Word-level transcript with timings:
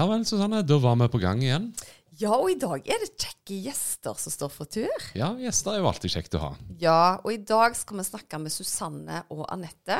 Ja 0.00 0.06
vel, 0.08 0.22
Susanne. 0.24 0.62
Da 0.64 0.78
var 0.80 0.94
vi 0.96 1.06
på 1.12 1.18
gang 1.20 1.42
igjen. 1.44 1.66
Ja, 2.16 2.30
og 2.32 2.46
i 2.48 2.54
dag 2.56 2.86
er 2.88 3.02
det 3.02 3.10
kjekke 3.20 3.58
gjester 3.66 4.16
som 4.16 4.32
står 4.32 4.52
for 4.54 4.70
tur. 4.72 5.02
Ja, 5.12 5.28
gjester 5.36 5.74
er 5.74 5.82
jo 5.82 5.88
alltid 5.90 6.14
kjekt 6.14 6.36
å 6.38 6.40
ha. 6.40 6.48
Ja, 6.80 7.18
og 7.20 7.28
i 7.34 7.36
dag 7.44 7.76
skal 7.76 8.00
vi 8.00 8.06
snakke 8.08 8.40
med 8.40 8.54
Susanne 8.54 9.18
og 9.28 9.42
Anette, 9.52 9.98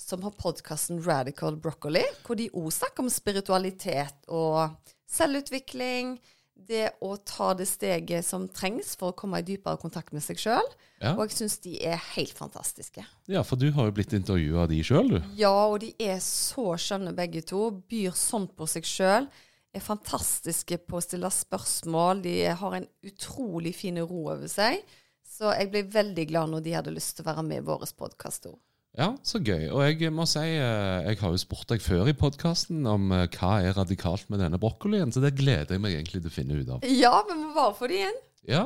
som 0.00 0.24
har 0.24 0.32
podkasten 0.40 1.02
Radical 1.04 1.58
Broccoli, 1.60 2.06
hvor 2.24 2.40
de 2.40 2.48
òg 2.56 2.70
snakker 2.72 3.04
om 3.04 3.12
spiritualitet 3.12 4.32
og 4.32 4.78
selvutvikling. 5.12 6.16
Det 6.54 6.92
å 7.02 7.16
ta 7.26 7.50
det 7.58 7.66
steget 7.68 8.24
som 8.24 8.46
trengs 8.48 8.94
for 8.96 9.10
å 9.10 9.16
komme 9.18 9.40
i 9.42 9.46
dypere 9.46 9.80
kontakt 9.80 10.14
med 10.14 10.22
seg 10.24 10.38
sjøl. 10.40 10.68
Ja. 11.02 11.12
Og 11.16 11.26
jeg 11.26 11.36
syns 11.36 11.58
de 11.64 11.74
er 11.84 11.98
helt 12.14 12.38
fantastiske. 12.38 13.04
ja, 13.28 13.42
for 13.44 13.60
du 13.60 13.66
har 13.74 13.90
jo 13.90 13.96
blitt 13.96 14.14
intervjua 14.16 14.62
av 14.64 14.70
de 14.70 14.78
sjøl, 14.86 15.16
du. 15.16 15.18
Ja, 15.36 15.52
og 15.66 15.80
de 15.82 15.92
er 16.00 16.22
så 16.24 16.72
skjønne 16.80 17.12
begge 17.16 17.42
to. 17.44 17.66
Byr 17.90 18.14
sånn 18.16 18.46
på 18.48 18.68
seg 18.70 18.86
sjøl. 18.88 19.28
Er 19.74 19.82
fantastiske 19.82 20.78
på 20.86 21.00
å 21.00 21.02
stille 21.02 21.30
spørsmål. 21.34 22.22
De 22.22 22.36
har 22.62 22.78
en 22.78 22.86
utrolig 23.02 23.74
fin 23.76 23.98
ro 24.06 24.28
over 24.30 24.46
seg. 24.48 24.84
Så 25.26 25.50
jeg 25.58 25.72
ble 25.72 25.82
veldig 25.90 26.28
glad 26.30 26.52
når 26.52 26.62
de 26.62 26.76
hadde 26.78 26.94
lyst 26.94 27.16
til 27.18 27.26
å 27.26 27.32
være 27.32 27.42
med 27.42 27.62
i 27.62 27.66
vår 27.66 27.88
podkast 27.98 28.46
òg. 28.52 28.60
Ja, 28.94 29.08
så 29.26 29.40
gøy. 29.42 29.66
Og 29.74 29.82
jeg 29.82 30.12
må 30.14 30.22
si, 30.30 30.38
eh, 30.54 31.08
jeg 31.08 31.18
har 31.18 31.32
jo 31.34 31.40
spurt 31.40 31.66
deg 31.72 31.82
før 31.82 32.06
i 32.06 32.14
podkasten 32.14 32.84
om 32.86 33.10
eh, 33.10 33.26
hva 33.34 33.56
er 33.66 33.74
radikalt 33.74 34.28
med 34.30 34.38
denne 34.44 34.60
brokkolien, 34.62 35.10
så 35.10 35.22
det 35.24 35.34
gleder 35.40 35.74
jeg 35.74 35.82
meg 35.82 35.96
egentlig 35.96 36.22
til 36.22 36.30
å 36.30 36.34
finne 36.34 36.60
ut 36.60 36.70
av. 36.76 36.86
Ja, 36.86 37.16
vi 37.26 37.34
må 37.40 37.50
bare 37.56 37.74
få 37.74 37.90
det 37.90 37.98
igjen. 37.98 38.20
Ja, 38.46 38.64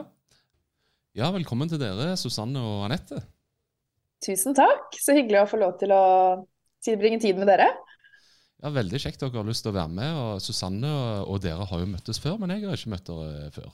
ja 1.16 1.32
velkommen 1.32 1.72
til 1.72 1.80
dere, 1.80 2.12
Susanne 2.20 2.60
og 2.60 2.84
Anette. 2.90 3.22
Tusen 4.24 4.56
takk. 4.58 4.92
Så 5.00 5.16
hyggelig 5.16 5.46
å 5.46 5.48
få 5.48 5.62
lov 5.62 5.78
til 5.80 5.94
å 5.96 6.04
tilbringe 6.84 7.22
tid 7.24 7.40
med 7.40 7.48
dere. 7.48 7.70
Ja, 8.58 8.72
Veldig 8.74 9.00
kjekt 9.00 9.22
dere 9.22 9.38
har 9.38 9.48
lyst 9.48 9.64
til 9.64 9.72
å 9.72 9.78
være 9.78 9.94
med. 9.96 10.16
og 10.18 10.44
Susanne 10.44 10.90
og, 10.92 11.32
og 11.32 11.44
dere 11.46 11.64
har 11.70 11.80
jo 11.80 11.88
møttes 11.88 12.20
før, 12.20 12.36
men 12.42 12.52
jeg 12.52 12.66
har 12.66 12.76
ikke 12.76 12.92
møtt 12.92 13.08
dere 13.08 13.52
før. 13.54 13.70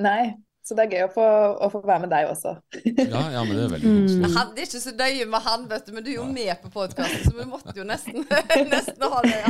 Nei, 0.00 0.22
så 0.70 0.76
det 0.78 0.84
er 0.86 0.92
gøy 0.94 1.02
å 1.08 1.10
få, 1.14 1.24
å 1.66 1.68
få 1.72 1.80
være 1.82 2.04
med 2.04 2.12
deg 2.14 2.28
også. 2.30 2.52
Ja, 2.86 3.22
ja, 3.34 3.42
men 3.42 3.50
det 3.58 3.64
er 3.64 3.72
veldig 3.74 3.90
Vi 3.90 4.04
koselig. 4.04 4.30
hadde 4.36 4.64
ikke 4.66 4.82
så 4.84 4.92
nøye 5.00 5.26
med 5.34 5.44
han, 5.48 5.66
vet 5.72 5.88
du, 5.88 5.92
men 5.96 6.06
du 6.06 6.10
er 6.12 6.16
jo 6.20 6.26
med 6.30 6.52
på 6.62 6.70
podkasten, 6.76 7.24
så 7.26 7.34
vi 7.40 7.48
måtte 7.50 7.74
jo 7.76 7.86
nesten, 7.88 8.22
nesten 8.74 9.06
ha 9.10 9.24
det. 9.26 9.40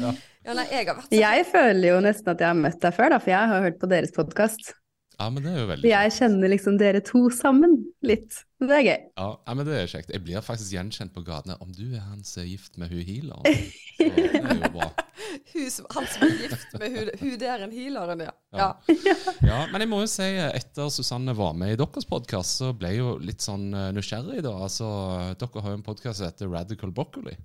Ja. 0.00 0.14
Ja, 0.46 0.54
nei, 0.54 0.64
jeg 0.70 0.86
har 0.86 0.94
vært 0.96 1.08
så 1.10 1.20
Jeg 1.20 1.46
føler 1.52 1.88
jo 1.90 2.00
nesten 2.06 2.32
at 2.32 2.42
jeg 2.44 2.48
har 2.52 2.58
møtt 2.64 2.80
deg 2.82 2.96
før, 2.96 3.12
da, 3.12 3.20
for 3.22 3.34
jeg 3.34 3.52
har 3.52 3.64
hørt 3.68 3.78
på 3.82 3.90
deres 3.90 4.14
podkast. 4.16 4.72
Ja, 5.16 5.28
men 5.32 5.42
det 5.44 5.52
er 5.54 5.62
jo 5.62 5.68
veldig 5.70 5.88
Jeg 5.90 6.12
kjenner 6.18 6.52
liksom 6.52 6.76
dere 6.80 7.00
to 7.04 7.26
sammen 7.34 7.78
litt. 8.06 8.42
Det 8.56 8.72
er 8.72 8.84
gøy. 8.86 9.00
Ja, 9.20 9.52
men 9.52 9.66
det 9.68 9.74
er 9.76 9.88
kjekt. 9.90 10.10
Jeg 10.14 10.22
blir 10.24 10.44
faktisk 10.44 10.72
gjenkjent 10.72 11.12
på 11.12 11.20
gatene. 11.26 11.58
Om 11.60 11.74
du 11.76 11.90
er 11.90 12.00
han 12.06 12.22
som 12.24 12.40
er 12.40 12.46
gift 12.48 12.78
med 12.80 12.88
hun 12.88 13.02
healeren. 13.04 13.58
Så 13.98 14.06
det 14.06 14.30
er 14.40 14.62
jo 14.62 14.70
bra. 14.72 14.86
hun 15.52 15.66
han 15.92 16.08
som 16.14 16.24
er 16.24 16.32
gift 16.40 16.76
med 16.80 16.94
hun, 16.94 17.10
hun 17.20 17.34
der 17.42 17.64
en 17.66 17.74
healeren, 17.76 18.22
ja. 18.24 18.32
ja. 18.56 18.70
Ja. 18.88 19.16
Ja, 19.44 19.58
men 19.72 19.84
jeg 19.84 19.90
må 19.92 20.00
jo 20.00 20.08
si, 20.08 20.30
etter 20.46 20.88
Susanne 20.94 21.36
var 21.36 21.52
med 21.58 21.74
i 21.74 21.78
deres 21.82 22.08
podkast, 22.08 22.62
så 22.62 22.72
ble 22.72 22.94
jeg 22.94 23.02
jo 23.02 23.12
litt 23.20 23.44
sånn 23.44 23.68
eh, 23.76 23.92
nysgjerrig, 23.96 24.40
da. 24.46 24.54
Altså, 24.64 24.88
dere 25.36 25.64
har 25.66 25.74
jo 25.74 25.80
en 25.82 25.86
podkast 25.90 26.22
som 26.22 26.30
heter 26.30 26.48
Radical 26.52 26.96
Broccoli. 26.96 27.36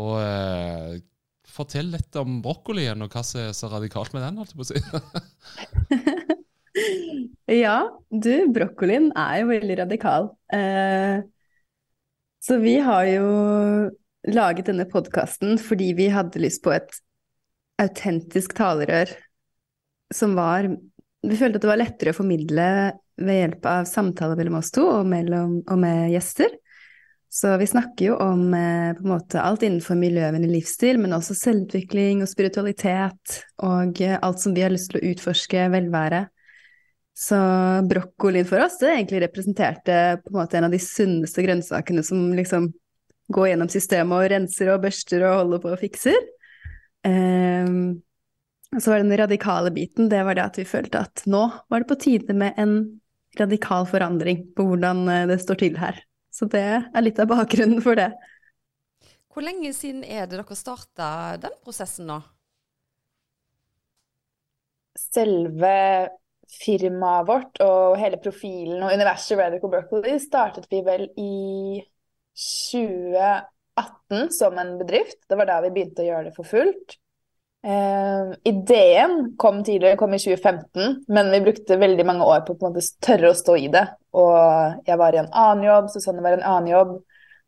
Og 0.00 0.14
eh, 0.24 1.02
fortell 1.52 1.92
litt 1.92 2.16
om 2.16 2.40
broccolien, 2.40 3.04
og 3.04 3.12
hva 3.12 3.26
som 3.26 3.44
er 3.44 3.52
så 3.56 3.68
radikalt 3.68 4.16
med 4.16 4.24
den, 4.24 4.40
holdt 4.40 4.56
jeg 4.56 4.60
på 4.60 4.64
å 4.64 4.72
si. 4.72 6.38
Ja, 7.50 7.82
du, 8.10 8.46
brokkolien 8.54 9.08
er 9.18 9.40
jo 9.40 9.48
veldig 9.50 9.76
radikal. 9.80 10.28
Eh, 10.54 11.22
så 12.40 12.58
vi 12.62 12.76
har 12.78 13.08
jo 13.10 13.24
laget 14.30 14.68
denne 14.70 14.86
podkasten 14.86 15.58
fordi 15.58 15.90
vi 15.98 16.06
hadde 16.14 16.42
lyst 16.42 16.62
på 16.62 16.70
et 16.76 16.94
autentisk 17.80 18.54
talerør 18.54 19.10
som 20.14 20.36
var 20.36 20.68
Vi 21.26 21.36
følte 21.36 21.58
at 21.58 21.64
det 21.64 21.68
var 21.68 21.80
lettere 21.80 22.12
å 22.14 22.16
formidle 22.16 22.66
ved 23.20 23.36
hjelp 23.36 23.66
av 23.68 23.88
samtaler 23.88 24.38
mellom 24.38 24.56
oss 24.62 24.70
to 24.72 24.86
og, 24.86 25.02
mellom, 25.10 25.58
og 25.68 25.78
med 25.82 26.14
gjester. 26.14 26.54
Så 27.30 27.52
vi 27.60 27.66
snakker 27.68 28.06
jo 28.06 28.14
om 28.24 28.54
eh, 28.56 28.94
på 28.96 29.04
en 29.04 29.12
måte 29.12 29.42
alt 29.42 29.66
innenfor 29.66 29.98
miljøvennlig 30.00 30.54
livsstil, 30.54 31.02
men 31.02 31.12
også 31.12 31.36
selvutvikling 31.36 32.24
og 32.24 32.30
spiritualitet 32.30 33.36
og 33.66 34.00
eh, 34.00 34.16
alt 34.16 34.40
som 34.40 34.56
vi 34.56 34.64
har 34.64 34.72
lyst 34.72 34.94
til 34.94 35.02
å 35.02 35.12
utforske, 35.12 35.68
velvære. 35.74 36.24
Så 37.16 37.36
brokkoli 37.90 38.42
for 38.48 38.62
oss, 38.64 38.78
det 38.80 38.92
egentlig 38.94 39.22
representerte 39.24 39.96
på 40.24 40.32
en 40.32 40.38
måte 40.38 40.58
en 40.58 40.68
av 40.68 40.74
de 40.74 40.80
sunneste 40.80 41.44
grønnsakene 41.44 42.04
som 42.06 42.30
liksom 42.36 42.70
går 43.30 43.52
gjennom 43.52 43.70
systemet 43.70 44.16
og 44.16 44.30
renser 44.32 44.70
og 44.72 44.84
børster 44.84 45.24
og 45.26 45.42
holder 45.42 45.62
på 45.62 45.74
og 45.74 45.82
fikser. 45.82 46.16
Um, 47.06 48.00
og 48.70 48.82
så 48.82 48.92
var 48.92 49.00
det 49.00 49.08
den 49.08 49.18
radikale 49.18 49.72
biten, 49.74 50.08
det 50.10 50.22
var 50.26 50.38
det 50.38 50.46
at 50.46 50.58
vi 50.60 50.66
følte 50.68 51.02
at 51.02 51.24
nå 51.30 51.42
var 51.72 51.82
det 51.82 51.90
på 51.90 51.98
tide 52.00 52.36
med 52.38 52.58
en 52.60 52.74
radikal 53.38 53.86
forandring 53.90 54.44
på 54.54 54.66
hvordan 54.66 55.02
eh, 55.10 55.26
det 55.30 55.40
står 55.42 55.58
til 55.62 55.78
her. 55.78 55.98
Så 56.30 56.46
det 56.50 56.62
er 56.62 57.02
litt 57.02 57.18
av 57.18 57.30
bakgrunnen 57.30 57.82
for 57.82 57.98
det. 57.98 58.12
Hvor 59.30 59.46
lenge 59.46 59.72
siden 59.74 60.02
er 60.06 60.26
det 60.26 60.38
dere 60.38 60.58
starta 60.58 61.10
den 61.42 61.54
prosessen 61.64 62.08
nå? 62.10 62.20
Selve 64.98 65.74
firmaet 66.60 67.28
vårt 67.28 67.60
og 67.64 67.98
hele 68.00 68.18
profilen 68.22 68.82
og 68.82 68.92
universet 68.92 69.38
Radical 69.38 69.70
Broccoli 69.72 70.18
startet 70.22 70.66
vi 70.70 70.80
vel 70.86 71.04
i 71.20 71.80
2018 72.40 74.30
som 74.34 74.58
en 74.58 74.78
bedrift. 74.80 75.20
Det 75.28 75.36
var 75.38 75.46
da 75.50 75.60
vi 75.64 75.72
begynte 75.74 76.02
å 76.04 76.08
gjøre 76.08 76.26
det 76.28 76.34
for 76.36 76.46
fullt. 76.48 76.98
Eh, 77.62 78.32
ideen 78.48 79.34
kom 79.36 79.64
tidligere, 79.64 79.96
kom 80.00 80.14
i 80.14 80.18
2015, 80.18 81.04
men 81.08 81.30
vi 81.30 81.40
brukte 81.44 81.76
veldig 81.76 82.06
mange 82.08 82.24
år 82.24 82.40
på 82.46 82.54
å 82.54 82.58
på 82.58 82.66
en 82.66 82.72
måte 82.72 83.04
tørre 83.04 83.30
å 83.32 83.36
stå 83.36 83.56
i 83.60 83.68
det. 83.72 83.84
Og 84.16 84.86
jeg 84.88 84.96
var 85.00 85.14
i 85.14 85.20
en 85.20 85.28
annen 85.28 85.66
jobb, 85.68 85.90
Susanne 85.92 86.24
var 86.24 86.36
i 86.36 86.40
en 86.40 86.48
annen 86.48 86.70
jobb. 86.72 86.96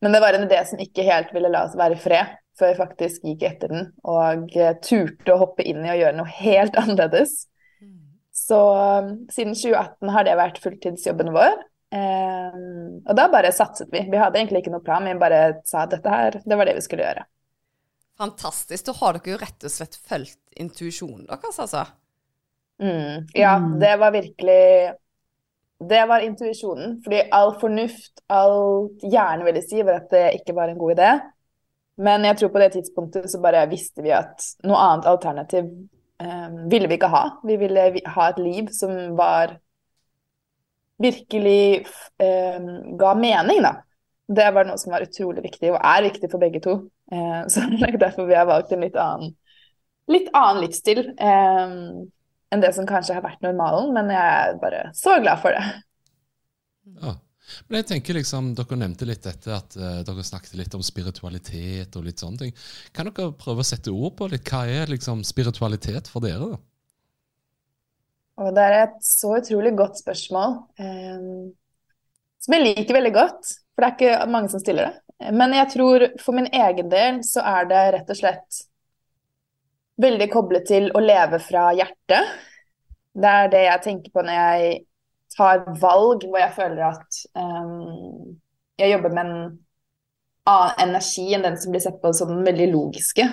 Men 0.03 0.13
det 0.13 0.21
var 0.21 0.37
en 0.37 0.45
idé 0.45 0.61
som 0.69 0.83
ikke 0.83 1.07
helt 1.07 1.33
ville 1.33 1.51
la 1.53 1.65
oss 1.69 1.79
være 1.79 1.97
i 1.97 2.03
fred, 2.03 2.37
før 2.59 2.73
jeg 2.73 2.81
faktisk 2.81 3.25
gikk 3.25 3.47
etter 3.49 3.73
den 3.73 3.87
og 4.05 4.53
eh, 4.59 4.75
turte 4.85 5.33
å 5.33 5.41
hoppe 5.41 5.65
inn 5.65 5.87
i 5.87 5.93
og 5.95 6.01
gjøre 6.03 6.19
noe 6.19 6.37
helt 6.43 6.77
annerledes. 6.83 7.47
Så 8.33 8.57
um, 9.03 9.13
siden 9.33 9.55
2018 9.55 10.09
har 10.15 10.25
det 10.25 10.39
vært 10.41 10.61
fulltidsjobben 10.65 11.33
vår. 11.35 11.59
Eh, 11.93 12.55
og 13.05 13.17
da 13.19 13.27
bare 13.29 13.51
satset 13.53 13.91
vi. 13.93 14.07
Vi 14.09 14.17
hadde 14.21 14.41
egentlig 14.41 14.63
ikke 14.63 14.73
noe 14.73 14.85
plan, 14.85 15.05
vi 15.05 15.13
bare 15.21 15.43
sa 15.69 15.83
at 15.85 15.93
dette 15.93 16.09
her, 16.15 16.39
det 16.49 16.57
var 16.57 16.69
det 16.71 16.79
vi 16.79 16.85
skulle 16.87 17.05
gjøre. 17.05 17.27
Fantastisk. 18.19 18.87
Da 18.87 18.95
har 19.01 19.19
dere 19.19 19.35
jo 19.35 19.41
rett 19.41 19.67
og 19.69 19.73
slett 19.73 19.99
fulgt 20.09 20.41
intuisjonen 20.61 21.27
deres, 21.29 21.59
altså. 21.61 21.85
Mm, 22.83 23.27
ja, 23.37 23.59
Mm. 23.59 23.79
det 23.81 23.97
var 24.01 24.11
virkelig 24.11 24.95
Det 25.83 26.07
var 26.07 26.21
intuisjonen. 26.21 27.03
Fordi 27.05 27.23
all 27.35 27.57
fornuft, 27.61 28.21
alt 28.31 29.03
hjernen 29.03 29.45
ville 29.45 29.63
si, 29.63 29.83
var 29.83 29.97
at 30.01 30.11
det 30.11 30.29
ikke 30.41 30.55
var 30.55 30.69
en 30.71 30.79
god 30.79 30.93
idé. 30.95 31.09
Men 31.97 32.25
jeg 32.25 32.37
tror 32.39 32.53
på 32.55 32.59
det 32.63 32.73
tidspunktet 32.77 33.31
så 33.31 33.41
bare 33.43 33.67
visste 33.71 34.03
vi 34.05 34.13
at 34.15 34.45
noe 34.65 34.79
annet 34.79 35.09
alternativ 35.11 35.67
ville 36.71 36.89
vi 36.91 36.99
ikke 36.99 37.13
ha. 37.13 37.25
Vi 37.47 37.59
ville 37.61 37.87
ha 38.15 38.29
et 38.31 38.41
liv 38.43 38.71
som 38.75 38.93
var 39.19 39.57
virkelig 41.03 41.87
eh, 42.23 42.69
ga 42.99 43.15
mening, 43.19 43.63
da. 43.65 43.77
Det 44.33 44.49
var 44.55 44.67
noe 44.69 44.81
som 44.81 44.95
var 44.95 45.05
utrolig 45.05 45.43
viktig, 45.45 45.73
og 45.75 45.81
er 45.81 46.07
viktig 46.07 46.31
for 46.31 46.43
begge 46.43 46.63
to. 46.65 46.79
Eh, 47.13 47.41
så 47.53 47.67
det 47.73 47.89
er 47.89 48.01
derfor 48.01 48.29
vi 48.31 48.39
har 48.39 48.49
valgt 48.51 48.75
en 48.75 48.85
litt 48.85 48.99
annen, 48.99 49.35
litt 50.13 50.31
annen 50.35 50.63
livsstil 50.65 51.05
enn 52.53 52.61
det 52.61 52.73
som 52.77 52.85
kanskje 52.89 53.17
har 53.17 53.25
vært 53.25 53.45
normalen, 53.45 53.95
men 53.97 54.11
jeg 54.13 54.33
er 54.47 54.59
bare 54.61 54.81
så 54.97 55.17
glad 55.23 55.41
for 55.41 55.57
det. 55.57 55.63
Ja. 57.01 57.15
Men 57.69 57.81
jeg 57.81 57.89
tenker 57.93 58.19
liksom, 58.19 58.53
Dere 58.59 58.79
nevnte 58.81 59.09
litt 59.09 59.25
dette 59.27 59.55
at 59.55 59.77
uh, 59.79 60.03
dere 60.07 60.25
snakket 60.27 60.57
litt 60.61 60.77
om 60.79 60.85
spiritualitet 60.85 61.97
og 61.99 62.07
litt 62.07 62.23
sånne 62.23 62.45
ting. 62.45 62.53
Kan 62.97 63.11
dere 63.11 63.33
prøve 63.39 63.65
å 63.65 63.67
sette 63.67 63.95
ord 63.95 64.17
på 64.19 64.29
litt? 64.33 64.47
Hva 64.49 64.65
er 64.71 64.93
liksom 64.93 65.25
spiritualitet 65.27 66.11
for 66.13 66.25
dere? 66.25 66.53
da? 66.55 66.61
Og 68.43 68.55
det 68.57 68.65
er 68.65 68.79
et 68.81 68.99
så 69.05 69.37
utrolig 69.39 69.75
godt 69.77 70.01
spørsmål, 70.01 70.55
eh, 70.81 71.25
som 72.43 72.55
jeg 72.57 72.65
liker 72.65 72.97
veldig 72.97 73.13
godt, 73.15 73.51
for 73.73 73.85
det 73.85 73.89
er 73.89 73.97
ikke 73.99 74.31
mange 74.33 74.53
som 74.53 74.63
stiller 74.63 74.89
det. 74.89 75.33
Men 75.37 75.55
jeg 75.55 75.71
tror 75.75 76.07
for 76.19 76.35
min 76.35 76.49
egen 76.49 76.89
del 76.91 77.21
så 77.27 77.45
er 77.47 77.69
det 77.71 77.83
rett 77.97 78.11
og 78.11 78.19
slett 78.19 78.63
veldig 80.03 80.29
koblet 80.33 80.67
til 80.67 80.89
å 80.97 81.03
leve 81.05 81.39
fra 81.43 81.69
hjertet. 81.77 82.33
Det 83.13 83.35
er 83.43 83.53
det 83.53 83.63
jeg 83.67 83.85
tenker 83.85 84.15
på 84.15 84.25
når 84.25 84.39
jeg 84.41 84.81
tar 85.37 85.65
valg 85.81 86.27
hvor 86.27 86.41
jeg 86.41 86.55
føler 86.57 86.83
at 86.89 87.21
um, 87.39 88.35
jeg 88.81 88.95
jobber 88.95 89.15
med 89.15 89.25
en 89.25 89.37
annen 90.49 90.83
energi 90.89 91.29
enn 91.37 91.47
den 91.47 91.59
som 91.61 91.75
blir 91.75 91.83
sett 91.85 92.01
på 92.03 92.13
som 92.17 92.33
den 92.33 92.45
veldig 92.47 92.69
logiske. 92.73 93.29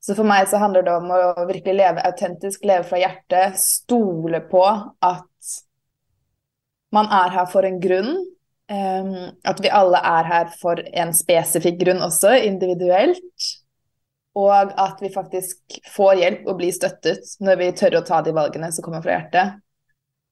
Så 0.00 0.16
for 0.16 0.24
meg 0.24 0.48
så 0.48 0.58
handler 0.62 0.84
det 0.86 0.94
om 0.96 1.10
å 1.12 1.46
virkelig 1.48 1.76
leve 1.76 2.04
autentisk, 2.08 2.64
leve 2.64 2.86
fra 2.88 3.02
hjertet, 3.02 3.58
stole 3.60 4.40
på 4.48 4.64
at 4.64 5.56
man 6.94 7.10
er 7.14 7.34
her 7.36 7.48
for 7.50 7.68
en 7.68 7.80
grunn. 7.82 8.14
Um, 8.70 9.32
at 9.44 9.58
vi 9.58 9.70
alle 9.74 9.98
er 10.06 10.28
her 10.30 10.52
for 10.60 10.78
en 10.78 11.10
spesifikk 11.14 11.80
grunn 11.82 12.04
også, 12.06 12.32
individuelt. 12.46 13.50
Og 14.38 14.52
at 14.78 15.02
vi 15.02 15.10
faktisk 15.12 15.80
får 15.90 16.20
hjelp 16.22 16.46
og 16.48 16.60
blir 16.60 16.74
støttet 16.74 17.34
når 17.42 17.58
vi 17.60 17.72
tør 17.76 17.98
å 17.98 18.04
ta 18.06 18.20
de 18.22 18.34
valgene 18.34 18.70
som 18.72 18.86
kommer 18.86 19.02
fra 19.04 19.18
hjertet. 19.18 19.58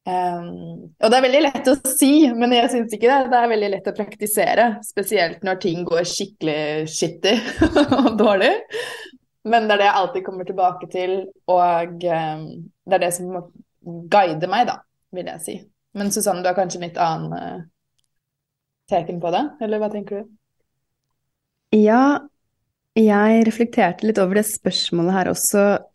Um, 0.09 0.89
og 1.03 1.11
det 1.11 1.17
er 1.19 1.25
veldig 1.27 1.41
lett 1.45 1.67
å 1.69 1.75
si, 1.91 2.13
men 2.33 2.55
jeg 2.57 2.71
syns 2.73 2.95
ikke 2.97 3.11
det. 3.11 3.31
Det 3.33 3.41
er 3.41 3.51
veldig 3.53 3.71
lett 3.75 3.91
å 3.91 3.97
praktisere. 3.97 4.69
Spesielt 4.87 5.45
når 5.45 5.61
ting 5.65 5.83
går 5.89 6.07
skikkelig 6.09 6.89
shitty 6.93 7.35
og 7.99 8.15
dårlig. 8.21 8.55
Men 9.49 9.69
det 9.69 9.77
er 9.77 9.83
det 9.83 9.89
jeg 9.89 9.99
alltid 10.01 10.25
kommer 10.27 10.49
tilbake 10.49 10.89
til, 10.93 11.19
og 11.51 12.05
um, 12.05 12.47
det 12.89 12.97
er 12.97 13.05
det 13.05 13.13
som 13.17 13.29
må 13.33 13.45
guide 14.13 14.49
meg, 14.51 14.67
da, 14.69 14.81
vil 15.15 15.29
jeg 15.31 15.45
si. 15.45 15.59
Men 15.99 16.13
Susanne, 16.13 16.43
du 16.45 16.51
har 16.51 16.57
kanskje 16.57 16.83
litt 16.83 16.99
annen 17.01 17.33
uh, 17.33 17.61
teken 18.91 19.21
på 19.23 19.33
det, 19.35 19.45
eller 19.65 19.83
hva 19.83 19.93
tenker 19.93 20.23
du? 20.23 20.35
Ja, 21.77 22.25
jeg 22.99 23.45
reflekterte 23.47 24.09
litt 24.09 24.21
over 24.21 24.41
det 24.41 24.47
spørsmålet 24.49 25.15
her 25.15 25.31
også 25.31 25.65
eh, 25.77 25.87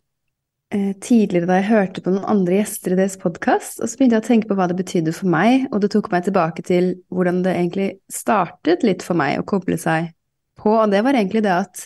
tidligere 0.74 1.46
da 1.46 1.58
jeg 1.60 1.68
hørte 1.68 2.02
på 2.02 2.10
noen 2.10 2.26
andre 2.26 2.58
gjester 2.58 2.94
i 2.94 2.98
deres 2.98 3.16
podkast, 3.20 3.78
og 3.78 3.86
så 3.86 3.98
begynte 3.98 4.18
jeg 4.18 4.24
å 4.24 4.26
tenke 4.26 4.50
på 4.50 4.56
hva 4.58 4.66
det 4.70 4.78
betydde 4.78 5.14
for 5.14 5.30
meg, 5.30 5.68
og 5.70 5.84
det 5.84 5.92
tok 5.94 6.10
meg 6.10 6.26
tilbake 6.26 6.64
til 6.66 6.88
hvordan 7.14 7.42
det 7.44 7.52
egentlig 7.54 7.88
startet 8.10 8.82
litt 8.86 9.04
for 9.06 9.18
meg 9.18 9.38
å 9.38 9.46
koble 9.46 9.78
seg 9.80 10.10
på, 10.58 10.72
og 10.72 10.90
det 10.90 11.04
var 11.06 11.14
egentlig 11.14 11.44
det 11.46 11.54
at 11.54 11.84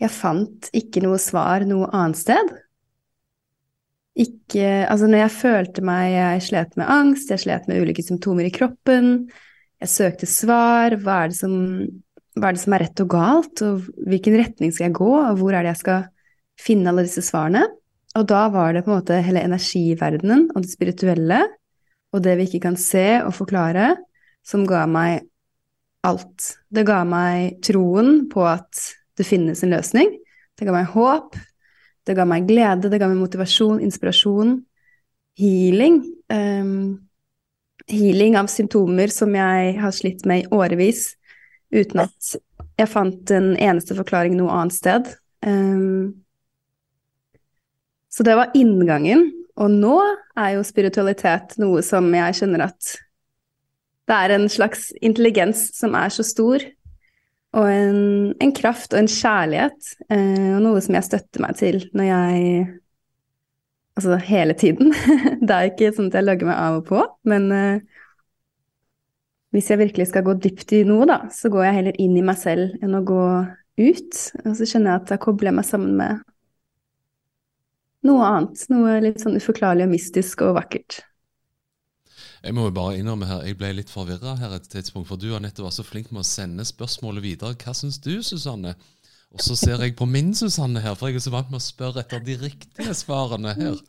jeg 0.00 0.12
fant 0.12 0.70
ikke 0.76 1.02
noe 1.04 1.20
svar 1.20 1.64
noe 1.68 1.88
annet 1.92 2.20
sted. 2.20 2.54
Ikke 4.16 4.86
Altså, 4.88 5.08
når 5.08 5.26
jeg 5.26 5.36
følte 5.36 5.82
meg 5.84 6.06
Jeg 6.14 6.42
slet 6.46 6.76
med 6.80 6.88
angst, 6.88 7.30
jeg 7.32 7.42
slet 7.42 7.66
med 7.68 7.82
ulike 7.84 8.04
symptomer 8.04 8.48
i 8.48 8.52
kroppen, 8.52 9.28
jeg 9.84 9.92
søkte 9.92 10.28
svar, 10.28 10.96
hva 11.04 11.22
er 11.24 11.32
det 11.32 11.36
som, 11.36 11.54
hva 12.36 12.48
er, 12.48 12.56
det 12.56 12.62
som 12.64 12.76
er 12.76 12.86
rett 12.86 13.04
og 13.04 13.10
galt, 13.12 13.64
og 13.66 13.88
hvilken 14.08 14.40
retning 14.40 14.72
skal 14.72 14.88
jeg 14.88 14.96
gå, 14.96 15.10
og 15.20 15.40
hvor 15.42 15.52
er 15.52 15.66
det 15.66 15.74
jeg 15.74 15.82
skal 15.84 16.06
finne 16.60 16.90
alle 16.90 17.06
disse 17.06 17.24
svarene? 17.24 17.64
Og 18.16 18.24
da 18.28 18.46
var 18.52 18.72
det 18.72 18.84
på 18.84 18.92
en 18.92 19.00
måte 19.00 19.20
hele 19.24 19.44
energiverdenen 19.44 20.48
og 20.54 20.64
det 20.64 20.72
spirituelle 20.72 21.42
og 22.14 22.22
det 22.24 22.36
vi 22.38 22.46
ikke 22.48 22.64
kan 22.68 22.78
se 22.80 23.20
og 23.20 23.34
forklare, 23.36 23.94
som 24.46 24.64
ga 24.68 24.84
meg 24.88 25.26
alt. 26.06 26.52
Det 26.72 26.86
ga 26.86 27.02
meg 27.08 27.58
troen 27.66 28.24
på 28.32 28.44
at 28.46 28.86
det 29.18 29.26
finnes 29.26 29.62
en 29.64 29.74
løsning. 29.74 30.14
Det 30.56 30.68
ga 30.68 30.72
meg 30.72 30.88
håp, 30.94 31.36
det 32.06 32.16
ga 32.16 32.24
meg 32.28 32.46
glede, 32.48 32.88
det 32.88 33.00
ga 33.02 33.10
meg 33.10 33.20
motivasjon, 33.20 33.82
inspirasjon, 33.84 34.60
healing. 35.40 36.00
Um, 36.32 37.06
healing 37.90 38.38
av 38.38 38.48
symptomer 38.50 39.12
som 39.14 39.34
jeg 39.36 39.76
har 39.78 39.94
slitt 39.94 40.24
med 40.26 40.44
i 40.44 40.48
årevis, 40.54 41.10
uten 41.74 42.06
at 42.06 42.36
jeg 42.76 42.90
fant 42.90 43.32
en 43.34 43.52
eneste 43.54 43.96
forklaring 43.98 44.36
noe 44.38 44.54
annet 44.54 44.76
sted. 44.78 45.10
Um, 45.44 46.14
så 48.16 48.24
det 48.24 48.36
var 48.38 48.54
inngangen. 48.56 49.28
Og 49.60 49.72
nå 49.72 49.96
er 50.36 50.54
jo 50.56 50.64
spiritualitet 50.64 51.56
noe 51.60 51.82
som 51.84 52.08
jeg 52.12 52.38
skjønner 52.38 52.66
at 52.68 52.94
det 54.06 54.16
er 54.16 54.34
en 54.36 54.48
slags 54.52 54.90
intelligens 55.04 55.70
som 55.76 55.96
er 55.98 56.12
så 56.14 56.24
stor 56.24 56.62
og 57.56 57.68
en, 57.70 58.00
en, 58.42 58.52
kraft 58.52 58.92
og 58.92 59.00
en 59.00 59.08
kjærlighet, 59.08 59.92
eh, 60.12 60.50
og 60.52 60.60
noe 60.64 60.80
som 60.84 60.96
jeg 60.98 61.06
støtter 61.06 61.44
meg 61.44 61.56
til 61.60 61.86
når 61.96 62.10
jeg 62.10 62.66
Altså 63.96 64.18
hele 64.20 64.52
tiden. 64.52 64.90
det 65.48 65.54
er 65.54 65.70
ikke 65.70 65.88
sånn 65.96 66.10
at 66.10 66.18
jeg 66.18 66.26
logger 66.26 66.50
meg 66.50 66.58
av 66.60 66.74
og 66.82 66.82
på, 66.84 66.98
men 67.32 67.46
eh, 67.56 67.78
hvis 69.56 69.70
jeg 69.72 69.80
virkelig 69.80 70.10
skal 70.10 70.26
gå 70.26 70.34
dypt 70.36 70.74
i 70.76 70.82
noe, 70.84 71.06
da, 71.08 71.16
så 71.32 71.48
går 71.48 71.64
jeg 71.64 71.76
heller 71.78 71.96
inn 72.04 72.18
i 72.20 72.24
meg 72.28 72.36
selv 72.36 72.74
enn 72.84 72.92
å 72.98 73.00
gå 73.08 73.22
ut. 73.80 74.18
Og 74.42 74.50
så 74.58 74.68
skjønner 74.68 74.90
jeg 74.90 75.00
at 75.00 75.14
da 75.14 75.16
kobler 75.22 75.48
jeg 75.48 75.56
meg 75.56 75.68
sammen 75.70 75.96
med 75.96 76.20
noe 78.06 78.24
annet. 78.26 78.64
Noe 78.72 78.96
litt 79.04 79.22
sånn 79.22 79.36
uforklarlig 79.38 79.86
og 79.88 79.92
mystisk 79.92 80.46
og 80.46 80.56
vakkert. 80.60 81.00
Jeg 82.46 82.54
må 82.54 82.68
jo 82.68 82.74
bare 82.76 82.98
innrømme 83.00 83.26
her, 83.26 83.42
jeg 83.48 83.58
ble 83.58 83.72
litt 83.80 83.90
forvirra 83.90 84.36
her 84.38 84.52
et 84.54 84.68
tidspunkt, 84.70 85.08
for 85.08 85.18
du 85.18 85.32
Anette 85.34 85.64
var 85.64 85.72
så 85.74 85.82
flink 85.82 86.12
med 86.12 86.22
å 86.22 86.28
sende 86.28 86.66
spørsmålet 86.68 87.24
videre. 87.24 87.56
Hva 87.58 87.74
syns 87.74 87.98
du, 88.04 88.20
Susanne? 88.22 88.76
Og 89.34 89.42
så 89.42 89.56
ser 89.58 89.82
jeg 89.82 89.96
på 89.98 90.06
min 90.08 90.30
Susanne 90.36 90.80
her, 90.84 90.94
for 90.94 91.10
jeg 91.10 91.18
er 91.18 91.26
så 91.26 91.34
vant 91.34 91.50
med 91.50 91.58
å 91.58 91.64
spørre 91.64 92.04
etter 92.04 92.22
de 92.22 92.38
riktige 92.44 92.94
svarene 92.94 93.56
her. 93.58 93.80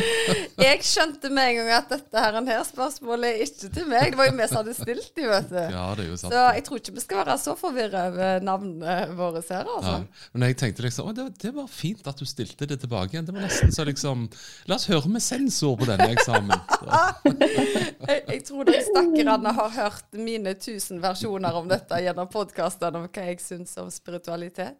jeg 0.64 0.84
skjønte 0.86 1.28
med 1.32 1.50
en 1.50 1.58
gang 1.58 1.70
at 1.76 1.90
dette 1.92 2.22
her, 2.24 2.36
her 2.46 2.62
spørsmålet 2.66 3.28
er 3.28 3.42
ikke 3.44 3.70
til 3.74 3.88
meg. 3.90 4.12
Det 4.12 4.18
var 4.20 4.28
jo 4.28 4.34
vi 4.38 4.46
som 4.48 4.58
hadde 4.60 4.74
stilt 4.76 5.10
de, 5.16 5.24
vet 5.28 5.50
du. 5.50 5.58
Ja, 5.58 5.84
det 5.98 6.04
er 6.04 6.10
jo 6.10 6.18
sant. 6.20 6.34
Så 6.34 6.44
jeg 6.56 6.64
tror 6.66 6.80
ikke 6.80 6.94
vi 6.96 7.04
skal 7.04 7.20
være 7.22 7.36
så 7.42 7.54
forvirra 7.58 8.04
over 8.10 8.46
navnene 8.46 8.96
våre 9.18 9.42
her, 9.48 9.68
altså. 9.76 9.96
Ja. 9.98 10.28
Men 10.32 10.46
jeg 10.48 10.58
tenkte 10.62 10.86
liksom 10.86 11.10
det, 11.16 11.26
det, 11.42 11.52
var 11.56 11.68
fint 11.70 12.06
at 12.08 12.20
du 12.20 12.28
stilte 12.28 12.68
det 12.68 12.78
tilbake 12.84 13.16
igjen. 13.16 13.28
Det 13.28 13.36
var 13.36 13.44
nesten 13.46 13.74
så 13.74 13.86
liksom 13.88 14.28
La 14.70 14.78
oss 14.78 14.88
høre 14.90 15.10
med 15.12 15.24
sensor 15.24 15.76
på 15.80 15.88
denne 15.88 16.08
eksamen. 16.14 16.52
jeg, 18.08 18.22
jeg, 18.28 18.40
tror 18.48 18.68
de 18.68 18.78
stakkarene 18.86 19.56
har 19.58 19.74
hørt 19.76 20.08
mine 20.16 20.54
tusen 20.60 21.02
versjoner 21.02 21.58
om 21.58 21.68
dette 21.70 22.00
gjennom 22.04 22.30
podkastene 22.32 23.02
om 23.02 23.10
hva 23.10 23.28
jeg 23.28 23.42
syns 23.44 23.76
om 23.82 23.90
spiritualitet. 23.92 24.78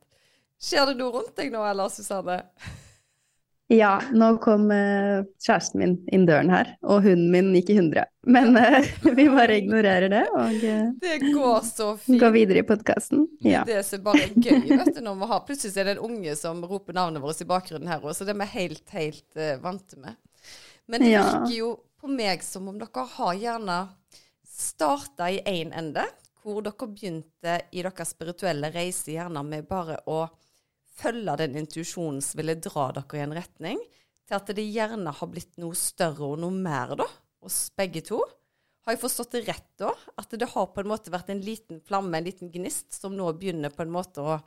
Skjer 0.63 0.93
det 0.93 0.99
noe 1.01 1.11
rundt 1.17 1.35
deg 1.39 1.51
nå, 1.51 1.65
eller, 1.67 1.91
Susanne? 1.91 2.39
Ja, 3.73 3.93
nå 4.13 4.27
kom 4.45 4.67
uh, 4.69 5.23
kjæresten 5.41 5.81
min 5.81 5.93
inn 6.13 6.27
døren 6.29 6.51
her, 6.53 6.75
og 6.85 7.07
hunden 7.07 7.31
min 7.33 7.53
gikk 7.57 7.71
i 7.73 7.77
hundre. 7.79 8.05
Men 8.29 8.53
uh, 8.59 8.85
vi 9.17 9.25
bare 9.33 9.57
ignorerer 9.63 10.13
det 10.13 10.25
og 10.29 10.59
uh, 10.61 10.91
Det 11.01 11.15
går 11.25 11.63
så 11.65 11.87
fint. 11.97 12.19
går 12.21 12.35
videre 12.37 12.61
i 12.61 12.67
podkasten. 12.69 13.25
Ja. 13.47 13.63
Det 13.69 13.81
som 13.89 14.05
bare 14.05 14.27
er 14.27 14.35
gøy, 14.37 14.67
vet 14.69 14.93
du, 14.93 15.01
når 15.07 15.17
vi 15.23 15.31
har 15.33 15.47
Plutselig 15.49 15.81
er 15.81 15.89
det 15.89 15.97
en 15.97 16.05
unge 16.11 16.37
som 16.39 16.61
roper 16.69 16.99
navnet 16.99 17.25
vårt 17.25 17.41
i 17.41 17.49
bakgrunnen 17.49 17.89
her 17.89 18.05
òg, 18.05 18.13
så 18.17 18.29
det 18.29 18.35
er 18.37 18.43
vi 18.43 18.51
helt, 18.59 18.85
helt 18.93 19.41
vant 19.65 19.97
med. 20.05 20.21
Men 20.93 21.07
det 21.07 21.15
virker 21.17 21.57
jo 21.57 21.73
på 22.03 22.11
meg 22.13 22.45
som 22.45 22.69
om 22.69 22.77
dere 22.81 23.07
har 23.17 23.35
gjerne 23.39 23.79
starta 24.53 25.31
i 25.33 25.41
én 25.41 25.71
en 25.71 25.75
ende, 25.87 26.05
hvor 26.43 26.61
dere 26.61 26.91
begynte 26.91 27.59
i 27.73 27.83
deres 27.85 28.13
spirituelle 28.13 28.69
reise 28.75 29.15
gjerne 29.15 29.45
med 29.47 29.65
bare 29.71 30.01
å 30.11 30.27
følge 30.99 31.37
den 31.41 31.59
intuisjonen 31.63 32.21
som 32.25 32.41
ville 32.41 32.59
dra 32.61 32.91
dere 32.97 33.19
i 33.19 33.25
en 33.25 33.35
retning, 33.37 33.81
til 34.29 34.39
at 34.39 34.53
det 34.57 34.65
gjerne 34.65 35.13
har 35.19 35.31
blitt 35.31 35.59
noe 35.61 35.77
større 35.79 36.33
og 36.35 36.41
noe 36.43 36.55
mer, 36.55 36.95
da, 37.01 37.09
hos 37.43 37.67
begge 37.79 38.05
to? 38.07 38.21
Har 38.83 38.97
jeg 38.97 39.03
forstått 39.05 39.37
det 39.37 39.45
rett 39.47 39.69
da? 39.79 39.93
At 40.19 40.33
det 40.35 40.49
har 40.55 40.71
på 40.75 40.83
en 40.83 40.91
måte 40.91 41.13
vært 41.15 41.31
en 41.31 41.43
liten 41.43 41.79
flamme, 41.87 42.17
en 42.19 42.27
liten 42.27 42.51
gnist, 42.51 42.91
som 42.97 43.15
nå 43.15 43.29
begynner 43.39 43.71
på 43.75 43.85
en 43.85 43.95
måte 43.95 44.25
å, 44.25 44.39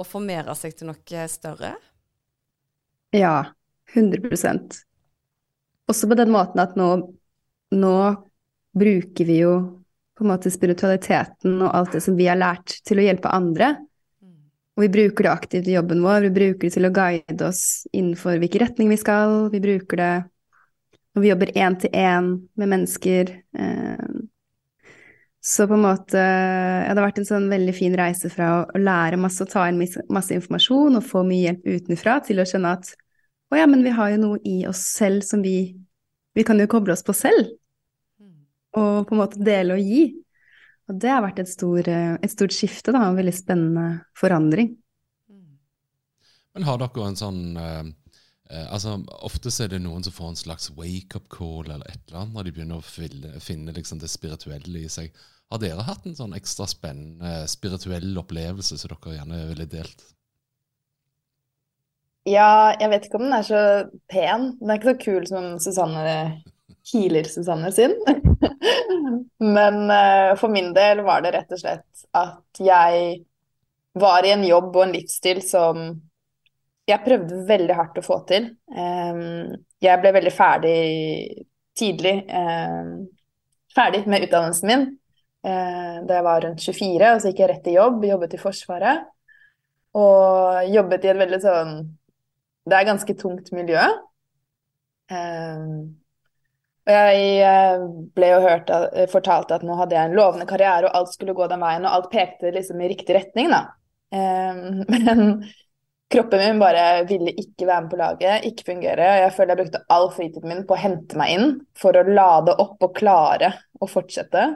å 0.00 0.06
formere 0.06 0.54
seg 0.56 0.78
til 0.78 0.88
noe 0.88 1.26
større? 1.28 1.74
Ja, 3.16 3.50
100% 3.92 4.78
Også 5.90 6.06
på 6.06 6.16
den 6.16 6.30
måten 6.30 6.62
at 6.62 6.76
nå, 6.78 6.88
nå 7.74 7.96
bruker 8.78 9.26
vi 9.26 9.40
jo 9.42 9.54
på 10.16 10.24
en 10.24 10.30
måte 10.30 10.52
spiritualiteten 10.52 11.58
og 11.58 11.74
alt 11.74 11.96
det 11.96 12.02
som 12.04 12.16
vi 12.16 12.28
har 12.28 12.38
lært, 12.38 12.76
til 12.86 13.00
å 13.00 13.04
hjelpe 13.06 13.32
andre. 13.32 13.72
Og 14.80 14.86
vi 14.86 14.94
bruker 14.94 15.26
det 15.26 15.30
aktivt 15.34 15.66
i 15.68 15.74
jobben 15.74 15.98
vår, 16.00 16.22
vi 16.24 16.28
bruker 16.32 16.62
det 16.64 16.72
til 16.72 16.88
å 16.88 16.90
guide 16.96 17.44
oss 17.44 17.64
innenfor 17.92 18.38
hvilken 18.40 18.62
retning 18.62 18.88
vi 18.88 18.96
skal, 18.96 19.50
vi 19.52 19.60
bruker 19.60 20.00
det 20.00 20.12
når 21.12 21.24
vi 21.26 21.28
jobber 21.28 21.50
én 21.52 21.76
til 21.82 21.92
én 22.00 22.30
med 22.56 22.70
mennesker. 22.70 23.32
Eh, 23.60 24.14
så 25.44 25.66
på 25.68 25.76
en 25.76 25.84
måte 25.84 26.16
ja, 26.16 26.88
Det 26.88 26.96
har 26.96 27.10
vært 27.10 27.20
en 27.20 27.28
sånn 27.28 27.50
veldig 27.52 27.74
fin 27.76 27.98
reise 27.98 28.30
fra 28.32 28.48
å 28.62 28.80
lære 28.80 29.20
masse 29.20 29.44
og 29.44 29.52
ta 29.52 29.66
inn 29.68 29.82
masse 30.08 30.32
informasjon 30.38 30.96
og 30.96 31.04
få 31.10 31.26
mye 31.28 31.50
hjelp 31.50 31.68
utenfra, 31.76 32.16
til 32.24 32.40
å 32.40 32.48
skjønne 32.48 32.72
at 32.78 32.88
å 33.52 33.60
ja, 33.60 33.68
men 33.68 33.84
vi 33.84 33.92
har 33.92 34.14
jo 34.14 34.22
noe 34.24 34.40
i 34.48 34.62
oss 34.70 34.86
selv 34.96 35.28
som 35.28 35.44
vi 35.44 35.76
Vi 36.32 36.44
kan 36.46 36.56
jo 36.62 36.70
koble 36.70 36.94
oss 36.94 37.02
på 37.04 37.12
selv. 37.12 37.52
Mm. 38.16 38.46
Og 38.80 39.08
på 39.08 39.12
en 39.12 39.18
måte 39.18 39.44
dele 39.44 39.74
og 39.74 39.80
gi. 39.82 40.04
Og 40.90 40.98
det 40.98 41.10
har 41.12 41.22
vært 41.22 41.38
et, 41.38 41.50
stor, 41.50 41.86
eh, 41.86 42.16
et 42.18 42.32
stort 42.32 42.54
skifte, 42.54 42.90
da, 42.90 43.04
en 43.06 43.18
veldig 43.18 43.34
spennende 43.36 43.86
forandring. 44.18 44.72
Men 46.56 46.66
har 46.66 46.80
dere 46.82 47.06
en 47.06 47.18
sånn 47.18 47.42
eh, 47.62 47.82
eh, 48.50 48.64
altså 48.74 48.96
Ofte 49.22 49.52
er 49.62 49.70
det 49.70 49.78
noen 49.84 50.02
som 50.02 50.16
får 50.16 50.32
en 50.32 50.40
slags 50.40 50.72
wake-up 50.74 51.28
call 51.30 51.68
eller 51.68 51.86
et 51.86 52.00
eller 52.08 52.24
annet 52.24 52.34
når 52.34 52.48
de 52.48 52.54
begynner 52.56 52.80
å 52.80 52.86
finne, 52.86 53.36
finne 53.44 53.74
liksom 53.76 54.02
det 54.02 54.10
spirituelle 54.10 54.82
i 54.82 54.90
seg. 54.90 55.14
Har 55.50 55.62
dere 55.62 55.86
hatt 55.86 56.08
en 56.10 56.18
sånn 56.18 56.34
ekstra 56.34 56.66
spennende 56.70 57.44
spirituell 57.50 58.10
opplevelse 58.18 58.78
som 58.80 58.90
dere 58.90 59.20
gjerne 59.20 59.44
ville 59.52 59.70
delt? 59.70 60.02
Ja, 62.28 62.74
jeg 62.76 62.90
vet 62.92 63.06
ikke 63.06 63.18
om 63.18 63.28
den 63.28 63.38
er 63.38 63.46
så 63.46 63.62
pen. 64.10 64.50
Den 64.58 64.72
er 64.72 64.80
ikke 64.80 64.92
så 64.92 65.00
kul 65.06 65.30
som 65.30 65.52
Susanne 65.62 66.02
healer 66.90 67.28
Susanne 67.30 67.72
sin. 67.72 67.96
Men 69.38 69.82
uh, 69.90 70.36
for 70.40 70.52
min 70.52 70.72
del 70.76 71.02
var 71.06 71.24
det 71.24 71.34
rett 71.36 71.52
og 71.54 71.62
slett 71.62 72.06
at 72.16 72.60
jeg 72.60 73.24
var 74.00 74.26
i 74.26 74.32
en 74.34 74.44
jobb 74.46 74.74
og 74.76 74.84
en 74.84 74.94
livsstil 74.94 75.42
som 75.44 75.82
jeg 76.90 77.04
prøvde 77.04 77.44
veldig 77.48 77.76
hardt 77.76 77.98
å 78.00 78.04
få 78.04 78.20
til. 78.28 78.50
Um, 78.74 79.54
jeg 79.82 80.02
ble 80.02 80.14
veldig 80.16 80.32
ferdig 80.34 80.78
tidlig. 81.78 82.16
um, 82.28 83.06
ferdig 83.74 84.02
med 84.10 84.26
utdannelsen 84.26 84.66
min 84.66 84.84
uh, 85.46 86.02
da 86.06 86.18
jeg 86.18 86.26
var 86.26 86.44
rundt 86.44 86.64
24, 86.66 87.14
og 87.14 87.22
så 87.22 87.30
gikk 87.30 87.42
jeg 87.44 87.50
rett 87.52 87.70
i 87.70 87.76
jobb, 87.76 88.04
jobbet 88.10 88.36
i 88.36 88.42
Forsvaret. 88.42 89.08
Og 89.98 90.70
jobbet 90.70 91.06
i 91.06 91.10
et 91.10 91.18
veldig 91.18 91.38
sånn 91.42 91.70
Det 92.62 92.76
er 92.76 92.86
ganske 92.86 93.14
tungt 93.18 93.48
miljø. 93.50 93.80
Og 95.10 95.88
jeg 96.88 97.24
eh, 97.44 97.82
ble 98.16 98.28
jo 98.32 98.42
hørt, 98.44 98.70
fortalt 99.12 99.52
at 99.54 99.64
nå 99.66 99.76
hadde 99.78 99.96
jeg 99.96 100.10
en 100.10 100.16
lovende 100.16 100.46
karriere, 100.48 100.88
og 100.88 100.96
alt 100.96 101.14
skulle 101.14 101.36
gå 101.36 101.48
den 101.50 101.62
veien, 101.62 101.86
og 101.86 101.96
alt 101.96 102.12
pekte 102.12 102.52
liksom 102.54 102.80
i 102.80 102.90
riktig 102.92 103.16
retning, 103.18 103.52
da. 103.52 103.66
Men 104.90 105.20
kroppen 106.10 106.40
min 106.42 106.58
bare 106.58 107.04
ville 107.06 107.30
ikke 107.38 107.68
være 107.68 107.84
med 107.84 107.90
på 107.92 107.98
laget, 108.00 108.46
ikke 108.48 108.66
fungere. 108.72 109.10
og 109.12 109.20
Jeg 109.22 109.34
føler 109.36 109.52
jeg 109.52 109.60
brukte 109.60 109.82
all 109.94 110.08
fritiden 110.16 110.50
min 110.50 110.64
på 110.66 110.74
å 110.74 110.80
hente 110.80 111.20
meg 111.20 111.34
inn 111.36 111.52
for 111.78 111.94
å 111.94 112.02
lade 112.08 112.56
opp 112.64 112.82
og 112.88 112.96
klare 112.96 113.52
å 113.78 113.86
fortsette. 113.86 114.48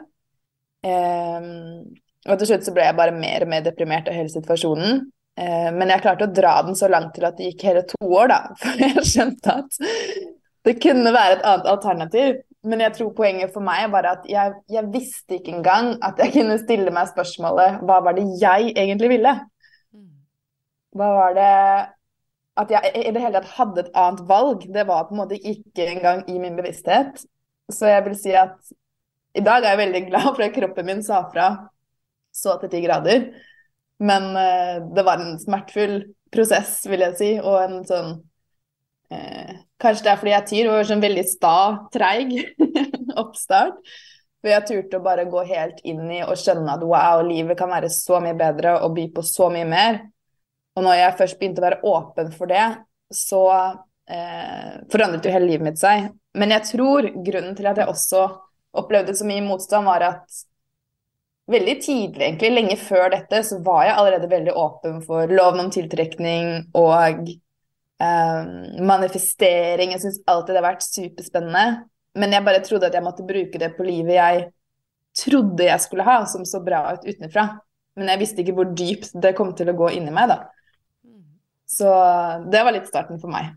Og 0.85 2.39
til 2.41 2.49
slutt 2.49 2.67
så 2.67 2.73
ble 2.75 2.89
jeg 2.89 2.97
bare 2.97 3.15
mer 3.15 3.45
og 3.45 3.51
mer 3.53 3.63
deprimert 3.65 4.09
av 4.09 4.17
hele 4.17 4.33
situasjonen. 4.33 5.05
Eh, 5.35 5.69
men 5.75 5.91
jeg 5.91 6.03
klarte 6.05 6.27
å 6.29 6.31
dra 6.31 6.55
den 6.63 6.77
så 6.79 6.87
langt 6.91 7.13
til 7.15 7.27
at 7.27 7.35
det 7.37 7.51
gikk 7.51 7.65
hele 7.67 7.83
to 7.89 7.99
år, 8.07 8.31
da, 8.31 8.39
før 8.61 8.81
jeg 8.85 9.05
skjønte 9.11 9.59
at 9.61 9.79
det 10.65 10.79
kunne 10.81 11.13
være 11.13 11.37
et 11.37 11.45
annet 11.45 11.71
alternativ. 11.71 12.37
Men 12.65 12.81
jeg 12.81 12.95
tror 12.95 13.11
poenget 13.13 13.51
for 13.53 13.61
meg 13.65 13.91
var 13.93 14.07
at 14.09 14.23
jeg, 14.29 14.55
jeg 14.73 14.89
visste 14.93 15.37
ikke 15.37 15.53
engang 15.59 15.91
at 16.05 16.17
jeg 16.21 16.33
kunne 16.33 16.57
stille 16.57 16.93
meg 16.93 17.11
spørsmålet 17.11 17.83
hva 17.85 17.99
var 18.01 18.17
det 18.17 18.25
jeg 18.41 18.71
egentlig 18.73 19.11
ville? 19.11 19.35
Hva 20.95 21.11
var 21.19 21.37
det 21.37 21.51
At 22.55 22.71
jeg 22.71 22.91
i 22.95 23.11
det 23.11 23.21
hele 23.21 23.39
tatt 23.41 23.53
hadde 23.57 23.81
et 23.83 23.95
annet 23.99 24.21
valg, 24.29 24.61
det 24.71 24.85
var 24.87 25.05
på 25.05 25.13
en 25.13 25.19
måte 25.19 25.37
ikke 25.37 25.89
engang 25.91 26.21
i 26.31 26.37
min 26.39 26.55
bevissthet. 26.55 27.25
Så 27.67 27.89
jeg 27.91 28.05
vil 28.05 28.15
si 28.15 28.31
at 28.31 28.55
i 29.35 29.43
dag 29.43 29.65
er 29.65 29.73
jeg 29.73 29.81
veldig 29.81 30.01
glad 30.07 30.27
for 30.29 30.43
at 30.45 30.55
kroppen 30.55 30.87
min 30.87 31.03
sa 31.03 31.25
fra 31.33 31.49
så 32.31 32.55
til 32.61 32.71
ti 32.71 32.81
grader. 32.85 33.27
Men 33.99 34.29
eh, 34.39 34.77
det 34.95 35.03
var 35.07 35.19
en 35.19 35.35
smertefull 35.39 35.97
prosess, 36.31 36.79
vil 36.87 37.03
jeg 37.03 37.17
si, 37.19 37.29
og 37.43 37.59
en 37.59 37.83
sånn 37.87 38.13
eh, 39.11 39.64
Kanskje 39.81 40.05
det 40.05 40.11
er 40.11 40.19
fordi 40.21 40.33
jeg 40.33 40.47
tyr 40.49 40.71
er 40.71 40.87
sånn 40.87 41.03
veldig 41.03 41.23
sta, 41.27 41.55
treig 41.93 42.35
oppstart. 43.21 43.79
For 44.39 44.53
jeg 44.53 44.67
turte 44.69 44.99
å 44.99 45.03
bare 45.03 45.25
gå 45.27 45.41
helt 45.49 45.79
inn 45.89 46.03
i 46.13 46.21
og 46.23 46.37
skjønne 46.37 46.77
at 46.77 46.83
wow, 46.85 47.23
livet 47.25 47.57
kan 47.59 47.71
være 47.73 47.89
så 47.89 48.21
mye 48.23 48.37
bedre 48.37 48.75
og 48.85 48.93
by 48.95 49.07
på 49.15 49.23
så 49.25 49.49
mye 49.51 49.67
mer. 49.67 50.03
Og 50.77 50.85
når 50.85 50.99
jeg 50.99 51.17
først 51.19 51.39
begynte 51.39 51.63
å 51.63 51.65
være 51.65 51.81
åpen 51.89 52.31
for 52.35 52.51
det, 52.51 52.65
så 53.15 53.43
eh, 53.51 54.75
forandret 54.91 55.25
jo 55.25 55.33
hele 55.33 55.49
livet 55.49 55.65
mitt 55.65 55.81
seg. 55.81 56.11
Men 56.37 56.53
jeg 56.53 56.67
tror 56.71 57.09
grunnen 57.25 57.55
til 57.57 57.71
at 57.71 57.79
jeg 57.81 57.89
også 57.89 58.25
opplevde 58.75 59.15
så 59.17 59.27
mye 59.27 59.43
motstand, 59.43 59.87
var 59.87 60.03
at 60.03 60.43
veldig 61.51 61.75
tidlig, 61.81 62.21
egentlig, 62.25 62.51
lenge 62.53 62.77
før 62.81 63.09
dette, 63.13 63.41
så 63.47 63.59
var 63.65 63.85
jeg 63.87 63.97
allerede 63.97 64.31
veldig 64.31 64.55
åpen 64.59 65.01
for 65.05 65.31
loven 65.31 65.65
om 65.65 65.71
tiltrekning 65.73 66.51
og 66.77 66.93
eh, 68.01 68.81
manifestering. 68.85 69.93
Jeg 69.95 70.03
syns 70.03 70.21
alltid 70.27 70.55
det 70.55 70.61
har 70.61 70.69
vært 70.71 70.87
superspennende. 70.87 71.65
Men 72.15 72.31
jeg 72.31 72.47
bare 72.47 72.63
trodde 72.63 72.87
at 72.87 72.95
jeg 72.95 73.03
måtte 73.03 73.27
bruke 73.27 73.59
det 73.59 73.73
på 73.75 73.85
livet 73.87 74.15
jeg 74.15 74.45
trodde 75.15 75.67
jeg 75.67 75.83
skulle 75.83 76.05
ha, 76.07 76.21
som 76.27 76.43
så 76.47 76.61
bra 76.63 76.81
ut 76.95 77.05
utenfra. 77.07 77.47
Men 77.95 78.11
jeg 78.11 78.21
visste 78.21 78.43
ikke 78.43 78.55
hvor 78.57 78.71
dypt 78.75 79.13
det 79.23 79.35
kom 79.37 79.53
til 79.55 79.71
å 79.71 79.77
gå 79.77 79.93
inni 79.95 80.11
meg, 80.15 80.31
da. 80.31 80.39
Så 81.65 81.87
det 82.51 82.63
var 82.63 82.75
litt 82.75 82.89
starten 82.89 83.19
for 83.21 83.31
meg. 83.31 83.53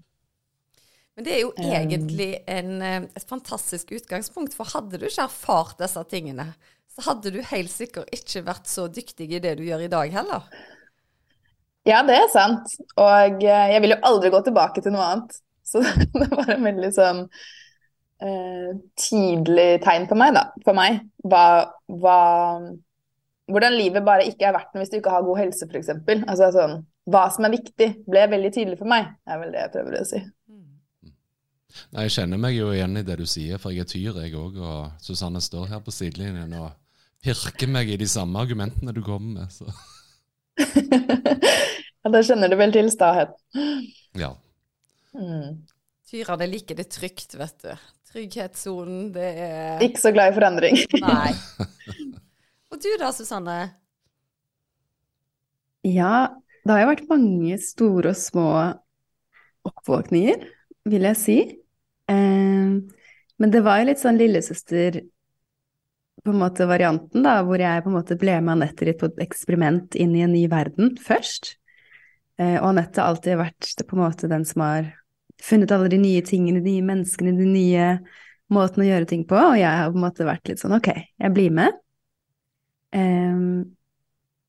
Men 1.19 1.27
det 1.27 1.35
er 1.35 1.41
jo 1.43 1.51
egentlig 1.59 2.31
en, 2.47 2.71
eh, 2.83 3.07
et 3.19 3.27
fantastisk 3.27 3.91
utgangspunkt, 3.97 4.55
for 4.55 4.71
hadde 4.71 5.01
du 5.01 5.07
ikke 5.09 5.27
erfart 5.27 5.81
disse 5.83 6.05
tingene, 6.07 6.53
så 6.95 7.11
hadde 7.11 7.33
du 7.35 7.41
helt 7.43 7.73
sikkert 7.75 8.11
ikke 8.15 8.45
vært 8.47 8.71
så 8.71 8.87
dyktig 8.87 9.27
i 9.35 9.41
det 9.43 9.57
du 9.59 9.65
gjør 9.67 9.83
i 9.87 9.91
dag 9.91 10.15
heller. 10.15 10.47
Ja, 11.89 12.03
det 12.05 12.19
er 12.19 12.27
sant. 12.33 12.75
Og 13.01 13.45
eh, 13.45 13.69
jeg 13.73 13.85
vil 13.85 13.95
jo 13.95 14.03
aldri 14.11 14.33
gå 14.33 14.43
tilbake 14.45 14.83
til 14.85 14.95
noe 14.95 15.07
annet. 15.07 15.39
Så 15.67 15.83
det 16.21 16.29
var 16.33 16.53
en 16.53 16.67
veldig 16.67 16.91
sånn 16.95 17.23
eh, 18.25 18.71
tidlig 18.99 19.71
tegn 19.85 20.09
på 20.11 20.19
meg, 20.19 20.37
da. 20.37 20.45
For 20.67 20.77
meg. 20.79 21.03
Hva, 21.25 21.47
hva 22.01 22.21
Hvordan 23.49 23.79
livet 23.79 24.05
bare 24.05 24.27
ikke 24.29 24.45
er 24.45 24.53
verdt 24.53 24.75
noe 24.75 24.83
hvis 24.83 24.91
du 24.93 24.99
ikke 24.99 25.13
har 25.15 25.23
god 25.25 25.39
helse, 25.41 25.65
f.eks. 25.65 25.95
Altså 26.19 26.51
sånn 26.53 26.75
Hva 27.09 27.23
som 27.33 27.47
er 27.49 27.55
viktig, 27.55 27.87
ble 28.05 28.27
veldig 28.29 28.51
tydelig 28.53 28.77
for 28.77 28.91
meg, 28.93 29.07
er 29.25 29.41
vel 29.41 29.55
det 29.55 29.63
jeg 29.63 29.73
prøver 29.73 29.97
å 29.97 30.09
si. 30.11 30.21
Nei, 31.95 32.05
Jeg 32.05 32.15
kjenner 32.19 32.41
meg 32.43 32.59
jo 32.59 32.69
igjen 32.75 33.01
i 33.01 33.05
det 33.09 33.17
du 33.21 33.25
sier, 33.29 33.61
for 33.63 33.73
jeg 33.73 33.87
er 33.87 33.89
tyr, 33.89 34.21
jeg 34.21 34.37
òg. 34.37 34.61
Og 34.61 35.05
Susanne 35.05 35.41
står 35.41 35.71
her 35.73 35.81
på 35.85 35.95
sidelinjen 35.95 36.53
og 36.61 36.75
pirker 37.25 37.73
meg 37.73 37.89
i 37.89 37.97
de 38.01 38.09
samme 38.09 38.41
argumentene 38.41 38.93
du 38.93 39.01
kommer 39.07 39.41
med. 39.41 39.49
Så 39.49 39.65
Ja, 42.05 42.13
da 42.15 42.23
kjenner 42.23 42.51
du 42.51 42.57
vel 42.61 42.75
til 42.75 42.91
stahet. 42.95 43.35
ja. 44.19 44.35
Mm. 45.17 45.65
Tyrene 46.09 46.47
liker 46.49 46.79
det 46.79 46.89
trygt, 46.95 47.35
vet 47.37 47.65
du. 47.65 47.73
Trygghetssonen, 48.09 49.11
det 49.13 49.27
er 49.45 49.83
Ikke 49.85 50.01
så 50.01 50.13
glad 50.15 50.33
i 50.33 50.37
forandring. 50.39 50.79
Nei. 51.03 51.35
Og 52.73 52.81
du 52.81 52.89
da, 53.01 53.11
Susanne? 53.13 53.59
Ja, 55.85 56.31
det 56.65 56.73
har 56.73 56.83
jo 56.83 56.91
vært 56.95 57.11
mange 57.11 57.59
store 57.61 58.15
og 58.15 58.19
små 58.19 58.49
oppvåkninger, 59.69 60.49
vil 60.89 61.07
jeg 61.11 61.21
si. 61.21 61.39
Eh, 62.09 62.73
men 63.39 63.53
det 63.55 63.63
var 63.65 63.83
jo 63.83 63.91
litt 63.91 64.01
sånn 64.01 64.21
lillesøster 64.21 65.03
på 66.25 66.33
en 66.33 66.41
måte 66.41 66.67
varianten, 66.69 67.23
da, 67.25 67.39
hvor 67.45 67.61
jeg 67.61 67.85
på 67.85 67.93
en 67.93 67.99
måte 68.01 68.17
ble 68.21 68.41
med 68.41 68.57
Anette 68.57 68.89
litt 68.89 69.01
på 69.01 69.13
et 69.13 69.23
eksperiment 69.29 69.97
inn 69.97 70.17
i 70.17 70.25
en 70.25 70.33
ny 70.35 70.47
verden 70.51 70.97
først. 71.05 71.58
Eh, 72.39 72.57
og 72.61 72.71
Anette 72.71 73.03
har 73.03 73.13
alltid 73.13 73.39
vært 73.41 73.85
på 73.89 73.97
en 73.97 74.05
måte 74.05 74.31
den 74.31 74.47
som 74.49 74.65
har 74.65 74.93
funnet 75.43 75.73
alle 75.75 75.91
de 75.93 76.01
nye 76.03 76.23
tingene, 76.27 76.63
de 76.63 76.79
nye 76.79 76.87
menneskene, 76.87 77.35
de 77.39 77.47
nye 77.47 77.89
måtene 78.55 78.87
å 78.87 78.89
gjøre 78.89 79.09
ting 79.11 79.27
på, 79.29 79.37
og 79.37 79.59
jeg 79.59 79.69
har 79.69 79.91
på 79.93 79.99
en 79.99 80.07
måte 80.07 80.27
vært 80.27 80.51
litt 80.51 80.63
sånn 80.63 80.77
ok, 80.79 80.89
jeg 81.21 81.35
blir 81.35 81.53
med. 81.55 81.77
Eh, 82.97 83.43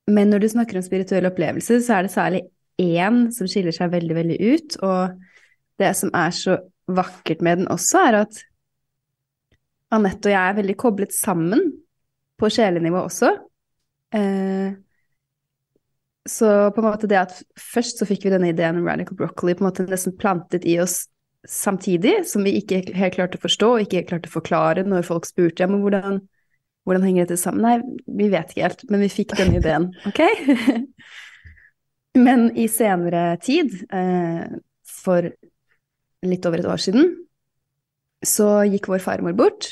men 0.09 0.31
når 0.31 0.41
du 0.41 0.49
snakker 0.49 0.79
om 0.79 0.85
spirituelle 0.85 1.29
opplevelser, 1.29 1.81
så 1.85 1.97
er 1.97 2.05
det 2.05 2.13
særlig 2.13 2.43
én 2.79 3.27
som 3.35 3.49
skiller 3.49 3.75
seg 3.75 3.91
veldig, 3.93 4.15
veldig 4.17 4.37
ut. 4.53 4.77
Og 4.85 5.81
det 5.81 5.91
som 5.99 6.13
er 6.17 6.33
så 6.35 6.57
vakkert 6.89 7.43
med 7.45 7.61
den 7.61 7.71
også, 7.71 8.05
er 8.07 8.21
at 8.23 8.39
Anette 9.93 10.29
og 10.29 10.35
jeg 10.35 10.51
er 10.51 10.57
veldig 10.59 10.75
koblet 10.77 11.13
sammen 11.15 11.63
på 12.39 12.49
sjelenivå 12.53 13.01
også. 13.07 13.31
Eh, 14.15 14.73
så 16.29 16.49
på 16.73 16.81
en 16.81 16.87
måte 16.89 17.09
det 17.09 17.17
at 17.19 17.39
først 17.59 18.01
så 18.01 18.07
fikk 18.07 18.27
vi 18.27 18.33
denne 18.33 18.51
ideen 18.51 18.77
om 18.79 18.87
radical 18.87 19.17
broccoli 19.17 19.55
på 19.57 19.63
en 19.63 19.69
måte 19.71 19.87
nesten 19.89 20.15
plantet 20.19 20.67
i 20.69 20.77
oss 20.81 21.03
samtidig, 21.47 22.19
som 22.27 22.43
vi 22.45 22.57
ikke 22.59 22.83
helt 22.97 23.15
klarte 23.15 23.39
å 23.39 23.43
forstå 23.43 23.69
og 23.73 23.83
ikke 23.83 24.01
helt 24.01 24.11
klarte 24.11 24.29
å 24.29 24.35
forklare 24.35 24.83
når 24.85 25.07
folk 25.07 25.27
spurte 25.29 25.63
ja, 25.63 25.69
men 25.71 25.81
hvordan, 25.83 26.19
hvordan 26.87 27.07
henger 27.07 27.25
dette 27.25 27.39
sammen? 27.41 27.65
Nei, 27.65 28.01
vi 28.19 28.29
vet 28.33 28.51
ikke 28.51 28.67
helt, 28.67 28.85
men 28.91 29.05
vi 29.05 29.11
fikk 29.13 29.37
denne 29.39 29.61
ideen, 29.61 29.89
ok? 30.09 30.21
men 32.19 32.49
i 32.59 32.67
senere 32.71 33.23
tid, 33.43 33.73
eh, 33.95 34.59
for 34.99 35.31
litt 36.27 36.47
over 36.49 36.59
et 36.61 36.67
år 36.67 36.81
siden, 36.83 37.13
så 38.25 38.59
gikk 38.67 38.89
vår 38.91 38.99
farmor 39.03 39.37
bort. 39.37 39.71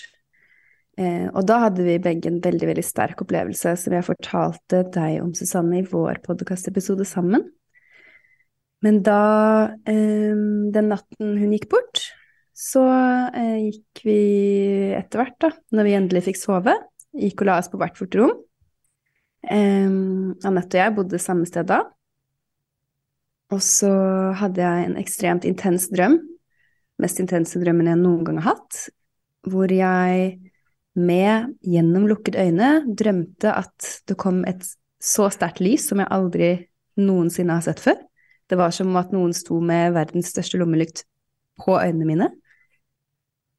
Eh, 0.98 1.28
og 1.30 1.44
da 1.46 1.60
hadde 1.68 1.86
vi 1.86 2.00
begge 2.02 2.32
en 2.32 2.40
veldig 2.42 2.72
veldig 2.72 2.86
sterk 2.86 3.22
opplevelse 3.22 3.76
som 3.78 3.94
jeg 3.94 4.06
fortalte 4.08 4.82
deg 4.96 5.20
om, 5.22 5.34
Susanne, 5.38 5.82
i 5.82 5.86
vår 5.86 6.24
podkastepisode 6.26 7.06
sammen. 7.06 7.46
Men 8.86 9.02
da, 9.06 9.22
eh, 9.90 10.34
den 10.74 10.90
natten 10.90 11.36
hun 11.38 11.54
gikk 11.54 11.68
bort, 11.70 12.02
så 12.58 12.84
eh, 13.30 13.70
gikk 13.70 14.02
vi 14.06 14.22
etter 14.98 15.22
hvert, 15.22 15.38
da, 15.44 15.52
når 15.78 15.88
vi 15.88 15.96
endelig 15.98 16.26
fikk 16.32 16.42
sove, 16.42 16.74
gikk 17.18 17.44
og 17.44 17.50
la 17.50 17.60
oss 17.62 17.70
på 17.70 17.78
hvert 17.82 18.02
vårt 18.02 18.18
rom. 18.18 18.34
Eh, 19.46 19.86
Anette 20.50 20.78
og 20.78 20.82
jeg 20.82 20.98
bodde 20.98 21.22
samme 21.22 21.46
sted 21.50 21.70
da. 21.70 21.84
Og 23.54 23.62
så 23.64 23.92
hadde 24.36 24.66
jeg 24.66 24.90
en 24.90 24.98
ekstremt 25.00 25.46
intens 25.48 25.88
drøm, 25.94 26.18
mest 27.00 27.22
intense 27.22 27.62
drømmen 27.62 27.88
jeg 27.88 28.02
noen 28.02 28.26
gang 28.28 28.42
har 28.42 28.58
hatt, 28.58 28.88
hvor 29.48 29.72
jeg 29.72 30.34
med 30.98 31.54
gjennomlukkede 31.66 32.48
øyne 32.48 32.72
drømte 32.98 33.54
at 33.54 33.92
det 34.10 34.18
kom 34.20 34.44
et 34.50 34.66
så 35.04 35.30
sterkt 35.34 35.62
lys 35.62 35.86
som 35.90 36.02
jeg 36.02 36.12
aldri 36.14 36.50
noensinne 36.98 37.60
har 37.60 37.66
sett 37.66 37.82
før, 37.84 37.98
Det 38.48 38.56
var 38.56 38.72
som 38.72 38.96
at 38.96 39.12
noen 39.12 39.34
sto 39.36 39.60
med 39.60 39.92
verdens 39.92 40.30
største 40.32 40.58
lommelykt 40.58 41.04
på 41.60 41.76
øynene 41.76 42.06
mine. 42.08 42.28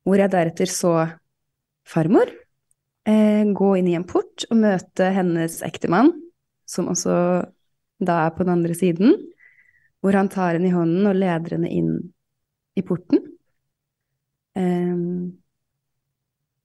Hvor 0.02 0.16
jeg 0.16 0.32
deretter 0.32 0.70
så 0.72 0.92
farmor 1.84 2.30
eh, 3.04 3.44
gå 3.44 3.68
inn 3.76 3.90
i 3.90 3.96
en 3.98 4.06
port 4.08 4.46
og 4.48 4.56
møte 4.56 5.10
hennes 5.12 5.60
ektemann, 5.62 6.08
som 6.64 6.88
også 6.88 7.44
da 8.00 8.20
er 8.24 8.32
på 8.32 8.46
den 8.46 8.54
andre 8.54 8.74
siden, 8.74 9.12
hvor 10.00 10.16
han 10.16 10.30
tar 10.32 10.56
henne 10.56 10.70
i 10.70 10.74
hånden 10.74 11.06
og 11.10 11.18
leder 11.18 11.58
henne 11.58 11.68
inn 11.68 11.92
i 12.78 12.84
porten. 12.86 13.20
Um, 14.58 15.37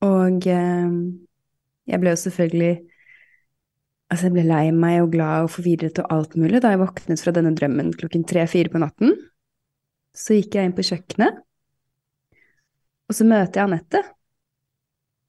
og 0.03 0.47
um, 0.51 0.97
jeg 1.89 2.01
ble 2.01 2.15
jo 2.15 2.23
selvfølgelig 2.25 2.73
Altså, 4.11 4.27
jeg 4.27 4.33
ble 4.35 4.43
lei 4.45 4.67
meg 4.77 4.99
og 5.01 5.07
glad 5.15 5.47
og 5.47 5.53
forvirret 5.55 5.97
og 6.03 6.11
alt 6.13 6.35
mulig 6.37 6.59
da 6.61 6.69
jeg 6.69 6.83
våknet 6.83 7.21
fra 7.23 7.31
denne 7.33 7.49
drømmen 7.57 7.87
klokken 7.97 8.21
tre-fire 8.29 8.69
på 8.69 8.77
natten. 8.83 9.15
Så 10.13 10.35
gikk 10.37 10.53
jeg 10.53 10.69
inn 10.69 10.75
på 10.77 10.85
kjøkkenet, 10.85 11.39
og 13.09 13.17
så 13.17 13.25
møter 13.25 13.59
jeg 13.59 13.69
Anette. 13.71 14.01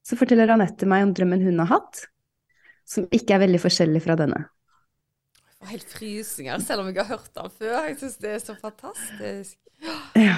Så 0.04 0.18
forteller 0.20 0.52
Anette 0.52 0.88
meg 0.90 1.06
om 1.06 1.14
drømmen 1.16 1.46
hun 1.46 1.62
har 1.62 1.70
hatt, 1.70 2.02
som 2.84 3.08
ikke 3.08 3.38
er 3.38 3.44
veldig 3.46 3.62
forskjellig 3.62 4.02
fra 4.04 4.18
denne. 4.20 4.42
Jeg 5.40 5.56
får 5.56 5.72
helt 5.72 5.96
frysninger, 5.96 6.66
selv 6.66 6.84
om 6.84 6.90
jeg 6.92 7.00
har 7.00 7.10
hørt 7.14 7.40
den 7.40 7.54
før. 7.56 7.78
Jeg 7.88 7.98
syns 8.02 8.18
det 8.20 8.34
er 8.34 8.42
så 8.42 8.58
fantastisk. 8.60 9.56
Ja. 10.16 10.36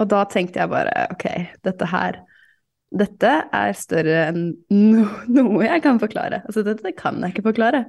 Og 0.00 0.08
da 0.08 0.20
tenkte 0.28 0.60
jeg 0.60 0.72
bare 0.72 1.08
ok, 1.12 1.26
dette 1.64 1.88
her 1.92 2.20
dette 2.90 3.30
er 3.54 3.76
større 3.78 4.24
enn 4.30 4.42
no 4.74 5.04
noe 5.30 5.66
jeg 5.66 5.82
kan 5.84 6.00
forklare. 6.02 6.42
Altså, 6.46 6.64
dette 6.66 6.92
kan 6.98 7.20
jeg 7.22 7.34
ikke 7.34 7.46
forklare. 7.52 7.84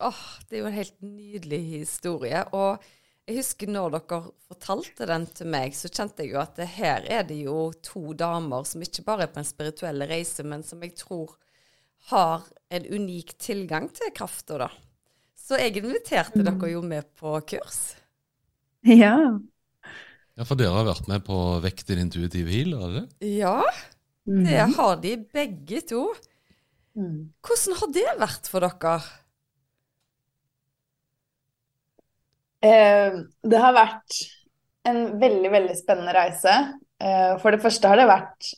Åh, 0.00 0.22
det 0.48 0.56
er 0.56 0.62
jo 0.62 0.70
en 0.70 0.78
helt 0.78 0.96
nydelig 1.04 1.60
historie. 1.74 2.40
Og 2.56 2.80
jeg 3.28 3.42
husker 3.42 3.70
når 3.70 3.92
dere 3.98 4.20
fortalte 4.48 5.08
den 5.10 5.26
til 5.36 5.50
meg, 5.52 5.76
så 5.76 5.90
kjente 5.92 6.24
jeg 6.24 6.32
jo 6.32 6.40
at 6.40 6.56
her 6.78 7.04
er 7.12 7.26
det 7.28 7.42
jo 7.44 7.68
to 7.84 8.14
damer 8.16 8.64
som 8.66 8.82
ikke 8.82 9.04
bare 9.06 9.28
er 9.28 9.34
på 9.34 9.42
en 9.42 9.48
spirituell 9.48 10.06
reise, 10.08 10.46
men 10.48 10.64
som 10.66 10.80
jeg 10.82 10.96
tror 10.98 11.36
har 12.10 12.48
en 12.72 12.86
unik 12.88 13.36
tilgang 13.38 13.90
til 13.92 14.12
krafta, 14.16 14.56
da. 14.64 14.70
Så 15.36 15.58
jeg 15.60 15.76
inviterte 15.76 16.40
mm. 16.40 16.46
dere 16.48 16.72
jo 16.72 16.80
med 16.86 17.12
på 17.20 17.36
kurs. 17.52 17.80
Ja. 18.86 19.16
Ja, 20.40 20.46
For 20.48 20.56
dere 20.56 20.72
har 20.72 20.86
vært 20.88 21.08
med 21.10 21.20
på 21.26 21.36
Vekk 21.60 21.82
din 21.90 21.98
intuitive 22.06 22.48
heal? 22.48 22.70
har 22.80 22.92
dere? 22.94 23.08
Ja, 23.20 23.58
det 24.24 24.60
mhm. 24.62 24.76
har 24.78 24.94
de 25.02 25.10
begge 25.36 25.82
to. 25.84 26.06
Mm. 26.96 27.34
Hvordan 27.44 27.76
har 27.76 27.90
det 27.92 28.06
vært 28.22 28.48
for 28.48 28.64
dere? 28.64 28.94
Eh, 32.64 33.20
det 33.52 33.60
har 33.60 33.76
vært 33.76 34.16
en 34.88 35.02
veldig, 35.20 35.52
veldig 35.52 35.76
spennende 35.76 36.16
reise. 36.16 36.56
Eh, 37.04 37.36
for 37.44 37.52
det 37.52 37.60
første 37.60 37.92
har 37.92 38.00
det 38.00 38.08
vært 38.08 38.54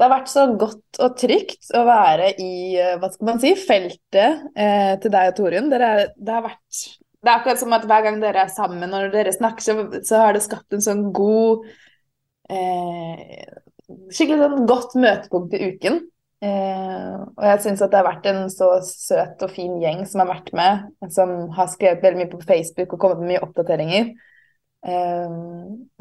det 0.00 0.06
har 0.06 0.14
vært 0.14 0.30
så 0.32 0.46
godt 0.56 1.00
og 1.04 1.16
trygt 1.20 1.72
å 1.76 1.82
være 1.88 2.30
i 2.40 2.52
eh, 2.76 2.94
hva 3.00 3.08
skal 3.12 3.28
man 3.28 3.40
si, 3.40 3.54
feltet 3.56 4.52
eh, 4.52 4.94
til 5.00 5.12
deg 5.12 5.32
og 5.32 5.40
Torunn. 5.40 5.72
Det, 5.72 5.80
det 6.16 6.36
har 6.36 6.44
vært 6.44 6.84
det 7.20 7.28
er 7.28 7.36
akkurat 7.36 7.60
som 7.60 7.74
at 7.76 7.86
hver 7.88 8.04
gang 8.06 8.20
dere 8.22 8.44
er 8.46 8.52
sammen, 8.52 8.88
når 8.90 9.10
dere 9.12 9.32
snakker, 9.34 9.64
så, 9.64 9.74
så 10.06 10.22
har 10.22 10.36
det 10.36 10.44
skapt 10.44 10.76
en 10.76 10.84
sånn 10.84 11.10
god 11.16 11.66
eh, 12.52 13.48
Skikkelig 13.90 14.38
sånn 14.38 14.68
godt 14.70 14.92
møtepunkt 15.02 15.54
i 15.58 15.66
uken. 15.72 15.96
Eh, 16.46 17.14
og 17.18 17.42
jeg 17.42 17.62
syns 17.64 17.80
at 17.82 17.90
det 17.90 17.98
har 17.98 18.06
vært 18.06 18.28
en 18.30 18.44
så 18.52 18.68
søt 18.86 19.42
og 19.42 19.50
fin 19.50 19.72
gjeng 19.82 20.04
som 20.06 20.22
har 20.22 20.28
vært 20.30 20.52
med, 20.54 20.84
som 21.10 21.32
har 21.56 21.72
skrevet 21.72 22.04
veldig 22.04 22.20
mye 22.20 22.30
på 22.30 22.38
Facebook 22.46 22.94
og 22.94 23.02
kommet 23.02 23.18
med 23.18 23.32
mye 23.32 23.42
oppdateringer. 23.44 24.12
Eh, 24.86 25.34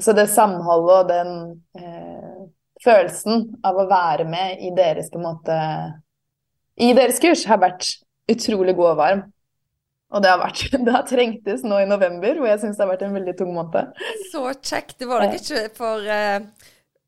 så 0.06 0.16
det 0.16 0.28
samholdet 0.30 1.00
og 1.00 1.10
den 1.10 1.34
eh, 1.82 2.38
følelsen 2.86 3.50
av 3.66 3.82
å 3.82 3.90
være 3.90 4.30
med 4.30 4.62
i 4.64 4.70
deres 4.78 5.10
måte 5.18 5.58
i 6.80 6.94
deres 6.96 7.20
kurs 7.20 7.44
har 7.50 7.60
vært 7.60 7.90
utrolig 8.32 8.78
god 8.78 8.94
og 8.94 9.00
varm. 9.02 9.26
Og 10.10 10.24
det 10.24 10.32
har, 10.32 10.40
vært, 10.42 10.64
det 10.86 10.94
har 10.96 11.06
trengtes 11.08 11.64
nå 11.68 11.84
i 11.84 11.88
november, 11.90 12.40
hvor 12.40 12.50
jeg 12.50 12.62
syns 12.64 12.80
det 12.80 12.86
har 12.86 12.92
vært 12.94 13.06
en 13.06 13.18
veldig 13.18 13.36
tung 13.38 13.54
måned. 13.56 13.92
Så 14.32 14.44
kjekt. 14.58 14.98
Det 15.02 15.10
var 15.10 15.26
nok 15.26 15.38
ikke 15.38 15.66
for 15.78 16.06
uh, 16.06 16.40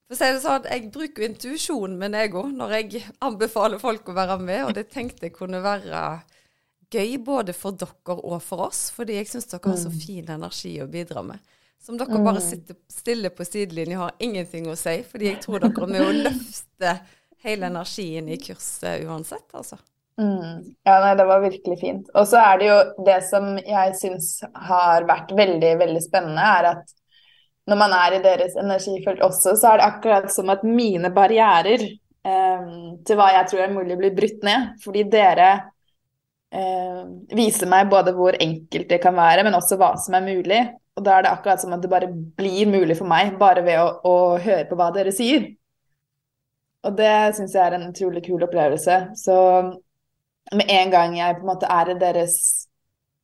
For 0.06 0.18
å 0.18 0.20
si 0.20 0.28
det 0.28 0.44
sånn, 0.44 0.68
jeg 0.70 0.92
bruker 0.94 1.26
intuisjonen 1.26 1.96
min, 2.02 2.18
jeg 2.20 2.36
òg, 2.36 2.52
når 2.58 2.76
jeg 2.78 3.06
anbefaler 3.24 3.82
folk 3.82 4.12
å 4.12 4.18
være 4.18 4.38
med. 4.44 4.66
Og 4.68 4.76
det 4.78 4.90
tenkte 4.94 5.30
jeg 5.30 5.38
kunne 5.38 5.64
være 5.64 6.04
gøy 6.92 7.16
både 7.24 7.56
for 7.56 7.78
dere 7.80 8.18
og 8.20 8.42
for 8.44 8.68
oss, 8.68 8.90
fordi 8.94 9.16
jeg 9.18 9.32
syns 9.32 9.48
dere 9.50 9.72
har 9.72 9.80
så 9.80 9.92
mm. 9.92 9.98
fin 10.04 10.32
energi 10.36 10.76
å 10.84 10.90
bidra 10.92 11.24
med. 11.26 11.40
Som 11.82 11.98
dere 11.98 12.20
bare 12.20 12.38
mm. 12.38 12.46
sitter 12.46 12.78
stille 12.92 13.32
på 13.34 13.48
sidelinjen 13.48 14.04
har 14.04 14.20
ingenting 14.22 14.68
å 14.70 14.78
si, 14.78 15.00
fordi 15.08 15.32
jeg 15.32 15.40
tror 15.42 15.64
dere 15.64 15.88
er 15.88 15.94
med 15.96 16.04
å 16.06 16.12
løfte 16.28 16.98
hele 17.42 17.72
energien 17.72 18.28
i 18.30 18.38
kurset 18.38 19.08
uansett, 19.08 19.48
altså. 19.58 19.80
Mm. 20.22 20.76
Ja, 20.84 21.00
nei, 21.02 21.16
det 21.18 21.26
var 21.26 21.42
virkelig 21.42 21.80
fint. 21.82 22.10
Og 22.14 22.28
så 22.30 22.38
er 22.42 22.60
det 22.60 22.68
jo 22.68 22.78
det 23.08 23.18
som 23.26 23.56
jeg 23.58 23.96
syns 23.98 24.34
har 24.68 25.08
vært 25.10 25.32
veldig, 25.38 25.72
veldig 25.80 26.02
spennende, 26.04 26.46
er 26.60 26.68
at 26.76 26.94
når 27.70 27.80
man 27.80 27.96
er 27.96 28.18
i 28.18 28.22
deres 28.24 28.58
energifelt 28.60 29.22
også, 29.26 29.56
så 29.58 29.72
er 29.72 29.80
det 29.80 29.88
akkurat 29.88 30.32
som 30.34 30.50
at 30.54 30.66
mine 30.68 31.10
barrierer 31.16 31.86
eh, 31.88 32.72
til 33.08 33.18
hva 33.18 33.32
jeg 33.38 33.50
tror 33.50 33.66
er 33.66 33.74
mulig, 33.74 33.98
blir 33.98 34.16
brutt 34.18 34.46
ned. 34.46 34.68
Fordi 34.84 35.06
dere 35.10 35.50
eh, 36.54 37.02
viser 37.38 37.72
meg 37.72 37.90
både 37.90 38.14
hvor 38.18 38.38
enkelt 38.38 38.90
det 38.92 39.02
kan 39.02 39.18
være, 39.18 39.46
men 39.48 39.58
også 39.58 39.80
hva 39.82 39.94
som 40.02 40.20
er 40.20 40.28
mulig. 40.28 40.62
Og 41.00 41.06
da 41.08 41.18
er 41.18 41.26
det 41.26 41.34
akkurat 41.34 41.64
som 41.64 41.74
at 41.74 41.82
det 41.82 41.90
bare 41.90 42.12
blir 42.12 42.70
mulig 42.70 43.00
for 43.00 43.10
meg, 43.10 43.38
bare 43.42 43.64
ved 43.66 43.80
å, 43.82 43.88
å 44.06 44.16
høre 44.42 44.68
på 44.70 44.78
hva 44.78 44.92
dere 44.94 45.14
sier. 45.16 45.48
Og 46.86 46.98
det 46.98 47.14
syns 47.38 47.54
jeg 47.56 47.62
er 47.64 47.78
en 47.78 47.90
utrolig 47.90 48.26
kul 48.26 48.42
opplevelse. 48.46 48.98
Så 49.18 49.38
med 50.56 50.72
en 50.72 50.92
gang 50.92 51.16
jeg 51.18 51.38
på 51.38 51.46
en 51.46 51.52
måte 51.54 51.70
er 51.72 51.94
i 51.94 52.00
deres 52.00 52.36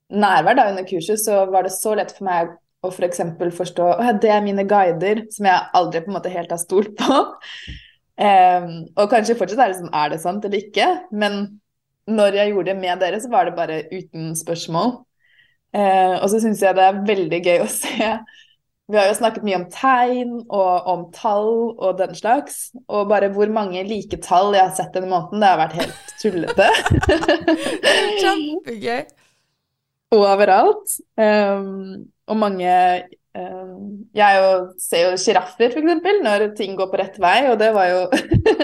nærvær 0.07 0.55
da, 0.55 0.69
under 0.71 0.87
kurset, 0.87 1.19
så 1.19 1.43
var 1.51 1.67
det 1.67 1.73
så 1.75 1.95
lett 1.97 2.13
for 2.15 2.27
meg 2.27 2.53
å 2.85 2.91
f.eks. 2.93 3.21
For 3.39 3.57
forstå 3.61 3.89
at 3.99 4.21
det 4.23 4.31
er 4.31 4.45
mine 4.45 4.65
guider, 4.69 5.25
som 5.33 5.49
jeg 5.49 5.67
aldri 5.77 6.03
på 6.03 6.11
en 6.11 6.17
måte 6.19 6.31
helt 6.33 6.53
har 6.53 6.61
stolt 6.61 6.93
på. 6.99 7.21
Um, 8.17 8.71
og 8.97 9.11
kanskje 9.11 9.37
fortsatt 9.37 9.59
er 9.61 9.73
det 9.73 9.79
sånn, 9.81 9.93
er 9.93 10.13
det 10.13 10.21
sant 10.23 10.45
eller 10.47 10.63
ikke? 10.63 10.87
Men 11.11 11.41
når 12.07 12.39
jeg 12.39 12.53
gjorde 12.53 12.71
det 12.71 12.79
med 12.79 13.03
dere, 13.03 13.19
så 13.21 13.29
var 13.29 13.45
det 13.49 13.57
bare 13.57 13.83
uten 13.91 14.31
spørsmål. 14.39 14.95
Uh, 15.75 16.15
og 16.23 16.29
så 16.31 16.39
syns 16.41 16.63
jeg 16.63 16.77
det 16.77 16.85
er 16.87 17.03
veldig 17.05 17.41
gøy 17.43 17.65
å 17.65 17.69
se 17.69 18.13
vi 18.88 18.95
har 18.95 19.10
jo 19.10 19.17
snakket 19.17 19.43
mye 19.43 19.58
om 19.60 19.65
tegn 19.71 20.34
og 20.47 20.86
om 20.88 21.02
tall 21.15 21.50
og 21.76 21.97
den 22.00 22.15
slags. 22.15 22.69
Og 22.88 23.10
bare 23.10 23.28
hvor 23.36 23.52
mange 23.52 23.84
like 23.84 24.19
tall 24.23 24.56
jeg 24.56 24.63
har 24.63 24.76
sett 24.78 24.95
denne 24.95 25.12
måneden, 25.12 25.43
det 25.43 25.50
har 25.52 25.60
vært 25.60 25.76
helt 25.82 26.13
tullete. 26.21 26.69
Kjempegøy. 28.21 29.04
Overalt. 30.15 30.93
Um, 31.19 32.08
og 32.32 32.39
mange 32.39 32.71
um, 33.36 34.08
Jeg 34.15 34.39
jo, 34.39 34.47
ser 34.80 35.04
jo 35.10 35.19
sjiraffer, 35.19 35.76
f.eks., 35.76 36.08
når 36.23 36.47
ting 36.56 36.80
går 36.80 36.88
på 36.88 37.02
rett 37.02 37.19
vei, 37.19 37.41
og 37.52 37.60
det 37.60 37.73
var 37.76 37.91
jo 37.91 38.02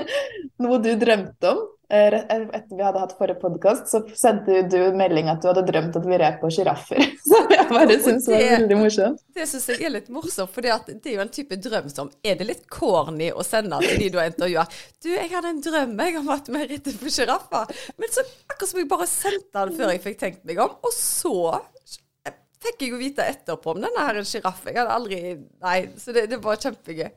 noe 0.63 0.79
du 0.79 0.93
drømte 1.03 1.51
om. 1.51 1.63
Eh, 1.93 2.13
etter 2.13 2.75
vi 2.75 2.83
hadde 2.83 2.99
hatt 2.99 3.11
forrige 3.17 3.37
podkast, 3.37 3.87
så 3.87 3.99
sendte 4.17 4.63
du 4.65 4.79
melding 4.97 5.27
at 5.29 5.43
du 5.43 5.49
hadde 5.51 5.61
drømt 5.67 5.97
at 5.99 6.05
vi 6.09 6.17
red 6.17 6.39
på 6.41 6.49
sjiraffer. 6.55 7.03
Som 7.29 7.51
jeg 7.53 7.67
bare 7.69 7.97
syns 8.01 8.29
var 8.31 8.45
veldig 8.55 8.77
morsomt. 8.79 9.19
Det 9.37 9.45
syns 9.51 9.67
jeg 9.69 9.85
er 9.85 9.93
litt 9.93 10.07
morsomt, 10.13 10.49
for 10.55 10.65
det 10.65 10.71
er 10.73 11.13
jo 11.13 11.21
en 11.21 11.33
type 11.33 11.59
drøm 11.61 11.91
som 11.93 12.09
Er 12.25 12.39
det 12.39 12.47
litt 12.49 12.63
corny 12.73 13.27
å 13.29 13.45
sende 13.45 13.77
til 13.83 14.01
de 14.01 14.07
du 14.09 14.17
har 14.17 14.31
intervjua? 14.31 14.63
Du, 15.05 15.11
jeg 15.11 15.29
hadde 15.35 15.51
en 15.51 15.61
drøm 15.67 15.93
jeg 16.01 16.17
om 16.23 16.31
at 16.33 16.49
vi 16.55 16.63
ridde 16.71 16.95
på 16.97 17.13
sjiraffer. 17.13 17.83
Men 18.01 18.15
så 18.15 18.25
akkurat 18.25 18.71
som 18.71 18.81
jeg 18.81 18.89
bare 18.95 19.09
sendte 19.11 19.53
den 19.59 19.77
før 19.77 19.93
jeg 19.93 20.03
fikk 20.07 20.17
tenkt 20.23 20.49
meg 20.49 20.63
om, 20.65 20.73
og 20.81 20.97
så 20.97 21.35
fikk 22.63 22.87
jeg 22.87 22.95
jo 22.95 23.03
vite 23.03 23.27
etterpå 23.35 23.75
om 23.75 23.85
denne 23.85 24.07
her 24.07 24.17
sjiraffen. 24.25 24.73
Jeg 24.73 24.81
hadde 24.81 24.97
aldri 24.97 25.21
Nei, 25.61 25.77
så 25.99 26.15
det, 26.15 26.25
det 26.33 26.41
var 26.41 26.57
kjempegøy. 26.57 27.13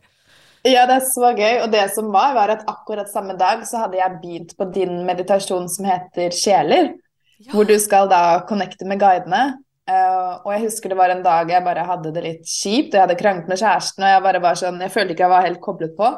Ja, 0.74 0.86
det 0.88 0.98
er 0.98 1.04
så 1.06 1.30
gøy. 1.36 1.60
Og 1.64 1.70
det 1.72 1.84
som 1.94 2.10
var, 2.14 2.34
var 2.36 2.52
at 2.56 2.64
akkurat 2.70 3.10
samme 3.12 3.36
dag 3.38 3.62
så 3.68 3.84
hadde 3.84 4.00
jeg 4.00 4.18
begynt 4.22 4.56
på 4.58 4.68
din 4.74 4.98
meditasjon 5.06 5.68
som 5.72 5.88
heter 5.88 6.34
Sjeler. 6.34 6.94
Ja. 7.38 7.52
Hvor 7.52 7.68
du 7.68 7.76
skal 7.82 8.08
da 8.10 8.40
connecte 8.48 8.88
med 8.88 9.00
guidene. 9.02 9.44
Uh, 9.86 10.42
og 10.42 10.48
jeg 10.50 10.64
husker 10.64 10.90
det 10.90 10.98
var 10.98 11.12
en 11.14 11.22
dag 11.22 11.46
jeg 11.52 11.62
bare 11.62 11.84
hadde 11.86 12.10
det 12.14 12.24
litt 12.24 12.48
kjipt. 12.48 12.90
og 12.90 12.98
Jeg 12.98 13.04
hadde 13.04 13.20
kranglet 13.20 13.50
med 13.52 13.60
kjæresten, 13.60 14.02
og 14.02 14.14
jeg 14.14 14.24
bare 14.24 14.42
var 14.42 14.58
sånn 14.58 14.82
Jeg 14.82 14.94
følte 14.94 15.14
ikke 15.14 15.26
jeg 15.28 15.34
var 15.36 15.46
helt 15.46 15.62
koblet 15.62 15.94
på. 15.98 16.10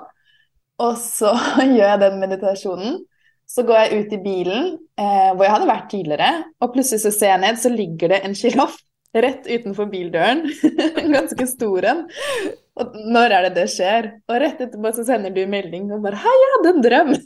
Og 0.86 0.98
så 1.02 1.34
gjør 1.76 1.84
jeg 1.84 2.02
den 2.06 2.20
meditasjonen. 2.22 3.00
Så 3.48 3.64
går 3.64 3.78
jeg 3.80 4.00
ut 4.02 4.10
i 4.12 4.20
bilen, 4.20 4.64
eh, 5.00 5.30
hvor 5.32 5.46
jeg 5.46 5.52
hadde 5.54 5.68
vært 5.70 5.86
tidligere, 5.88 6.32
og 6.60 6.74
plutselig 6.74 7.00
så 7.00 7.12
ser 7.16 7.30
jeg 7.30 7.40
ned, 7.40 7.56
så 7.56 7.70
ligger 7.72 8.12
det 8.12 8.18
en 8.26 8.36
sjiraff 8.40 8.74
rett 9.16 9.46
utenfor 9.48 9.88
bildøren. 9.88 10.42
en 11.00 11.14
ganske 11.16 11.46
stor 11.48 11.86
en. 11.88 12.02
Og 12.78 12.96
når 13.10 13.34
er 13.34 13.46
det 13.48 13.54
det 13.56 13.66
skjer? 13.72 14.08
Og 14.30 14.40
rett 14.42 14.60
etterpå 14.62 14.92
så 14.94 15.04
sender 15.06 15.34
du 15.34 15.42
melding 15.50 15.88
og 15.94 16.02
bare 16.04 16.20
Hei, 16.22 16.34
jeg 16.42 16.50
hadde 16.54 16.72
en 16.72 16.84
drøm! 16.86 17.10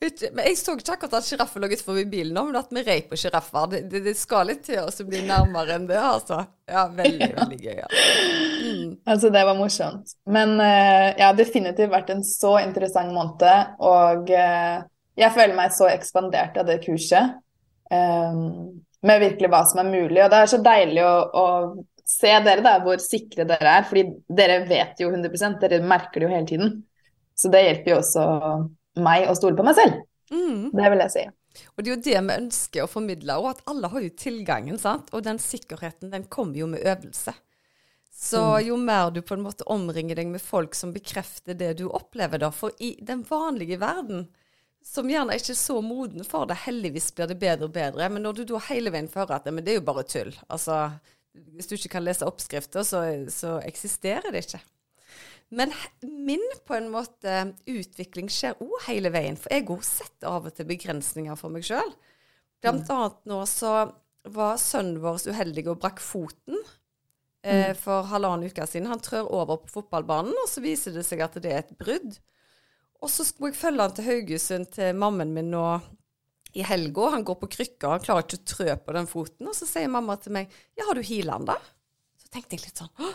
Men 0.00 0.44
jeg 0.44 0.56
så 0.60 0.74
ikke 0.76 0.94
akkurat 0.94 1.14
at 1.18 1.26
sjiraffen 1.26 1.62
lå 1.62 1.70
utenfor 1.70 1.98
bilen 2.08 2.34
nå, 2.36 2.42
men 2.46 2.58
at 2.60 2.70
vi 2.72 2.82
rei 2.84 2.98
på 3.08 3.16
sjiraffer. 3.20 3.66
Det, 3.72 3.80
det, 3.92 4.00
det 4.04 4.14
skal 4.16 4.48
litt 4.48 4.62
til 4.66 4.80
å 4.80 5.06
bli 5.08 5.22
nærmere 5.28 5.76
enn 5.76 5.86
det, 5.88 5.96
altså. 5.96 6.42
Ja, 6.68 6.86
veldig, 6.96 7.28
veldig 7.38 7.58
gøy. 7.60 7.78
Ja. 7.78 7.88
Mm. 7.90 8.90
Altså, 9.08 9.30
det 9.32 9.44
var 9.48 9.58
morsomt. 9.58 10.14
Men 10.28 10.54
eh, 10.64 11.08
ja, 11.20 11.30
definitivt 11.36 11.92
vært 11.92 12.12
en 12.12 12.24
så 12.26 12.58
interessant 12.60 13.12
måned, 13.16 13.74
og 13.84 14.32
uh, 14.32 14.84
jeg 15.20 15.36
føler 15.36 15.56
meg 15.56 15.76
så 15.76 15.88
ekspandert 15.92 16.60
av 16.60 16.68
det 16.68 16.80
kurset. 16.84 17.40
Um, 17.90 18.80
med 19.06 19.22
virkelig 19.22 19.48
hva 19.52 19.62
som 19.68 19.80
er 19.82 19.88
mulig. 19.90 20.20
Og 20.24 20.30
det 20.32 20.40
er 20.40 20.50
så 20.50 20.60
deilig 20.64 21.04
å, 21.06 21.14
å 21.32 21.46
se 22.10 22.30
dere, 22.44 22.62
da, 22.64 22.76
hvor 22.84 23.00
sikre 23.02 23.46
dere 23.48 23.74
er. 23.78 23.88
Fordi 23.88 24.06
dere 24.40 24.62
vet 24.68 25.02
jo 25.02 25.10
100% 25.12 25.60
dere 25.62 25.82
merker 25.86 26.20
det 26.20 26.28
jo 26.28 26.32
hele 26.34 26.48
tiden. 26.48 26.78
Så 27.38 27.50
det 27.52 27.62
hjelper 27.64 27.94
jo 27.94 28.00
også 28.00 28.24
meg 29.00 29.28
å 29.30 29.36
stole 29.38 29.58
på 29.58 29.66
meg 29.66 29.78
selv. 29.78 30.00
Mm. 30.30 30.70
Det 30.76 30.90
vil 30.92 31.04
jeg 31.06 31.14
si. 31.14 31.28
Og 31.74 31.82
det 31.82 31.90
er 31.90 31.94
jo 31.94 32.02
det 32.06 32.18
vi 32.26 32.40
ønsker 32.44 32.84
å 32.84 32.90
formidle, 32.90 33.38
òg, 33.40 33.54
at 33.54 33.70
alle 33.70 33.90
har 33.90 34.04
jo 34.04 34.10
tilgangen, 34.18 34.78
sant. 34.78 35.08
Og 35.16 35.24
den 35.26 35.40
sikkerheten, 35.42 36.12
den 36.12 36.26
kommer 36.30 36.60
jo 36.60 36.68
med 36.70 36.84
øvelse. 36.86 37.34
Så 38.20 38.42
jo 38.60 38.76
mer 38.76 39.08
du 39.14 39.22
på 39.24 39.32
en 39.32 39.46
måte 39.46 39.64
omringer 39.72 40.18
deg 40.18 40.28
med 40.28 40.42
folk 40.44 40.74
som 40.76 40.92
bekrefter 40.92 41.56
det 41.56 41.72
du 41.78 41.86
opplever, 41.88 42.42
da. 42.42 42.50
For 42.52 42.74
i 42.82 42.92
den 43.00 43.22
vanlige 43.26 43.78
verden, 43.80 44.26
som 44.84 45.08
gjerne 45.08 45.38
ikke 45.38 45.54
er 45.54 45.58
så 45.60 45.78
moden 45.84 46.26
for 46.28 46.48
det, 46.48 46.58
heldigvis 46.66 47.10
blir 47.16 47.30
det 47.30 47.38
bedre 47.40 47.70
og 47.70 47.74
bedre. 47.74 48.10
Men 48.12 48.26
når 48.26 48.40
du 48.40 48.44
da 48.52 48.60
hele 48.68 48.92
veien 48.92 49.08
fører 49.08 49.38
at 49.38 49.48
men 49.48 49.64
det 49.64 49.74
er 49.74 49.80
jo 49.80 49.86
bare 49.88 50.04
tull. 50.08 50.34
Altså, 50.52 50.82
hvis 51.34 51.70
du 51.70 51.76
ikke 51.76 51.94
kan 51.96 52.04
lese 52.04 52.26
oppskrifter, 52.26 52.84
så, 52.86 53.02
så 53.30 53.58
eksisterer 53.66 54.32
det 54.32 54.44
ikke. 54.46 54.62
Men 55.50 55.72
min 56.02 56.42
på 56.66 56.76
en 56.76 56.90
måte 56.92 57.40
utvikling 57.66 58.30
skjer 58.30 58.58
òg 58.62 58.76
hele 58.86 59.10
veien. 59.14 59.38
For 59.38 59.50
jeg 59.54 59.66
òg 59.70 59.82
setter 59.86 60.30
av 60.30 60.46
og 60.46 60.54
til 60.54 60.68
begrensninger 60.68 61.38
for 61.38 61.52
meg 61.54 61.66
sjøl. 61.66 61.90
Blant 62.62 62.90
annet 62.92 63.18
nå 63.30 63.40
så 63.50 63.74
var 64.30 64.60
sønnen 64.60 65.00
vår 65.02 65.22
uheldig 65.32 65.64
og 65.72 65.80
brakk 65.82 66.02
foten 66.04 66.58
eh, 67.42 67.72
for 67.78 68.06
halvannen 68.10 68.50
uke 68.50 68.66
siden. 68.68 68.90
Han 68.92 69.02
trør 69.02 69.30
over 69.40 69.62
på 69.64 69.72
fotballbanen, 69.78 70.36
og 70.44 70.50
så 70.50 70.62
viser 70.62 70.94
det 70.94 71.06
seg 71.08 71.24
at 71.24 71.38
det 71.42 71.54
er 71.54 71.64
et 71.64 71.78
brudd. 71.80 72.20
Og 73.00 73.10
så 73.10 73.24
skulle 73.24 73.54
jeg 73.54 73.62
følge 73.62 73.86
han 73.86 73.96
til 73.96 74.06
Haugesund 74.06 74.70
til 74.76 74.98
mammen 75.00 75.32
min 75.34 75.50
nå 75.54 75.64
i 76.52 76.64
helga. 76.66 77.10
Han 77.14 77.26
går 77.26 77.38
på 77.42 77.50
krykker, 77.56 77.92
han 77.94 78.04
klarer 78.04 78.26
ikke 78.26 78.40
å 78.40 78.48
trø 78.52 78.76
på 78.84 78.96
den 78.96 79.10
foten. 79.10 79.50
Og 79.50 79.56
så 79.56 79.68
sier 79.68 79.90
mamma 79.92 80.16
til 80.20 80.34
meg 80.36 80.50
Ja, 80.78 80.86
har 80.88 80.98
du 80.98 81.04
han, 81.04 81.46
da? 81.48 81.58
Så 82.20 82.30
tenkte 82.32 82.56
jeg 82.56 82.66
litt 82.66 82.80
sånn 82.82 82.92
Å, 83.00 83.12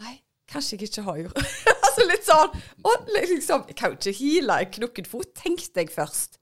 Nei, 0.00 0.16
kanskje 0.50 0.76
jeg 0.76 0.90
ikke 0.90 1.06
har 1.06 1.20
gjort 1.22 1.38
Altså 1.86 2.06
litt 2.06 2.26
sånn 2.26 2.56
og 2.84 3.12
liksom, 3.14 3.66
Jeg 3.70 3.78
kan 3.78 3.94
jo 3.94 4.00
ikke 4.00 4.18
heale 4.18 4.60
en 4.62 4.74
knukket 4.78 5.10
fot, 5.10 5.32
tenkte 5.38 5.84
jeg 5.84 5.92
først. 5.94 6.40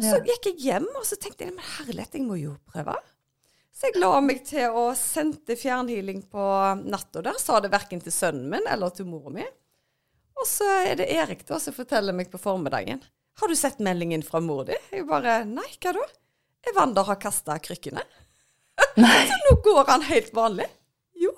Så 0.00 0.18
gikk 0.24 0.46
jeg 0.48 0.60
hjem, 0.64 0.86
og 0.96 1.04
så 1.04 1.18
tenkte 1.20 1.44
jeg 1.44 1.52
men 1.52 1.66
herlighet, 1.76 2.14
jeg 2.16 2.24
må 2.24 2.38
jo 2.40 2.54
prøve. 2.72 2.94
Så 3.76 3.90
jeg 3.90 4.00
la 4.00 4.20
meg 4.24 4.40
til 4.48 4.72
å 4.78 4.86
sendte 4.96 5.56
fjernhealing 5.58 6.22
på 6.32 6.44
natta. 6.86 7.20
Der 7.24 7.36
sa 7.40 7.58
det 7.60 7.72
verken 7.72 8.00
til 8.00 8.14
sønnen 8.14 8.48
min 8.52 8.68
eller 8.70 8.92
til 8.94 9.08
mora 9.10 9.32
mi. 9.34 9.44
Og 10.38 10.48
så 10.48 10.68
er 10.86 10.96
det 11.00 11.10
Erik 11.12 11.44
da 11.48 11.58
som 11.60 11.76
forteller 11.76 12.16
meg 12.16 12.30
på 12.32 12.40
formiddagen. 12.40 13.02
Har 13.40 13.48
du 13.48 13.56
sett 13.56 13.78
meldingen 13.78 14.22
fra 14.26 14.40
mor 14.44 14.66
di? 14.68 14.76
Jeg 14.92 15.06
bare 15.08 15.42
Nei, 15.48 15.68
hva 15.82 15.94
da? 15.96 16.04
Evander 16.72 17.08
har 17.08 17.18
kasta 17.20 17.56
krykkene. 17.58 18.04
så 18.94 19.40
nå 19.46 19.56
går 19.64 19.84
han 19.88 20.04
helt 20.06 20.34
vanlig. 20.36 20.68
Jo. 21.18 21.32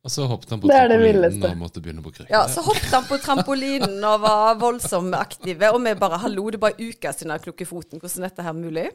Og 0.00 0.12
så 0.12 0.24
hoppet 0.24 0.52
han 0.54 0.60
på 0.60 0.68
Det 0.68 0.76
det 0.88 0.96
trampolinen 0.96 1.44
og 1.44 1.56
måtte 1.60 1.80
begynne 1.84 2.02
på 2.04 2.12
krykker. 2.14 2.32
Ja, 2.32 2.46
så 2.48 2.64
hoppet 2.64 2.92
han 2.94 3.04
på 3.08 3.18
trampolinen 3.20 3.98
og 4.08 4.22
var 4.24 4.54
voldsomt 4.60 5.16
aktive. 5.16 5.72
Og 5.74 5.82
vi 5.84 5.92
bare 6.00 6.20
Hallo, 6.22 6.46
det 6.48 6.56
er 6.60 6.64
bare 6.64 6.88
uka 6.88 7.12
siden 7.12 7.34
han 7.34 7.42
klukket 7.44 7.68
foten. 7.68 8.00
Hvordan 8.00 8.24
er 8.24 8.32
dette 8.32 8.46
her 8.46 8.56
mulig? 8.56 8.86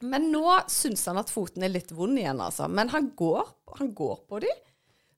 Men 0.00 0.30
nå 0.32 0.54
syns 0.70 1.02
han 1.10 1.18
at 1.20 1.32
foten 1.32 1.66
er 1.66 1.74
litt 1.74 1.90
vond 1.92 2.18
igjen, 2.18 2.40
altså. 2.40 2.70
Men 2.70 2.88
han 2.94 3.10
går, 3.18 3.42
han 3.76 3.90
går 3.94 4.22
på 4.30 4.40
de. 4.46 4.52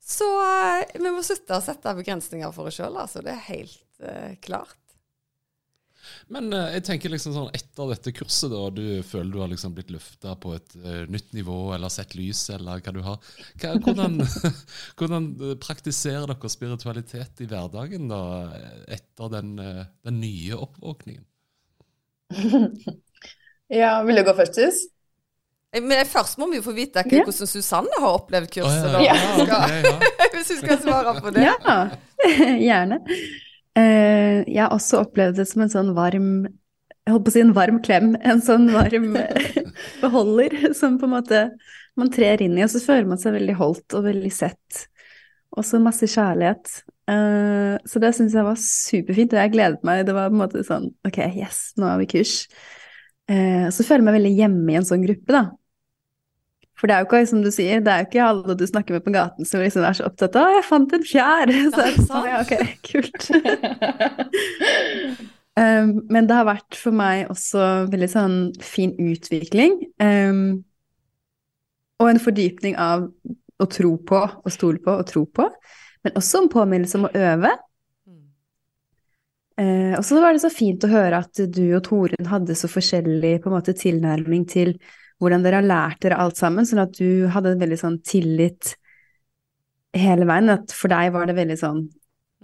Så 0.03 0.27
eh, 0.43 0.97
vi 0.97 1.13
må 1.13 1.23
slutte 1.23 1.61
å 1.61 1.63
sette 1.63 1.95
begrensninger 2.01 2.51
for 2.57 2.71
oss 2.71 2.81
sjøl, 2.81 2.97
altså. 2.99 3.23
Det 3.23 3.37
er 3.37 3.45
helt 3.53 3.79
uh, 4.03 4.33
klart. 4.43 4.81
Men 6.33 6.53
eh, 6.53 6.71
jeg 6.77 6.85
tenker 6.89 7.13
liksom 7.13 7.35
sånn 7.37 7.51
etter 7.57 7.91
dette 7.93 8.13
kurset, 8.17 8.51
da, 8.53 8.63
du 8.75 9.03
føler 9.07 9.33
du 9.33 9.41
har 9.43 9.51
liksom 9.53 9.75
blitt 9.77 9.93
løfta 9.95 10.35
på 10.41 10.55
et 10.57 10.77
eh, 10.83 11.03
nytt 11.13 11.33
nivå, 11.37 11.59
eller 11.77 11.93
sett 11.93 12.17
lys, 12.19 12.45
eller 12.55 12.83
hva 12.83 12.95
du 12.95 13.03
har. 13.07 13.33
Hva, 13.63 13.75
hvordan, 13.85 14.19
hvordan 15.01 15.29
eh, 15.37 15.55
praktiserer 15.63 16.27
dere 16.31 16.53
spiritualitet 16.53 17.45
i 17.45 17.51
hverdagen 17.51 18.09
da, 18.13 18.23
etter 18.89 19.33
den, 19.37 19.55
den 19.61 20.21
nye 20.23 20.59
oppvåkningen? 20.69 21.25
Ja, 23.73 24.03
vil 24.05 24.19
du 24.19 24.25
gå 24.27 24.35
først, 24.37 24.59
Sus? 24.59 24.81
Men 25.73 26.05
først 26.05 26.37
må 26.37 26.51
vi 26.51 26.59
jo 26.59 26.65
få 26.67 26.75
vite 26.77 27.01
ikke, 27.01 27.23
Ja. 27.23 27.25
hvordan 27.25 27.49
Susanne 27.49 28.01
har 28.03 28.19
opplevd 28.19 28.51
kurset. 28.53 28.83
kurset. 28.85 29.07
ja, 29.07 29.15
ja, 29.49 29.69
ja. 29.87 29.93
Hvis 30.35 30.51
vi 30.51 30.57
skal 30.59 30.83
svare 30.83 31.15
på 31.25 31.33
det. 31.33 31.47
Ja, 31.47 31.79
gjerne. 32.61 32.99
Eh, 33.79 34.43
jeg 34.47 34.61
har 34.61 34.75
også 34.75 35.01
opplevd 35.07 35.39
det 35.41 35.47
som 35.49 35.63
en 35.65 35.71
sånn 35.73 35.95
varm 35.97 36.27
Jeg 36.45 37.15
holdt 37.15 37.25
på 37.25 37.33
å 37.33 37.35
si 37.35 37.43
en 37.43 37.55
varm 37.57 37.81
klem. 37.83 38.13
En 38.21 38.43
sånn 38.45 38.69
varm 38.75 39.17
eh, 39.19 39.63
beholder 40.05 40.73
som 40.79 40.99
på 41.01 41.09
en 41.09 41.17
måte 41.17 41.45
man 41.99 42.13
trer 42.13 42.41
inn 42.45 42.55
i, 42.57 42.65
og 42.65 42.71
så 42.73 42.81
føler 42.81 43.09
man 43.11 43.21
seg 43.21 43.35
veldig 43.37 43.57
holdt 43.59 43.97
og 43.99 44.07
veldig 44.07 44.31
sett. 44.33 44.85
Og 45.53 45.67
så 45.67 45.81
masse 45.83 46.09
kjærlighet. 46.09 46.71
Eh, 47.11 47.75
så 47.89 48.01
det 48.01 48.13
syns 48.17 48.37
jeg 48.37 48.47
var 48.47 48.61
superfint, 48.61 49.35
og 49.35 49.43
jeg 49.43 49.53
gledet 49.57 49.83
meg. 49.89 50.05
Det 50.09 50.15
var 50.17 50.31
på 50.31 50.37
en 50.37 50.45
måte 50.45 50.63
sånn 50.67 50.89
Ok, 51.09 51.19
yes, 51.35 51.73
nå 51.81 51.91
har 51.91 51.99
vi 52.01 52.09
kurs. 52.15 52.37
Eh, 53.31 53.67
så 53.75 53.85
føler 53.85 54.03
jeg 54.03 54.09
meg 54.09 54.19
veldig 54.21 54.37
hjemme 54.39 54.73
i 54.73 54.79
en 54.81 54.89
sånn 54.89 55.05
gruppe, 55.05 55.35
da. 55.35 55.45
For 56.83 56.91
det 56.91 56.97
er 56.97 57.05
jo 57.05 57.07
ikke, 57.07 57.27
som 57.31 57.45
du 57.45 57.51
sier, 57.55 57.79
det 57.79 57.93
er 57.93 58.01
jo 58.03 58.09
ikke 58.09 58.25
alle 58.27 58.57
du 58.59 58.65
snakker 58.67 58.97
med 58.97 59.05
på 59.05 59.13
gaten 59.15 59.47
som 59.47 59.61
liksom 59.63 59.85
er 59.87 59.95
så 59.95 60.09
opptatt 60.09 60.35
av 60.35 60.49
'Å, 60.49 60.55
jeg 60.57 60.65
fant 60.67 60.95
en 60.97 61.05
fjær!' 61.07 61.53
Så 61.71 61.85
er 61.85 61.93
det 61.95 62.07
sånn, 62.09 62.27
ja, 62.27 62.41
ok, 62.43 62.55
kult. 62.89 63.29
Um, 65.53 65.93
men 66.11 66.27
det 66.27 66.35
har 66.35 66.49
vært 66.49 66.75
for 66.75 66.97
meg 66.97 67.29
også 67.31 67.87
veldig 67.93 68.09
sånn 68.11 68.37
fin 68.67 68.97
utvikling. 68.99 69.77
Um, 70.03 70.65
og 72.03 72.09
en 72.11 72.21
fordypning 72.25 72.75
av 72.81 73.05
å 73.63 73.69
tro 73.71 73.93
på, 74.03 74.19
å 74.19 74.51
stole 74.51 74.83
på 74.83 74.95
og 74.97 75.05
tro 75.07 75.23
på. 75.29 75.47
Men 76.03 76.17
også 76.19 76.41
en 76.43 76.51
påminnelse 76.51 76.99
om 76.99 77.07
å 77.07 77.13
øve. 77.15 77.53
Uh, 79.61 79.95
og 80.01 80.03
så 80.09 80.19
var 80.19 80.35
det 80.35 80.43
så 80.43 80.51
fint 80.51 80.83
å 80.83 80.91
høre 80.91 81.23
at 81.23 81.45
du 81.53 81.63
og 81.77 81.85
Torunn 81.87 82.33
hadde 82.33 82.59
så 82.59 82.67
forskjellig 82.73 83.37
måte 83.53 83.77
tilnærming 83.77 84.49
til 84.51 84.75
hvordan 85.23 85.45
dere 85.45 85.61
har 85.61 85.67
lært 85.67 86.01
dere 86.03 86.19
alt 86.19 86.41
sammen, 86.41 86.67
sånn 86.67 86.83
at 86.83 86.97
du 86.99 87.29
hadde 87.31 87.55
en 87.55 87.61
veldig 87.63 87.79
sånn 87.79 88.01
tillit 88.07 88.75
hele 89.95 90.27
veien. 90.27 90.51
At 90.51 90.75
for 90.75 90.91
deg 90.91 91.13
var 91.15 91.29
det 91.29 91.39
veldig 91.39 91.59
sånn 91.61 91.85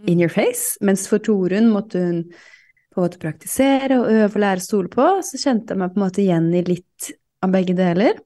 in 0.07 0.23
your 0.23 0.31
face, 0.31 0.79
mens 0.87 1.09
for 1.11 1.19
Torunn 1.19 1.73
måtte 1.75 1.99
hun 2.05 2.21
på 2.95 3.01
en 3.01 3.05
måte 3.09 3.19
praktisere 3.23 3.99
og 3.99 4.13
øve 4.13 4.31
og 4.31 4.43
lære 4.45 4.63
å 4.63 4.67
stole 4.69 4.93
på. 4.93 5.09
Så 5.27 5.41
kjente 5.43 5.75
jeg 5.75 5.83
meg 5.83 5.91
på 5.91 5.99
en 5.99 6.05
måte 6.05 6.23
igjen 6.23 6.49
i 6.55 6.63
litt 6.67 7.11
av 7.43 7.53
begge 7.55 7.75
deler. 7.79 8.23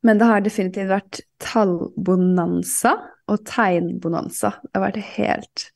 Men 0.00 0.16
det 0.16 0.30
har 0.30 0.40
definitivt 0.40 0.88
vært 0.88 1.20
tallbonanza 1.44 2.94
og 3.28 3.44
tegnbonanza. 3.48 4.54
Det 4.64 4.72
har 4.78 4.86
vært 4.86 5.04
helt 5.18 5.66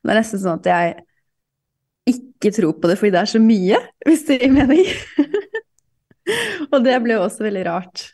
Det 0.00 0.14
er 0.14 0.16
nesten 0.16 0.40
sånn 0.40 0.62
at 0.62 0.68
jeg 0.70 2.14
ikke 2.14 2.54
tror 2.56 2.78
på 2.80 2.88
det 2.88 2.96
fordi 2.96 3.12
det 3.12 3.20
er 3.20 3.28
så 3.34 3.40
mye, 3.44 3.80
hvis 4.08 4.24
det 4.24 4.40
gir 4.40 4.54
mening. 4.54 4.86
og 6.72 6.82
det 6.84 6.98
ble 7.04 7.16
jo 7.16 7.24
også 7.26 7.46
veldig 7.46 7.64
rart. 7.68 8.04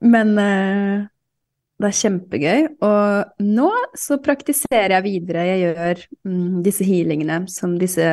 Men 0.00 0.36
eh, 0.40 1.08
det 1.80 1.88
er 1.88 1.98
kjempegøy. 2.00 2.66
Og 2.86 3.44
nå 3.46 3.70
så 3.98 4.20
praktiserer 4.22 4.98
jeg 4.98 5.06
videre. 5.06 5.46
Jeg 5.48 5.62
gjør 5.64 6.04
mm, 6.28 6.60
disse 6.66 6.86
healingene 6.86 7.42
som 7.52 7.76
disse 7.80 8.06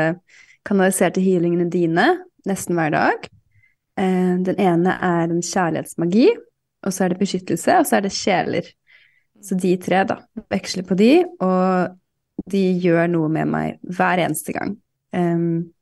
kanaliserte 0.68 1.24
healingene 1.24 1.70
dine 1.72 2.10
nesten 2.48 2.78
hver 2.78 2.94
dag. 2.96 3.30
Eh, 4.00 4.34
den 4.48 4.60
ene 4.62 4.98
er 5.04 5.28
en 5.28 5.44
kjærlighetsmagi, 5.44 6.28
og 6.86 6.94
så 6.94 7.06
er 7.06 7.14
det 7.14 7.22
beskyttelse, 7.22 7.80
og 7.80 7.88
så 7.90 7.98
er 7.98 8.06
det 8.06 8.16
sjeler. 8.16 8.68
Så 9.44 9.58
de 9.60 9.76
tre, 9.82 10.04
da. 10.08 10.20
Veksler 10.52 10.86
på 10.88 10.98
de, 10.98 11.12
og 11.44 11.98
de 12.52 12.64
gjør 12.82 13.10
noe 13.12 13.30
med 13.34 13.50
meg 13.52 13.82
hver 13.98 14.22
eneste 14.24 14.56
gang. 14.56 14.76
Um, 15.16 15.74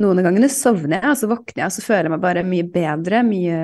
noen 0.00 0.20
av 0.20 0.28
gangene 0.28 0.48
sovner 0.52 1.00
jeg, 1.00 1.10
og 1.12 1.18
så 1.20 1.28
våkner 1.30 1.62
jeg, 1.62 1.66
og 1.68 1.74
så 1.76 1.84
føler 1.84 2.08
jeg 2.08 2.14
meg 2.14 2.22
bare 2.22 2.46
mye 2.46 2.68
bedre, 2.76 3.24
mye, 3.26 3.58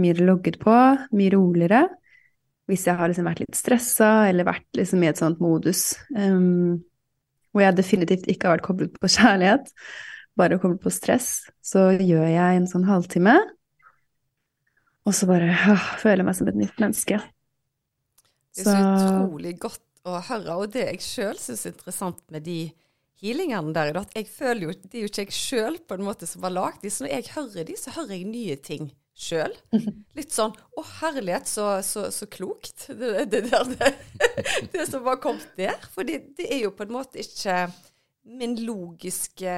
mer 0.00 0.22
logget 0.26 0.60
på, 0.62 0.76
mye 1.16 1.32
roligere. 1.34 1.82
Hvis 2.70 2.86
jeg 2.86 2.98
har 3.00 3.10
liksom 3.10 3.26
vært 3.26 3.42
litt 3.42 3.58
stressa, 3.58 4.10
eller 4.30 4.46
vært 4.46 4.78
liksom 4.78 5.02
i 5.02 5.10
et 5.10 5.18
sånt 5.18 5.40
modus 5.42 5.88
um, 6.14 6.78
hvor 7.50 7.64
jeg 7.64 7.78
definitivt 7.80 8.28
ikke 8.30 8.46
har 8.46 8.58
vært 8.58 8.66
koblet 8.68 9.00
på 9.02 9.10
kjærlighet, 9.10 9.72
bare 10.38 10.60
koblet 10.62 10.82
på 10.84 10.92
stress, 10.94 11.32
så 11.66 11.88
gjør 11.96 12.28
jeg 12.30 12.60
en 12.60 12.68
sånn 12.70 12.86
halvtime, 12.86 13.34
og 15.08 15.16
så 15.16 15.26
bare 15.26 15.50
øh, 15.50 15.86
føler 15.98 16.22
jeg 16.22 16.28
meg 16.28 16.36
som 16.38 16.50
et 16.50 16.58
nytt 16.60 16.82
menneske. 16.82 17.18
Det 18.54 18.66
er 18.66 18.68
så 18.68 18.76
utrolig 18.78 19.56
godt 19.62 19.82
å 20.06 20.20
høre. 20.28 20.56
Og 20.60 20.70
det 20.74 20.84
jeg 20.86 21.02
sjøl 21.04 21.38
syns 21.40 21.64
er 21.64 21.74
interessant 21.74 22.20
med 22.30 22.44
de 22.46 22.60
healingene 23.20 23.74
der, 23.76 23.92
er 23.92 24.00
at 24.00 24.16
jeg 24.16 24.28
føler 24.30 24.66
jo 24.66 24.72
Det 24.82 24.96
er 24.98 25.04
jo 25.04 25.10
ikke 25.10 25.26
jeg 25.26 25.36
sjøl 25.36 25.78
på 25.86 25.96
en 25.96 26.06
måte 26.06 26.28
som 26.28 26.46
har 26.46 26.54
lagd 26.54 26.82
de, 26.84 26.92
så 26.92 27.04
når 27.04 27.14
jeg 27.14 27.30
hører 27.34 27.68
de, 27.68 27.76
så 27.78 27.94
hører 27.96 28.16
jeg 28.16 28.30
nye 28.30 28.56
ting 28.56 28.90
sjøl. 29.20 29.54
Litt 30.18 30.32
sånn 30.32 30.54
Å, 30.56 30.84
herlighet, 31.02 31.48
så, 31.50 31.66
så, 31.86 32.06
så 32.14 32.28
klokt. 32.30 32.86
Det, 32.88 33.26
det, 33.32 33.44
der, 33.50 33.74
det, 33.74 33.92
det 34.72 34.88
som 34.88 35.06
har 35.08 35.20
kommet 35.22 35.52
der. 35.60 35.76
For 35.92 36.08
det, 36.08 36.32
det 36.38 36.48
er 36.48 36.64
jo 36.64 36.72
på 36.76 36.86
en 36.86 36.96
måte 36.96 37.20
ikke 37.20 37.66
min 38.30 38.56
logiske 38.64 39.54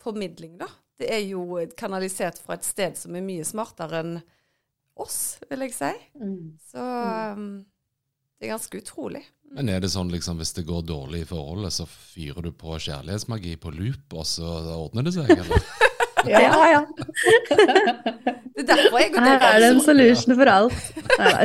formidling, 0.00 0.58
da. 0.60 0.68
Det 1.00 1.08
er 1.12 1.22
jo 1.24 1.62
kanalisert 1.80 2.40
fra 2.44 2.58
et 2.58 2.66
sted 2.66 2.98
som 3.00 3.14
er 3.16 3.24
mye 3.24 3.44
smartere 3.48 4.02
enn 4.02 4.18
oss, 5.00 5.38
vil 5.48 5.64
jeg 5.64 5.72
si. 5.72 5.92
Så 6.68 6.84
um, 7.36 7.46
det 8.40 8.48
er 8.48 8.54
ganske 8.54 8.80
utrolig. 8.80 9.20
Men 9.52 9.68
er 9.68 9.80
det 9.82 9.90
sånn 9.92 10.10
liksom 10.12 10.38
hvis 10.40 10.52
det 10.56 10.62
går 10.68 10.84
dårlig 10.86 11.24
i 11.24 11.28
forholdet, 11.28 11.72
så 11.74 11.84
fyrer 11.90 12.42
du 12.46 12.52
på 12.54 12.76
kjærlighetsmagi 12.80 13.56
på 13.60 13.72
loop, 13.74 14.14
og 14.14 14.24
så 14.30 14.46
ordner 14.78 15.02
det 15.08 15.14
seg, 15.18 15.30
eller? 15.36 15.64
Ja, 16.28 16.50
ja. 16.68 16.80
Det 18.52 18.66
er 18.66 18.66
derfor 18.76 18.98
jeg 19.00 19.14
og 19.16 19.22
Her 19.24 19.40
er 19.46 19.54
det 19.62 19.68
en 19.72 19.78
solution 19.80 20.34
for 20.36 20.50
alt. 20.52 20.74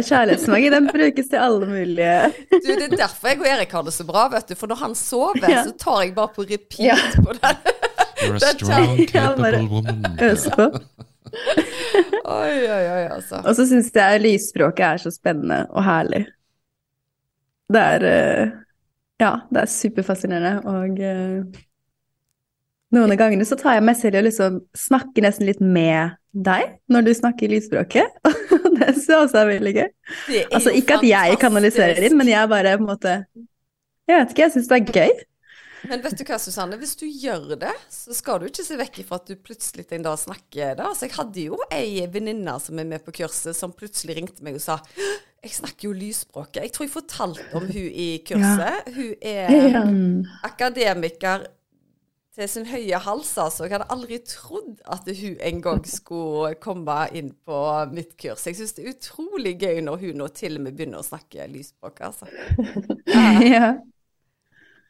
Kjærlighetsmagi 0.04 0.72
den 0.74 0.90
brukes 0.92 1.30
til 1.32 1.40
alle 1.40 1.70
mulige 1.70 2.16
du, 2.52 2.68
Det 2.74 2.90
er 2.90 2.96
derfor 3.00 3.30
jeg 3.32 3.40
og 3.40 3.48
Erik 3.54 3.72
har 3.72 3.86
det 3.88 3.94
så 3.96 4.04
bra, 4.04 4.26
vet 4.34 4.50
du. 4.52 4.56
For 4.60 4.68
når 4.68 4.82
han 4.82 4.96
sover, 5.00 5.40
Ja. 5.48 5.64
så 5.64 5.72
tar 5.80 6.02
jeg 6.04 6.12
bare 6.18 6.34
på 6.36 6.44
repeat 6.44 6.84
Ja. 6.90 6.98
på 7.16 7.38
den. 7.38 7.72
You're 8.26 8.36
a 8.36 8.52
strong, 8.52 9.00
capable 9.08 9.64
woman. 9.72 10.04
øse 10.20 10.52
på. 10.52 10.68
Oi, 12.26 12.54
oi, 12.68 12.86
oi, 12.92 13.04
altså. 13.16 13.40
Og 13.46 13.56
så 13.56 13.66
syns 13.70 13.94
jeg 13.96 14.22
lysspråket 14.28 14.86
er 14.90 14.98
så 15.08 15.12
spennende 15.16 15.64
og 15.72 15.84
herlig. 15.88 16.26
Det 17.72 17.82
er 17.82 18.10
eh, 18.10 18.54
Ja, 19.22 19.32
det 19.50 19.64
er 19.64 19.72
superfascinerende, 19.72 20.60
og 20.68 21.00
eh, 21.00 21.64
noen 22.96 23.14
av 23.14 23.20
gangene 23.20 23.48
så 23.48 23.58
tar 23.60 23.78
jeg 23.78 23.86
meg 23.88 23.98
selv 24.00 24.18
i 24.18 24.22
å 24.22 24.26
liksom 24.28 24.60
snakke 24.78 25.24
nesten 25.24 25.48
litt 25.50 25.62
med 25.64 26.16
deg 26.36 26.76
når 26.92 27.08
du 27.08 27.14
snakker 27.18 27.52
lydspråket. 27.52 28.20
Det 28.76 28.90
syns 28.92 29.08
jeg 29.08 29.22
også 29.22 29.40
er 29.40 29.48
veldig 29.54 29.72
gøy. 29.78 29.86
Altså 30.52 30.74
ikke 30.76 30.98
at 31.00 31.06
jeg 31.08 31.38
kanaliserer 31.40 32.04
inn, 32.04 32.18
men 32.20 32.28
jeg 32.28 32.52
bare 32.52 32.76
på 32.76 32.84
en 32.84 32.90
måte 32.90 33.14
Jeg 34.04 34.18
vet 34.20 34.34
ikke, 34.34 34.44
jeg 34.44 34.54
syns 34.58 34.68
det 34.68 34.80
er 34.82 35.00
gøy. 35.00 35.24
Men 35.86 36.02
vet 36.02 36.18
du 36.18 36.24
hva, 36.26 36.38
Susanne? 36.42 36.78
Hvis 36.82 36.96
du 37.00 37.06
gjør 37.08 37.56
det, 37.62 37.72
så 37.94 38.14
skal 38.18 38.42
du 38.42 38.48
ikke 38.50 38.66
se 38.66 38.78
vekk 38.80 39.00
ifra 39.04 39.20
at 39.20 39.30
du 39.30 39.36
plutselig 39.38 39.86
en 39.96 40.06
dag 40.06 40.18
snakker 40.20 40.76
det. 40.78 40.86
Altså, 40.86 41.06
jeg 41.06 41.16
hadde 41.16 41.46
jo 41.48 41.60
ei 41.74 42.06
venninne 42.12 42.58
som 42.62 42.82
er 42.82 42.90
med 42.90 43.06
på 43.06 43.14
kurset, 43.22 43.56
som 43.58 43.74
plutselig 43.76 44.18
ringte 44.20 44.46
meg 44.46 44.58
og 44.58 44.66
sa 44.66 44.80
jeg 45.46 45.54
snakker 45.54 45.90
jo 45.90 45.94
lysspråket. 45.94 46.64
Jeg 46.64 46.74
tror 46.74 46.88
jeg 46.88 46.94
fortalte 46.94 47.46
om 47.54 47.68
hun 47.70 47.92
i 48.06 48.08
kurset. 48.26 48.88
Hun 48.96 49.14
er 49.22 49.86
akademiker 50.48 51.46
til 52.36 52.50
sin 52.52 52.66
høye 52.68 53.00
hals, 53.06 53.32
altså. 53.40 53.66
Jeg 53.66 53.76
hadde 53.76 53.90
aldri 53.94 54.20
trodd 54.28 54.82
at 54.92 55.08
hun 55.08 55.36
en 55.50 55.62
gang 55.64 55.84
skulle 55.88 56.56
komme 56.62 56.98
inn 57.16 57.32
på 57.48 57.60
mitt 57.94 58.16
kurs. 58.20 58.48
Jeg 58.48 58.58
syns 58.58 58.76
det 58.76 58.86
er 58.86 58.96
utrolig 58.96 59.56
gøy 59.62 59.84
når 59.86 60.02
hun 60.04 60.24
nå 60.24 60.30
til 60.36 60.58
og 60.60 60.66
med 60.66 60.76
begynner 60.76 61.04
å 61.04 61.08
snakke 61.08 61.48
lysspråk, 61.52 62.02
altså. 62.10 62.30
Ja. 63.56 63.76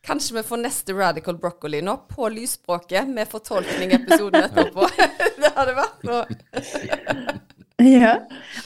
Kanskje 0.05 0.35
vi 0.35 0.43
får 0.45 0.59
neste 0.61 0.93
Radical 0.93 1.37
Broccoli 1.41 1.79
nå, 1.81 1.95
på 2.09 2.29
lysspråket, 2.29 3.09
med 3.09 3.25
fortolkning-episoden 3.29 4.45
etterpå. 4.45 4.85
det 5.41 5.51
hadde 5.55 5.73
vært 5.79 6.05
noe. 6.05 7.41
ja. 7.99 8.15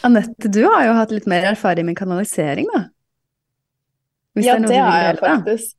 Anette, 0.06 0.52
du 0.52 0.64
har 0.68 0.86
jo 0.88 0.96
hatt 0.98 1.14
litt 1.16 1.28
mer 1.30 1.48
erfaring 1.52 1.88
med 1.90 1.98
kanalisering, 1.98 2.70
da. 2.74 2.88
Hvis 4.38 4.46
Ja, 4.46 4.58
det 4.62 4.78
har 4.78 5.00
jeg 5.08 5.20
faktisk. 5.24 5.76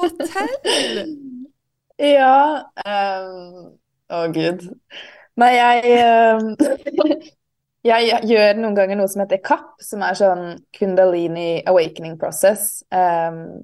Fortell! 0.00 1.02
Ja 1.96 2.60
um, 2.84 3.70
Å, 4.12 4.18
gud. 4.28 4.66
Nei, 5.40 5.52
jeg 5.56 5.94
um, 6.36 6.50
Jeg 7.86 8.18
gjør 8.26 8.58
noen 8.58 8.74
ganger 8.76 8.98
noe 8.98 9.08
som 9.08 9.22
heter 9.22 9.38
KAP, 9.46 9.76
som 9.80 10.02
er 10.02 10.18
sånn 10.18 10.44
Kundalini 10.74 11.62
Awakening 11.70 12.16
Process. 12.18 12.82
Um, 12.90 13.62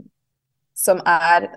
som 0.79 1.03
er 1.05 1.49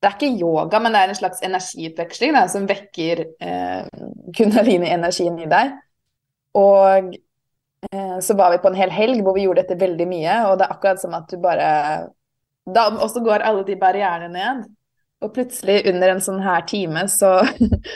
Det 0.00 0.08
er 0.08 0.16
ikke 0.16 0.40
yoga, 0.40 0.80
men 0.80 0.96
det 0.96 1.02
er 1.02 1.12
en 1.12 1.18
slags 1.18 1.44
energiutveksling 1.44 2.34
da, 2.36 2.42
som 2.52 2.66
vekker 2.68 3.22
eh, 3.40 3.86
kundalini-energien 4.36 5.38
i 5.40 5.46
deg. 5.48 5.70
Og 6.58 7.14
eh, 7.90 8.18
så 8.22 8.36
var 8.38 8.54
vi 8.54 8.60
på 8.62 8.70
en 8.70 8.78
hel 8.78 8.92
helg 8.94 9.22
hvor 9.24 9.36
vi 9.36 9.46
gjorde 9.46 9.64
dette 9.64 9.80
veldig 9.80 10.06
mye, 10.10 10.38
og 10.48 10.58
det 10.58 10.66
er 10.66 10.76
akkurat 10.76 11.02
som 11.02 11.16
at 11.18 11.30
du 11.30 11.40
bare 11.42 11.70
Da 12.64 12.88
også 12.88 13.20
går 13.20 13.44
alle 13.44 13.64
de 13.66 13.76
barrierene 13.76 14.30
ned. 14.32 14.62
Og 15.24 15.32
plutselig 15.34 15.82
under 15.90 16.14
en 16.14 16.22
sånn 16.24 16.40
her 16.44 16.64
time 16.68 17.04
så 17.12 17.36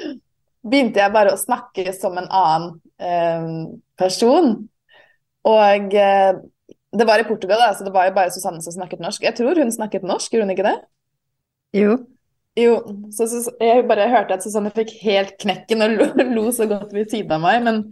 begynte 0.69 1.01
jeg 1.01 1.15
bare 1.15 1.33
å 1.33 1.41
snakke 1.41 1.93
som 1.97 2.19
en 2.21 2.29
annen 2.29 2.75
eh, 3.01 3.49
person. 3.97 4.53
Og 5.49 5.97
eh, 5.97 6.37
det 6.99 7.07
var 7.09 7.21
i 7.21 7.27
Portugal, 7.29 7.61
da, 7.63 7.73
så 7.77 7.85
det 7.85 7.93
var 7.95 8.09
jo 8.09 8.15
bare 8.17 8.33
Susanne 8.33 8.63
som 8.65 8.75
snakket 8.75 9.01
norsk. 9.05 9.25
Jeg 9.25 9.37
tror 9.37 9.61
hun 9.61 9.73
snakket 9.73 10.07
norsk, 10.09 10.33
gjorde 10.33 10.49
hun 10.49 10.55
ikke 10.57 10.69
det? 10.69 10.77
Jo. 11.77 11.97
Jo, 12.59 12.79
så, 13.15 13.29
så, 13.31 13.43
så 13.45 13.53
jeg 13.63 13.85
bare 13.87 14.09
hørte 14.11 14.35
at 14.35 14.43
Susanne 14.43 14.73
fikk 14.75 14.97
helt 15.05 15.37
knekken 15.39 15.85
og 15.85 15.93
lo, 15.95 16.07
lo 16.39 16.47
så 16.55 16.67
godt 16.71 16.95
ved 16.97 17.13
siden 17.13 17.37
av 17.37 17.45
meg, 17.45 17.61
men 17.67 17.83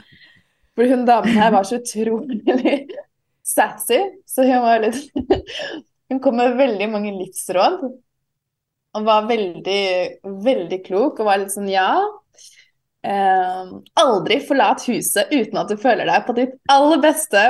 for 0.77 0.91
hun 0.91 1.07
damen 1.09 1.37
her 1.37 1.53
var 1.55 1.67
så 1.67 1.81
utrolig 1.81 2.79
sassy, 3.57 4.01
så 4.29 4.47
hun 4.47 4.67
var 4.67 4.85
litt 4.85 5.01
Hun 6.07 6.21
kom 6.23 6.37
med 6.39 6.53
veldig 6.55 6.87
mange 6.93 7.11
livsråd 7.17 7.81
og 8.97 9.05
var 9.05 9.27
veldig, 9.27 9.83
veldig 10.45 10.79
klok 10.85 11.19
og 11.19 11.27
var 11.27 11.41
litt 11.43 11.51
sånn 11.53 11.67
ja. 11.67 11.89
Eh, 13.07 13.73
aldri 14.03 14.39
forlat 14.47 14.85
huset 14.87 15.33
uten 15.35 15.59
at 15.61 15.71
du 15.71 15.77
føler 15.83 16.07
deg 16.07 16.25
på 16.29 16.37
ditt 16.39 16.55
aller 16.73 17.03
beste. 17.03 17.43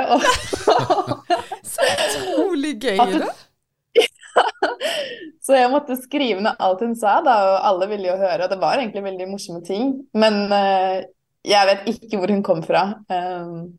Så 1.71 1.85
utrolig 1.93 2.73
gøy, 2.81 2.97
da. 2.97 3.29
Så 5.41 5.55
jeg 5.55 5.71
måtte 5.71 5.95
skrive 6.01 6.43
ned 6.43 6.59
alt 6.59 6.81
hun 6.83 6.97
sa, 6.99 7.19
da, 7.25 7.37
og 7.53 7.69
alle 7.69 7.87
ville 7.93 8.09
jo 8.09 8.17
høre, 8.19 8.43
og 8.43 8.51
det 8.51 8.59
var 8.61 8.81
egentlig 8.81 9.05
veldig 9.05 9.29
morsomme 9.31 9.61
ting. 9.65 9.93
Men 10.17 10.43
eh, 10.51 11.05
jeg 11.45 11.67
vet 11.69 11.87
ikke 11.93 12.17
hvor 12.19 12.31
hun 12.33 12.43
kom 12.43 12.63
fra. 12.65 12.81
Um, 13.09 13.77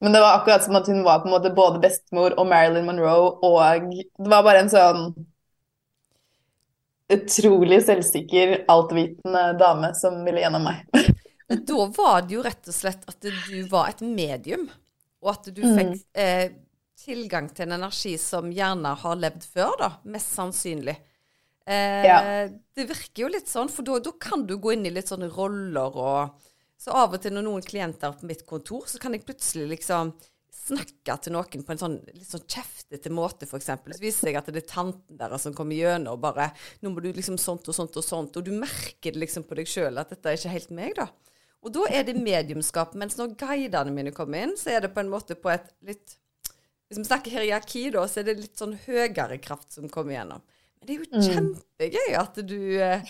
men 0.00 0.12
det 0.12 0.20
var 0.20 0.38
akkurat 0.40 0.64
som 0.64 0.76
at 0.76 0.86
hun 0.90 1.04
var 1.04 1.20
på 1.22 1.28
en 1.30 1.34
måte 1.36 1.52
både 1.54 1.80
bestemor 1.80 2.34
og 2.38 2.46
Marilyn 2.50 2.84
Monroe, 2.88 3.30
og 3.46 3.90
det 3.94 4.28
var 4.30 4.42
bare 4.44 4.64
en 4.64 4.72
sånn 4.72 5.04
utrolig 7.12 7.82
selvsikker, 7.84 8.64
altvitende 8.72 9.42
dame 9.60 9.92
som 9.94 10.22
ville 10.24 10.40
gjennom 10.44 10.64
meg. 10.64 10.84
Men 11.48 11.64
da 11.68 11.86
var 11.92 12.22
det 12.24 12.36
jo 12.38 12.42
rett 12.44 12.68
og 12.70 12.74
slett 12.76 13.02
at 13.10 13.20
du 13.20 13.58
var 13.68 13.90
et 13.92 14.00
medium, 14.04 14.68
og 15.24 15.34
at 15.34 15.50
du 15.54 15.60
Mm. 15.62 15.74
fikk 15.76 16.06
eh, 16.16 16.46
tilgang 17.04 17.50
til 17.52 17.66
en 17.68 17.76
energi 17.78 18.14
som 18.20 18.48
gjerne 18.52 18.94
har 19.02 19.16
levd 19.20 19.44
før, 19.44 19.74
da, 19.78 19.90
mest 20.04 20.32
sannsynlig. 20.36 20.96
Eh, 21.66 22.04
Ja. 22.04 22.48
Det 22.74 22.88
virker 22.88 23.22
jo 23.26 23.28
litt 23.28 23.48
sånn, 23.48 23.68
for 23.70 23.82
da 23.84 24.12
kan 24.20 24.46
du 24.46 24.56
gå 24.58 24.72
inn 24.72 24.86
i 24.86 24.90
litt 24.92 25.08
sånne 25.08 25.28
roller 25.32 25.96
og 25.96 26.34
Så 26.80 26.94
av 26.94 27.14
og 27.14 27.22
til 27.22 27.34
når 27.34 27.46
noen 27.46 27.64
klienter 27.64 28.10
er 28.10 28.18
på 28.18 28.28
mitt 28.28 28.44
kontor, 28.48 28.86
så 28.90 29.00
kan 29.00 29.14
jeg 29.14 29.24
plutselig 29.24 29.68
liksom 29.70 30.12
snakke 30.64 31.16
til 31.20 31.34
noen 31.34 31.64
på 31.66 31.74
en 31.74 31.80
sånn 31.80 31.96
litt 32.08 32.28
sånn 32.28 32.44
kjeftete 32.48 33.12
måte, 33.12 33.48
f.eks. 33.48 33.68
Så 33.68 34.00
viser 34.00 34.30
jeg 34.30 34.38
at 34.40 34.48
det 34.48 34.62
er 34.62 34.70
tanten 34.70 35.18
deres 35.18 35.44
som 35.44 35.54
kommer 35.56 35.76
gjennom 35.76 36.16
og 36.16 36.22
bare 36.24 36.50
'Nå 36.80 36.92
må 36.92 37.02
du 37.04 37.10
liksom 37.12 37.36
sånt 37.40 37.68
og 37.68 37.76
sånt 37.76 37.96
og 37.96 38.04
sånt.' 38.04 38.36
Og 38.36 38.44
du 38.44 38.52
merker 38.52 39.12
det 39.12 39.20
liksom 39.20 39.44
på 39.44 39.58
deg 39.58 39.68
sjøl 39.68 39.98
at 40.00 40.10
dette 40.10 40.30
er 40.30 40.38
ikke 40.38 40.54
helt 40.56 40.70
meg, 40.70 40.94
da. 40.96 41.08
Og 41.64 41.72
da 41.72 41.86
er 41.90 42.04
det 42.04 42.20
mediumskap. 42.20 42.94
Mens 42.94 43.16
når 43.16 43.36
guidene 43.40 43.92
mine 43.92 44.12
kommer 44.12 44.44
inn, 44.44 44.56
så 44.60 44.74
er 44.74 44.84
det 44.84 44.92
på 44.94 45.00
en 45.00 45.12
måte 45.12 45.36
på 45.36 45.52
et 45.52 45.72
litt 45.84 46.18
Hvis 46.84 46.98
vi 47.00 47.04
snakker 47.08 47.32
hierarki, 47.32 47.90
da, 47.90 48.02
så 48.06 48.20
er 48.20 48.26
det 48.28 48.34
litt 48.42 48.60
sånn 48.60 48.74
høyere 48.84 49.38
kraft 49.40 49.72
som 49.72 49.88
kommer 49.88 50.12
gjennom. 50.18 50.42
Men 50.78 50.86
det 50.86 50.92
er 50.92 50.98
jo 51.00 51.22
kjempegøy 51.30 52.16
at 52.20 52.40
du, 52.44 52.58
eh, 52.76 53.00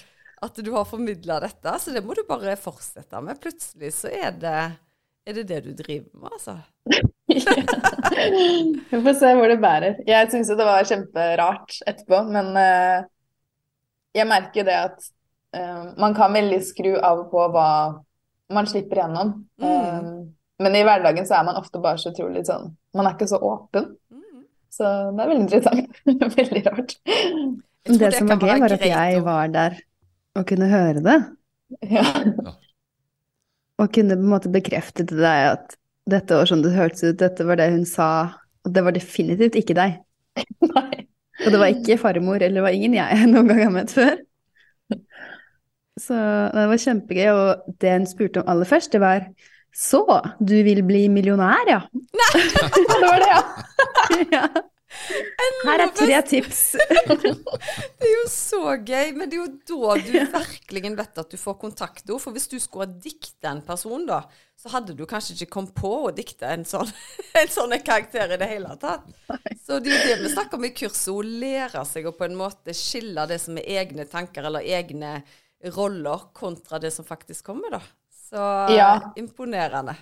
at 0.44 0.60
du 0.64 0.70
har 0.74 0.84
formidla 0.88 1.40
dette, 1.42 1.78
så 1.80 1.94
det 1.94 2.02
må 2.04 2.16
du 2.16 2.24
bare 2.28 2.56
fortsette 2.60 3.20
med. 3.24 3.40
Plutselig 3.42 3.90
så 3.96 4.12
er 4.12 4.30
det 4.40 4.58
er 5.24 5.32
det 5.38 5.46
det 5.48 5.60
du 5.64 5.72
driver 5.72 6.10
med, 6.20 6.30
altså. 6.36 6.58
Vi 8.90 8.98
får 9.06 9.14
se 9.16 9.30
hvor 9.38 9.48
det 9.48 9.62
bærer. 9.62 9.92
Jeg 10.06 10.30
syns 10.32 10.50
jo 10.52 10.56
det 10.58 10.66
var 10.68 10.88
kjemperart 10.88 11.70
etterpå, 11.88 12.18
men 12.28 12.46
uh, 12.52 13.06
jeg 14.14 14.28
merker 14.28 14.62
det 14.68 14.76
at 14.90 14.98
uh, 15.56 15.82
man 16.00 16.16
kan 16.16 16.36
veldig 16.36 16.60
skru 16.66 16.92
av 16.98 17.24
og 17.24 17.30
på 17.32 17.40
hva 17.54 17.68
man 18.52 18.68
slipper 18.68 18.96
gjennom. 19.00 19.28
Mm. 19.62 19.70
Eh, 19.70 20.02
men 20.62 20.72
i 20.76 20.84
hverdagen 20.84 21.26
så 21.26 21.34
er 21.38 21.46
man 21.48 21.58
ofte 21.58 21.80
bare 21.82 21.98
så 21.98 22.12
utrolig 22.12 22.44
sånn 22.46 22.66
Man 22.94 23.06
er 23.08 23.14
ikke 23.16 23.30
så 23.30 23.38
åpen. 23.42 23.84
Mm. 24.12 24.42
Så 24.70 24.84
det 24.84 25.24
er 25.24 25.30
veldig 25.30 25.44
interessant. 25.46 25.88
veldig 26.38 26.62
rart. 26.68 26.90
Det, 27.00 27.98
Det 27.98 28.12
som 28.18 28.28
var 28.28 28.44
gøy, 28.44 28.60
var 28.60 28.76
at 28.76 28.86
jeg 28.90 29.24
var 29.24 29.44
der 29.56 29.72
og 30.34 30.46
kunne 30.48 30.70
høre 30.70 31.02
det. 31.04 31.18
Ja. 31.90 32.04
Og 33.80 33.90
kunne 33.94 34.16
på 34.18 34.22
en 34.22 34.30
måte 34.30 34.52
bekrefte 34.52 35.06
til 35.06 35.22
deg 35.22 35.48
at 35.54 35.76
dette 36.10 36.36
var 36.36 36.48
sånn 36.48 36.62
det 36.64 36.74
hørtes 36.74 37.06
ut, 37.06 37.18
dette 37.20 37.46
var 37.48 37.58
det 37.58 37.70
hun 37.72 37.86
sa, 37.88 38.08
Og 38.64 38.72
det 38.72 38.84
var 38.84 38.94
definitivt 38.96 39.56
ikke 39.60 39.76
deg. 39.76 39.98
Nei. 40.74 41.06
Og 41.44 41.50
det 41.50 41.58
var 41.60 41.72
ikke 41.72 41.98
farmor, 42.00 42.38
eller 42.38 42.60
det 42.60 42.64
var 42.64 42.76
ingen 42.76 42.94
jeg 42.96 43.26
noen 43.32 43.50
gang 43.50 43.64
har 43.66 43.74
møtt 43.74 43.94
før. 43.94 44.14
Så 46.00 46.14
det 46.54 46.68
var 46.70 46.80
kjempegøy, 46.82 47.26
og 47.30 47.74
det 47.82 47.92
hun 47.92 48.06
spurte 48.10 48.42
om 48.42 48.48
aller 48.50 48.68
først, 48.68 48.94
det 48.94 49.02
var 49.02 49.28
Så, 49.74 50.04
du 50.38 50.54
vil 50.62 50.84
bli 50.86 51.08
millionær, 51.10 51.66
ja? 51.66 51.80
Nei! 51.90 52.42
Det 52.94 53.00
var 53.02 53.22
det, 53.22 53.30
ja. 53.32 54.20
ja. 54.36 54.44
Her 55.64 55.82
er 55.84 55.92
tre 55.96 56.20
tips. 56.28 56.62
Det 58.00 58.08
er 58.08 58.12
jo 58.12 58.24
så 58.30 58.74
gøy, 58.76 59.12
men 59.16 59.30
det 59.30 59.38
er 59.38 59.42
jo 59.42 59.52
da 59.70 59.94
du 60.00 60.10
virkelig 60.38 60.90
vet 60.98 61.20
at 61.22 61.30
du 61.32 61.38
får 61.40 61.56
kontaktord. 61.60 62.20
For 62.22 62.36
hvis 62.36 62.48
du 62.52 62.56
skulle 62.60 62.86
ha 62.88 62.98
dikta 63.04 63.52
en 63.52 63.62
person, 63.64 64.04
da, 64.08 64.22
så 64.60 64.72
hadde 64.74 64.94
du 64.96 65.04
kanskje 65.08 65.36
ikke 65.38 65.50
kommet 65.56 65.74
på 65.78 65.90
å 66.06 66.12
dikte 66.14 66.48
en 66.52 66.66
sånn, 66.68 66.90
en 67.40 67.50
sånn 67.52 67.76
karakter 67.84 68.36
i 68.36 68.40
det 68.40 68.50
hele 68.50 68.76
tatt. 68.80 69.08
Så 69.64 69.80
det 69.82 69.92
er 69.92 69.98
jo 69.98 70.12
det 70.12 70.20
vi 70.24 70.32
snakker 70.36 70.60
om 70.60 70.68
i 70.68 70.74
kurset, 70.76 71.10
å 71.14 71.24
lære 71.24 71.84
seg 71.88 72.08
å 72.10 72.14
på 72.16 72.28
en 72.28 72.38
måte 72.38 72.76
skille 72.76 73.26
det 73.30 73.40
som 73.42 73.58
er 73.60 73.70
egne 73.82 74.06
tanker 74.10 74.50
eller 74.50 74.64
egne 74.64 75.18
roller, 75.74 76.28
kontra 76.36 76.78
det 76.82 76.92
som 76.92 77.06
faktisk 77.08 77.46
kommer, 77.48 77.78
da. 77.78 77.82
Så 78.28 78.40
Ja. 78.74 79.12
imponerende. 79.16 79.94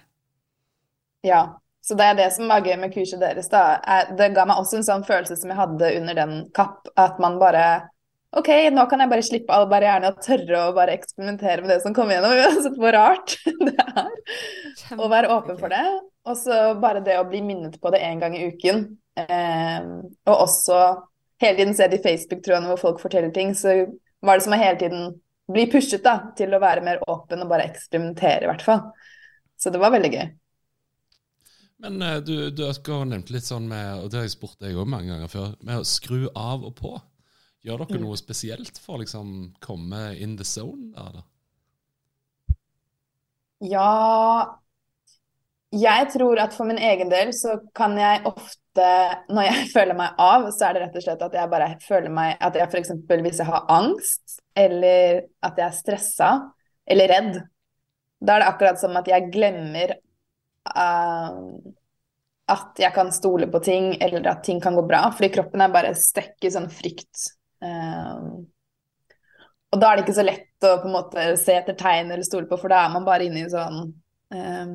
Ja. 1.22 1.61
Så 1.82 1.96
det 1.98 2.06
er 2.06 2.18
det 2.18 2.28
som 2.34 2.50
var 2.50 2.62
gøy 2.62 2.76
med 2.78 2.92
kurset 2.94 3.18
deres, 3.22 3.48
da. 3.50 3.80
Det 4.14 4.30
ga 4.36 4.44
meg 4.46 4.60
også 4.60 4.78
en 4.78 4.86
sånn 4.86 5.06
følelse 5.06 5.34
som 5.40 5.50
jeg 5.50 5.58
hadde 5.58 5.90
under 5.98 6.18
den 6.18 6.36
kapp, 6.54 6.86
at 6.94 7.18
man 7.22 7.40
bare 7.42 7.64
OK, 8.32 8.48
nå 8.72 8.86
kan 8.88 9.02
jeg 9.02 9.10
bare 9.10 9.24
slippe 9.26 9.52
alle 9.52 9.68
barrierene 9.68 10.08
og 10.08 10.22
tørre 10.24 10.60
å 10.64 10.72
bare 10.72 10.94
eksperimentere 10.96 11.60
med 11.60 11.68
det 11.74 11.82
som 11.82 11.92
kommer 11.92 12.16
gjennom. 12.16 12.32
Uansett 12.40 12.78
hvor 12.80 12.94
rart 12.96 13.34
det 13.66 13.74
er. 13.82 14.14
Og 14.96 15.10
være 15.12 15.32
åpen 15.34 15.58
for 15.60 15.74
det. 15.74 15.82
Og 16.24 16.38
så 16.40 16.60
bare 16.80 17.02
det 17.04 17.18
å 17.20 17.26
bli 17.28 17.42
minnet 17.44 17.76
på 17.82 17.92
det 17.92 18.00
én 18.06 18.22
gang 18.22 18.36
i 18.38 18.46
uken. 18.48 18.86
Eh, 19.20 19.90
og 20.30 20.32
også 20.46 20.78
hele 21.42 21.58
tiden 21.58 21.76
se 21.76 21.90
de 21.92 22.00
Facebook-trådene 22.00 22.72
hvor 22.72 22.80
folk 22.80 23.02
forteller 23.02 23.34
ting, 23.34 23.52
så 23.58 23.82
var 24.24 24.38
det 24.38 24.46
som 24.46 24.56
å 24.56 24.62
hele 24.62 24.80
tiden 24.80 25.10
bli 25.52 25.66
pushet 25.68 26.04
da, 26.06 26.16
til 26.38 26.54
å 26.54 26.62
være 26.62 26.86
mer 26.86 27.02
åpen 27.10 27.42
og 27.44 27.50
bare 27.50 27.66
eksperimentere, 27.68 28.46
i 28.46 28.48
hvert 28.48 28.64
fall. 28.64 28.86
Så 29.60 29.74
det 29.74 29.82
var 29.82 29.92
veldig 29.92 30.12
gøy. 30.14 30.30
Men 31.82 32.02
eh, 32.02 32.16
du, 32.22 32.50
du 32.50 32.62
har 32.64 33.06
nevnt 33.10 33.32
litt 33.34 33.46
sånn 33.46 33.66
med, 33.70 34.04
og 34.04 34.10
det 34.10 34.20
har 34.20 34.28
jeg 34.28 34.36
spurt 34.36 34.60
deg 34.62 34.78
òg 34.78 34.86
mange 34.90 35.10
ganger 35.10 35.30
før, 35.30 35.54
med 35.66 35.82
å 35.82 35.88
skru 35.88 36.28
av 36.38 36.62
og 36.68 36.76
på. 36.78 36.94
Gjør 37.66 37.84
dere 37.84 38.00
noe 38.02 38.18
spesielt 38.18 38.78
for 38.82 38.96
å 38.96 39.02
liksom 39.02 39.52
komme 39.62 40.12
in 40.18 40.36
the 40.38 40.46
zone 40.46 40.90
der, 40.94 41.18
da? 41.18 41.28
Ja 43.62 44.58
Jeg 45.70 46.08
tror 46.10 46.40
at 46.42 46.56
for 46.56 46.66
min 46.66 46.80
egen 46.82 47.12
del 47.12 47.30
så 47.38 47.60
kan 47.78 47.94
jeg 47.98 48.24
ofte, 48.26 48.88
når 49.30 49.46
jeg 49.46 49.68
føler 49.76 49.98
meg 49.98 50.18
av, 50.22 50.48
så 50.50 50.68
er 50.68 50.74
det 50.74 50.84
rett 50.86 50.98
og 50.98 51.06
slett 51.06 51.22
at 51.28 51.36
jeg 51.38 51.52
bare 51.54 51.68
føler 51.86 52.14
meg 52.14 52.34
At 52.42 52.58
jeg 52.58 52.66
f.eks. 52.66 52.90
hvis 53.12 53.42
jeg 53.44 53.50
har 53.50 53.70
angst, 53.70 54.40
eller 54.58 55.22
at 55.42 55.58
jeg 55.62 55.68
er 55.68 55.78
stressa, 55.78 56.32
eller 56.90 57.14
redd, 57.14 57.38
da 58.22 58.34
er 58.34 58.42
det 58.42 58.50
akkurat 58.50 58.82
som 58.82 58.98
at 58.98 59.06
jeg 59.10 59.30
glemmer 59.34 59.94
eh, 60.70 61.38
at 62.52 62.82
jeg 62.82 62.94
kan 62.94 63.12
stole 63.14 63.48
på 63.50 63.60
ting, 63.64 63.92
eller 64.02 64.26
at 64.30 64.42
ting 64.44 64.60
kan 64.60 64.76
gå 64.76 64.84
bra. 64.86 65.06
Fordi 65.14 65.30
kroppen 65.34 65.62
er 65.64 65.72
bare 65.72 65.94
stuck 65.98 66.42
i 66.44 66.52
sånn 66.52 66.68
frykt. 66.72 67.28
Uh, 67.62 68.42
og 69.72 69.80
da 69.80 69.88
er 69.88 69.98
det 69.98 70.04
ikke 70.04 70.18
så 70.18 70.26
lett 70.26 70.66
å 70.68 70.74
på 70.82 70.88
en 70.88 70.96
måte 70.98 71.26
se 71.40 71.54
etter 71.56 71.76
tegn 71.78 72.10
eller 72.10 72.26
stole 72.26 72.48
på, 72.50 72.58
for 72.60 72.72
da 72.72 72.82
er 72.84 72.92
man 72.92 73.06
bare 73.06 73.24
inne 73.26 73.40
i 73.40 73.44
en 73.46 73.52
sånn 73.52 73.78
eh, 74.34 74.72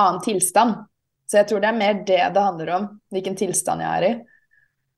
annen 0.00 0.20
tilstand. 0.24 0.78
Så 1.28 1.38
jeg 1.38 1.50
tror 1.50 1.60
det 1.62 1.68
er 1.68 1.76
mer 1.76 1.98
det 2.08 2.22
det 2.34 2.46
handler 2.46 2.72
om, 2.78 2.86
hvilken 3.12 3.36
tilstand 3.38 3.84
jeg 3.84 3.90
er 3.98 4.06
i. 4.08 4.14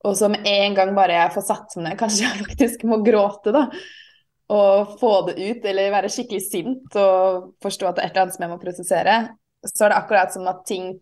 Og 0.07 0.15
så 0.19 0.29
med 0.31 0.47
en 0.47 0.77
gang 0.77 0.93
bare 0.95 1.19
jeg 1.19 1.33
får 1.35 1.45
satt 1.49 1.75
meg 1.77 1.89
ned, 1.89 1.99
kanskje 1.99 2.23
jeg 2.25 2.47
faktisk 2.47 2.87
må 2.87 3.01
gråte, 3.03 3.51
da. 3.55 3.67
Og 4.53 4.95
få 4.99 5.11
det 5.27 5.35
ut, 5.39 5.67
eller 5.69 5.91
være 5.91 6.11
skikkelig 6.11 6.41
sint 6.47 6.97
og 6.99 7.53
forstå 7.63 7.89
at 7.89 7.99
det 7.99 8.03
er 8.03 8.09
et 8.09 8.15
eller 8.15 8.25
annet 8.25 8.37
som 8.37 8.47
jeg 8.47 8.53
må 8.53 8.59
prosessere. 8.63 9.17
Så 9.63 9.85
er 9.85 9.93
det 9.93 9.99
akkurat 10.01 10.33
som 10.33 10.47
at 10.51 10.65
ting 10.67 10.93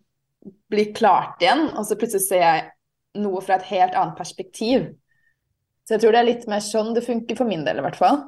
blir 0.70 0.92
klart 0.94 1.42
igjen, 1.42 1.68
og 1.76 1.86
så 1.86 1.98
plutselig 1.98 2.26
ser 2.26 2.42
jeg 2.42 3.22
noe 3.22 3.42
fra 3.44 3.58
et 3.58 3.68
helt 3.70 3.96
annet 3.98 4.18
perspektiv. 4.18 4.88
Så 5.86 5.96
jeg 5.96 6.04
tror 6.04 6.14
det 6.14 6.22
er 6.22 6.30
litt 6.30 6.46
mer 6.50 6.62
sånn 6.64 6.94
det 6.96 7.04
funker 7.06 7.38
for 7.38 7.48
min 7.48 7.64
del, 7.66 7.80
i 7.80 7.84
hvert 7.84 7.98
fall. 7.98 8.22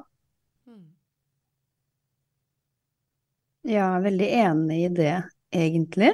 Ja, 3.65 3.95
veldig 4.03 4.27
enig 4.29 4.79
i 4.85 4.89
det, 4.93 5.15
egentlig. 5.55 6.11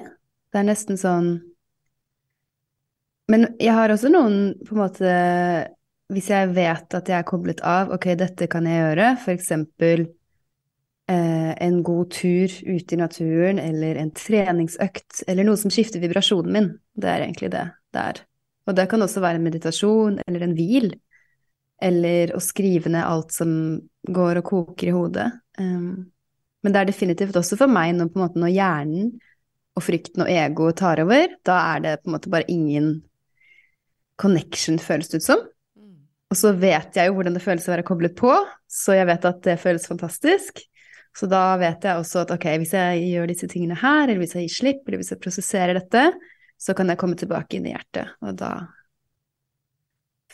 Det 0.51 0.59
er 0.59 0.67
nesten 0.67 0.99
sånn 0.99 1.29
Men 3.31 3.45
jeg 3.63 3.71
har 3.75 3.91
også 3.91 4.09
noen, 4.11 4.53
på 4.67 4.75
en 4.75 4.81
måte 4.81 5.11
Hvis 6.11 6.27
jeg 6.31 6.49
vet 6.55 6.95
at 6.97 7.11
jeg 7.11 7.15
er 7.17 7.27
koblet 7.27 7.61
av, 7.63 7.91
ok, 7.95 8.09
dette 8.19 8.47
kan 8.51 8.67
jeg 8.67 8.81
gjøre, 8.81 9.13
for 9.23 9.35
eksempel 9.35 10.05
en 11.09 11.81
god 11.83 12.11
tur 12.13 12.53
ute 12.63 12.95
i 12.95 12.99
naturen, 12.99 13.59
eller 13.59 13.97
en 13.99 14.11
treningsøkt, 14.15 15.23
eller 15.27 15.43
noe 15.47 15.59
som 15.59 15.73
skifter 15.73 15.99
vibrasjonen 15.99 16.53
min. 16.55 16.69
Det 16.95 17.09
er 17.09 17.25
egentlig 17.25 17.49
det 17.51 17.65
det 17.91 18.03
er. 18.03 18.21
Og 18.69 18.77
det 18.77 18.85
kan 18.91 19.01
også 19.03 19.23
være 19.23 19.39
en 19.39 19.47
meditasjon, 19.47 20.19
eller 20.27 20.45
en 20.45 20.55
hvil, 20.55 20.91
eller 21.81 22.35
å 22.37 22.41
skrive 22.43 22.91
ned 22.93 23.03
alt 23.03 23.33
som 23.35 23.51
går 24.07 24.39
og 24.41 24.47
koker 24.47 24.91
i 24.91 24.95
hodet. 24.95 25.27
Men 25.57 26.73
det 26.73 26.79
er 26.79 26.89
definitivt 26.91 27.37
også 27.39 27.57
for 27.59 27.71
meg 27.71 27.95
når, 27.97 28.11
måte, 28.15 28.39
når 28.39 28.53
hjernen 28.53 29.11
og 29.75 29.85
frykten 29.85 30.25
og 30.25 30.31
egoet 30.31 30.77
tar 30.81 31.01
over, 31.03 31.33
da 31.47 31.57
er 31.73 31.83
det 31.85 31.95
på 32.01 32.11
en 32.11 32.15
måte 32.17 32.31
bare 32.31 32.47
ingen 32.51 32.93
connection, 34.21 34.77
føles 34.79 35.09
det 35.09 35.21
ut 35.21 35.27
som. 35.31 35.41
Og 36.31 36.37
så 36.39 36.53
vet 36.55 36.95
jeg 36.95 37.09
jo 37.09 37.15
hvordan 37.17 37.35
det 37.35 37.43
føles 37.43 37.65
å 37.67 37.73
være 37.73 37.87
koblet 37.87 38.13
på, 38.19 38.31
så 38.69 38.95
jeg 38.95 39.09
vet 39.09 39.25
at 39.27 39.41
det 39.47 39.57
føles 39.59 39.89
fantastisk. 39.89 40.61
Så 41.17 41.27
da 41.27 41.57
vet 41.59 41.83
jeg 41.83 41.99
også 41.99 42.23
at 42.23 42.31
ok, 42.35 42.45
hvis 42.61 42.75
jeg 42.77 43.01
gjør 43.09 43.31
disse 43.31 43.49
tingene 43.51 43.75
her, 43.79 44.05
eller 44.05 44.21
hvis 44.21 44.35
jeg 44.37 44.47
gir 44.47 44.55
slipp, 44.55 44.83
eller 44.85 45.01
hvis 45.01 45.11
jeg 45.11 45.23
prosesserer 45.23 45.75
dette, 45.75 46.05
så 46.61 46.75
kan 46.77 46.91
jeg 46.91 46.99
komme 47.01 47.17
tilbake 47.19 47.57
inn 47.57 47.67
i 47.67 47.73
hjertet, 47.73 48.13
og 48.23 48.37
da 48.39 48.51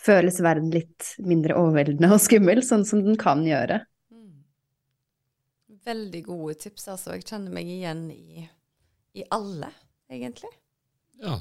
føles 0.07 0.39
verden 0.43 0.69
litt 0.71 1.13
mindre 1.25 1.57
overveldende 1.57 2.11
og 2.13 2.21
skummel, 2.21 2.61
sånn 2.63 2.85
som 2.87 3.01
den 3.05 3.17
kan 3.19 3.41
gjøre. 3.47 3.81
Veldig 5.87 6.21
gode 6.25 6.57
tips, 6.61 6.87
altså. 6.93 7.15
Jeg 7.15 7.25
kjenner 7.29 7.53
meg 7.55 7.69
igjen 7.71 8.05
i, 8.11 8.43
i 9.17 9.23
alle, 9.33 9.71
egentlig. 10.11 10.51
Ja. 11.23 11.39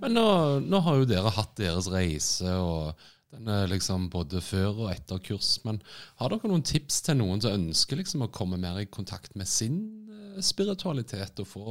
Men 0.00 0.16
nå, 0.16 0.26
nå 0.64 0.80
har 0.82 0.98
jo 0.98 1.08
dere 1.08 1.32
hatt 1.34 1.54
deres 1.60 1.88
reise, 1.92 2.50
og 2.58 3.06
den 3.34 3.48
er 3.50 3.70
liksom 3.70 4.08
både 4.12 4.40
før 4.44 4.84
og 4.86 4.90
etter 4.92 5.20
kurs. 5.24 5.56
Men 5.66 5.80
har 6.20 6.32
dere 6.32 6.50
noen 6.50 6.64
tips 6.66 7.02
til 7.06 7.18
noen 7.20 7.42
som 7.42 7.56
ønsker 7.56 8.00
liksom 8.00 8.24
å 8.26 8.32
komme 8.34 8.58
mer 8.60 8.80
i 8.82 8.86
kontakt 8.90 9.34
med 9.38 9.48
sin 9.50 9.78
eh, 10.10 10.42
spiritualitet, 10.44 11.40
og 11.42 11.50
få 11.50 11.64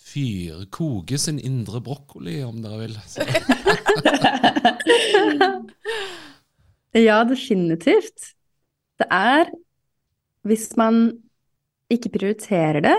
fyr, 0.00 0.64
koke 0.72 1.18
sin 1.20 1.38
indre 1.44 1.80
brokkoli, 1.84 2.40
om 2.46 2.62
dere 2.64 2.86
vil? 2.86 2.96
Ja, 6.90 7.22
definitivt. 7.22 8.32
Det 8.98 9.06
er 9.10 9.50
Hvis 10.42 10.70
man 10.76 11.20
ikke 11.92 12.08
prioriterer 12.14 12.80
det, 12.80 12.96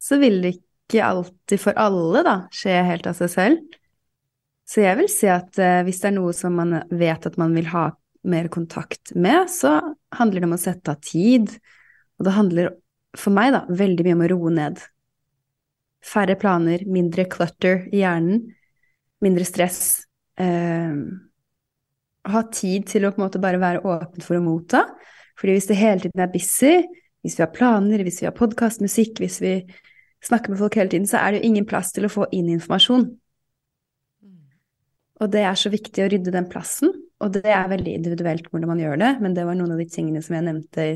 så 0.00 0.16
vil 0.16 0.40
det 0.40 0.54
ikke 0.56 1.04
alltid 1.04 1.60
for 1.60 1.76
alle 1.76 2.22
da, 2.24 2.36
skje 2.54 2.78
helt 2.86 3.06
av 3.10 3.18
seg 3.18 3.30
selv. 3.34 3.77
Så 4.68 4.82
jeg 4.84 4.98
vil 4.98 5.08
si 5.08 5.28
at 5.32 5.56
eh, 5.62 5.80
hvis 5.86 6.02
det 6.02 6.10
er 6.10 6.18
noe 6.18 6.34
som 6.36 6.58
man 6.58 6.76
vet 6.92 7.26
at 7.28 7.38
man 7.40 7.54
vil 7.56 7.70
ha 7.72 7.88
mer 8.28 8.50
kontakt 8.52 9.14
med, 9.16 9.48
så 9.48 9.78
handler 10.18 10.42
det 10.42 10.48
om 10.50 10.56
å 10.58 10.60
sette 10.60 10.92
av 10.92 11.00
tid. 11.04 11.54
Og 12.18 12.26
det 12.26 12.34
handler 12.36 12.74
for 13.16 13.32
meg 13.32 13.54
da 13.54 13.62
veldig 13.68 14.04
mye 14.04 14.16
om 14.18 14.24
å 14.26 14.30
roe 14.34 14.52
ned. 14.58 14.82
Færre 16.04 16.36
planer, 16.38 16.84
mindre 16.86 17.24
clutter 17.30 17.86
i 17.92 18.02
hjernen, 18.02 18.44
mindre 19.24 19.46
stress. 19.48 19.80
Eh, 20.38 20.98
ha 22.28 22.42
tid 22.52 22.88
til 22.90 23.06
å 23.06 23.12
på 23.14 23.22
en 23.22 23.24
måte 23.24 23.40
bare 23.40 23.60
være 23.62 23.84
åpen 23.88 24.24
for 24.24 24.36
å 24.36 24.44
motta. 24.44 24.84
Fordi 25.38 25.54
hvis 25.54 25.70
det 25.70 25.78
hele 25.78 26.02
tiden 26.02 26.20
er 26.22 26.32
busy, 26.32 26.74
hvis 27.24 27.38
vi 27.38 27.44
har 27.44 27.54
planer, 27.54 28.02
hvis 28.04 28.20
vi 28.20 28.28
har 28.28 28.36
podkast, 28.36 28.82
musikk, 28.84 29.22
hvis 29.22 29.38
vi 29.40 29.54
snakker 30.26 30.52
med 30.52 30.60
folk 30.60 30.76
hele 30.76 30.92
tiden, 30.92 31.08
så 31.08 31.22
er 31.22 31.32
det 31.32 31.40
jo 31.40 31.50
ingen 31.52 31.66
plass 31.68 31.94
til 31.94 32.06
å 32.06 32.12
få 32.12 32.28
inn 32.34 32.50
informasjon. 32.52 33.08
Og 35.18 35.30
det 35.32 35.42
er 35.42 35.58
så 35.58 35.70
viktig 35.72 36.04
å 36.04 36.08
rydde 36.12 36.34
den 36.34 36.48
plassen, 36.50 36.92
og 37.18 37.34
det 37.34 37.50
er 37.50 37.70
veldig 37.70 37.94
individuelt 37.98 38.46
hvordan 38.50 38.70
man 38.70 38.82
gjør 38.82 39.00
det, 39.00 39.12
men 39.22 39.34
det 39.34 39.46
var 39.48 39.56
noen 39.58 39.74
av 39.74 39.80
de 39.82 39.88
tingene 39.90 40.22
som 40.22 40.36
jeg 40.36 40.46
nevnte 40.46 40.88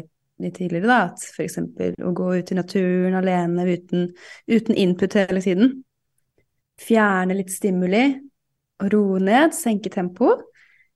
litt 0.42 0.58
tidligere, 0.58 0.88
da, 0.88 0.98
at 1.10 1.42
eksempel 1.42 1.96
å 2.02 2.12
gå 2.16 2.28
ut 2.38 2.52
i 2.52 2.58
naturen 2.58 3.16
alene 3.18 3.66
uten, 3.68 4.12
uten 4.50 4.78
input 4.78 5.16
hele 5.18 5.42
tiden. 5.44 5.74
Fjerne 6.82 7.36
litt 7.38 7.52
stimuli, 7.52 8.04
og 8.82 8.94
roe 8.94 9.22
ned, 9.22 9.54
senke 9.54 9.90
tempo. 9.92 10.34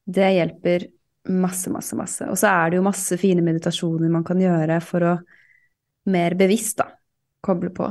Det 0.07 0.27
hjelper 0.35 0.87
masse, 1.35 1.71
masse, 1.71 1.99
masse. 1.99 2.27
Og 2.31 2.39
så 2.39 2.51
er 2.51 2.71
det 2.71 2.81
jo 2.81 2.87
masse 2.87 3.19
fine 3.21 3.45
meditasjoner 3.47 4.11
man 4.13 4.27
kan 4.27 4.41
gjøre 4.43 4.81
for 4.85 5.07
å 5.07 5.15
mer 6.11 6.37
bevisst, 6.39 6.79
da, 6.79 6.91
koble 7.43 7.73
på. 7.75 7.91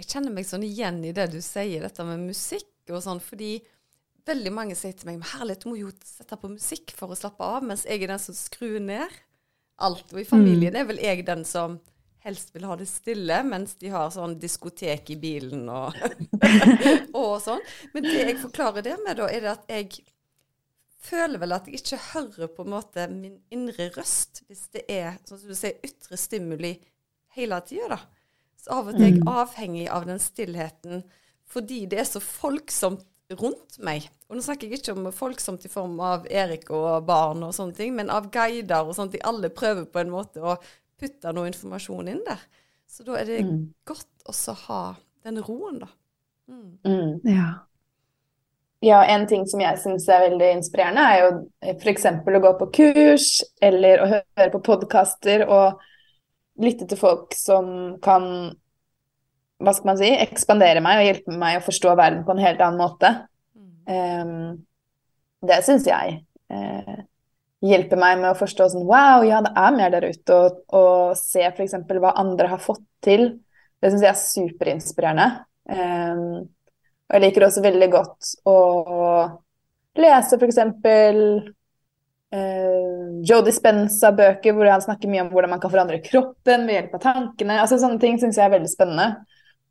Jeg 0.00 0.08
kjenner 0.08 0.32
meg 0.32 0.48
sånn 0.48 0.64
igjen 0.64 1.02
i 1.04 1.12
det 1.16 1.28
du 1.32 1.40
sier, 1.44 1.84
dette 1.84 2.06
med 2.08 2.22
musikk 2.30 2.92
og 2.92 3.02
sånn, 3.04 3.20
fordi 3.20 3.58
veldig 4.28 4.52
mange 4.54 4.76
sier 4.78 4.96
til 4.96 5.08
meg 5.08 5.24
herlighet, 5.32 5.64
du 5.64 5.72
må 5.72 5.78
jo 5.80 5.92
sette 6.04 6.38
på 6.40 6.50
musikk 6.52 6.94
for 6.96 7.12
å 7.12 7.18
slappe 7.18 7.46
av, 7.46 7.64
mens 7.66 7.86
jeg 7.88 8.02
er 8.02 8.12
den 8.12 8.22
som 8.22 8.36
skrur 8.36 8.78
ned 8.82 9.08
alt. 9.80 10.06
Og 10.12 10.20
i 10.22 10.28
familien 10.28 10.76
er 10.76 10.86
vel 10.88 11.00
jeg 11.02 11.24
den 11.28 11.44
som 11.48 11.78
helst 12.24 12.52
vil 12.54 12.66
ha 12.68 12.76
det 12.76 12.88
stille, 12.88 13.40
mens 13.48 13.74
de 13.80 13.92
har 13.92 14.10
sånn 14.12 14.36
diskotek 14.40 15.08
i 15.14 15.16
bilen 15.20 15.64
og, 15.72 15.96
og 17.16 17.36
sånn. 17.40 17.62
Men 17.94 18.08
det 18.08 18.18
jeg 18.18 18.40
forklarer 18.42 18.84
det 18.84 18.96
med, 19.04 19.16
da, 19.22 19.28
er 19.32 19.46
det 19.46 19.54
at 19.54 19.72
jeg 19.72 20.02
føler 21.00 21.40
vel 21.40 21.56
at 21.56 21.68
jeg 21.68 21.80
ikke 21.80 22.00
hører 22.10 22.50
på 22.52 22.66
en 22.66 22.74
måte 22.74 23.06
min 23.08 23.38
indre 23.52 23.88
røst 23.94 24.42
hvis 24.50 24.66
det 24.74 24.84
er 24.92 25.16
sånn 25.24 25.40
som 25.40 25.48
du 25.48 25.56
sier, 25.56 25.78
ytre 25.86 26.18
stimuli 26.20 26.74
hele 27.36 27.60
tida, 27.64 27.96
da. 27.96 28.02
Så 28.60 28.74
av 28.76 28.90
og 28.90 28.98
til 28.98 29.06
er 29.06 29.14
jeg 29.14 29.24
avhengig 29.24 29.86
av 29.88 30.04
den 30.04 30.20
stillheten 30.20 31.04
fordi 31.50 31.86
det 31.90 32.02
er 32.02 32.06
så 32.06 32.20
folksomt 32.22 33.06
rundt 33.38 33.78
meg. 33.78 34.08
Og 34.28 34.36
nå 34.36 34.42
snakker 34.44 34.68
jeg 34.68 34.80
ikke 34.80 34.94
om 34.96 35.10
folksomt 35.14 35.64
i 35.66 35.70
form 35.72 35.98
av 36.02 36.26
Erik 36.30 36.70
og 36.74 37.04
barn 37.06 37.42
og 37.46 37.54
sånne 37.54 37.76
ting, 37.76 37.94
men 37.96 38.10
av 38.10 38.30
guider 38.34 38.86
og 38.86 38.94
sånt. 38.96 39.12
De 39.14 39.22
alle 39.26 39.50
prøver 39.54 39.86
på 39.90 40.02
en 40.02 40.10
måte 40.12 40.42
å 40.42 40.56
putte 41.00 41.32
noe 41.34 41.50
informasjon 41.50 42.10
inn 42.12 42.22
der. 42.26 42.42
Så 42.90 43.04
da 43.06 43.14
er 43.20 43.24
det 43.24 43.40
Mm. 43.44 43.72
godt 43.86 44.06
også 44.26 44.52
å 44.52 44.62
ha 44.66 44.96
den 45.24 45.38
roen, 45.42 45.78
da. 45.78 45.86
Mm. 46.48 46.78
Mm. 46.84 47.20
Ja. 47.24 47.50
Ja, 48.82 49.02
en 49.04 49.26
ting 49.26 49.46
som 49.46 49.60
jeg 49.60 49.76
syns 49.78 50.08
er 50.08 50.30
veldig 50.30 50.54
inspirerende, 50.56 51.00
er 51.04 51.18
jo 51.20 51.76
f.eks. 51.78 52.04
å 52.06 52.40
gå 52.40 52.52
på 52.58 52.70
kurs 52.72 53.42
eller 53.60 54.00
å 54.00 54.06
høre 54.08 54.50
på 54.54 54.62
podkaster 54.64 55.44
og 55.48 55.78
lytte 56.60 56.86
til 56.88 56.96
folk 56.96 57.34
som 57.36 57.98
kan, 58.00 58.56
hva 59.60 59.74
skal 59.76 59.92
man 59.92 60.00
si, 60.00 60.08
ekspandere 60.24 60.82
meg 60.84 61.00
og 61.00 61.06
hjelpe 61.06 61.36
meg 61.36 61.58
å 61.58 61.66
forstå 61.66 61.94
verden 62.00 62.24
på 62.26 62.34
en 62.34 62.42
helt 62.42 62.64
annen 62.64 62.80
måte. 62.80 63.12
Um, 63.90 64.58
det 65.46 65.62
syns 65.66 65.86
jeg 65.88 66.20
Uh, 66.50 67.02
hjelper 67.62 67.98
meg 68.00 68.16
med 68.18 68.32
å 68.32 68.38
forstå 68.38 68.70
sånn 68.72 68.88
Wow, 68.88 69.22
ja, 69.22 69.38
det 69.44 69.52
er 69.54 69.76
mer 69.76 69.92
der 69.94 70.08
ute. 70.10 70.34
Og, 70.34 70.64
og 70.74 71.12
se 71.18 71.44
f.eks. 71.46 71.76
hva 71.92 72.14
andre 72.18 72.48
har 72.50 72.62
fått 72.62 72.82
til. 73.04 73.28
Det 73.80 73.92
syns 73.92 74.04
jeg 74.04 74.10
er 74.10 74.18
superinspirerende. 74.18 75.28
Um, 75.70 76.50
og 77.10 77.16
jeg 77.16 77.24
liker 77.24 77.46
også 77.46 77.62
veldig 77.62 77.88
godt 77.92 78.34
å 78.50 78.58
lese 80.00 80.38
f.eks. 80.40 80.60
Uh, 82.30 83.22
Joe 83.26 83.42
Dispenza-bøker 83.46 84.54
hvor 84.54 84.70
han 84.70 84.82
snakker 84.82 85.10
mye 85.10 85.24
om 85.24 85.32
hvordan 85.32 85.54
man 85.54 85.62
kan 85.62 85.72
forandre 85.72 86.02
kroppen 86.04 86.66
ved 86.66 86.76
hjelp 86.76 86.98
av 86.98 87.04
tankene. 87.06 87.60
altså 87.62 87.78
Sånne 87.82 88.02
ting 88.02 88.18
syns 88.22 88.38
jeg 88.38 88.46
er 88.46 88.56
veldig 88.56 88.70
spennende. 88.70 89.08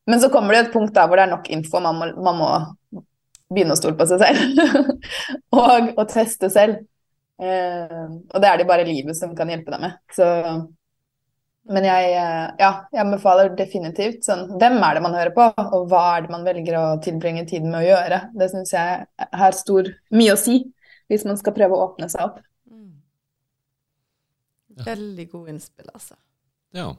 Men 0.09 0.21
så 0.21 0.31
kommer 0.33 0.55
det 0.55 0.65
et 0.65 0.73
punkt 0.73 0.95
da 0.95 1.05
hvor 1.05 1.19
det 1.19 1.27
er 1.27 1.33
nok 1.35 1.49
info. 1.53 1.81
Man 1.83 1.99
må, 1.99 2.09
man 2.25 2.39
må 2.39 2.49
begynne 3.49 3.75
å 3.75 3.79
stole 3.79 3.97
på 3.97 4.07
seg 4.09 4.23
selv. 4.23 4.63
og, 5.59 5.91
og 5.93 6.03
teste 6.09 6.49
selv. 6.53 6.81
Eh, 7.39 8.09
og 8.33 8.41
det 8.41 8.49
er 8.49 8.59
det 8.59 8.67
bare 8.67 8.87
livet 8.87 9.17
som 9.17 9.35
kan 9.37 9.49
hjelpe 9.51 9.71
deg 9.73 9.83
med. 9.83 9.99
Så, 10.15 10.25
men 11.69 11.87
jeg, 11.87 12.13
eh, 12.17 12.45
ja, 12.61 12.71
jeg 12.95 13.11
befaler 13.13 13.53
definitivt 13.57 14.25
sånn 14.25 14.47
Hvem 14.59 14.79
er 14.83 14.97
det 14.97 15.03
man 15.05 15.17
hører 15.17 15.33
på, 15.35 15.45
og 15.77 15.85
hva 15.91 16.03
er 16.15 16.25
det 16.25 16.33
man 16.33 16.47
velger 16.47 16.79
å 16.79 16.85
tilbringe 17.03 17.45
tiden 17.49 17.69
med 17.71 17.83
å 17.83 17.87
gjøre? 17.87 18.21
Det 18.37 18.49
syns 18.51 18.73
jeg 18.75 19.29
har 19.43 19.57
stor, 19.57 19.91
mye 20.15 20.35
å 20.35 20.41
si 20.41 20.61
hvis 21.09 21.25
man 21.25 21.37
skal 21.39 21.55
prøve 21.55 21.77
å 21.77 21.85
åpne 21.87 22.09
seg 22.11 22.25
opp. 22.25 22.41
Mm. 22.69 22.97
Veldig 24.85 25.29
gode 25.31 25.55
innspill, 25.55 25.89
altså. 25.93 26.19
Ja. 26.75 26.91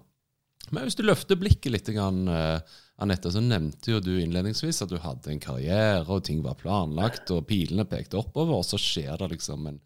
Men 0.70 0.86
hvis 0.86 0.98
du 0.98 1.02
løfter 1.02 1.38
blikket 1.38 1.72
litt, 1.74 1.88
eh, 1.90 2.76
Anette, 3.02 3.32
så 3.32 3.42
nevnte 3.42 3.94
jo 3.94 4.02
du 4.04 4.12
innledningsvis 4.20 4.82
at 4.84 4.92
du 4.92 4.98
hadde 5.02 5.32
en 5.32 5.42
karriere, 5.42 6.04
og 6.06 6.24
ting 6.28 6.44
var 6.44 6.58
planlagt, 6.60 7.30
og 7.34 7.48
pilene 7.48 7.86
pekte 7.88 8.20
oppover, 8.20 8.60
og 8.60 8.66
så 8.68 8.78
skjer 8.78 9.18
det 9.18 9.32
liksom 9.34 9.66
en, 9.70 9.80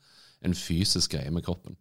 en 0.45 0.57
fysisk 0.59 1.17
greie 1.17 1.33
med 1.33 1.47
kroppen. 1.47 1.79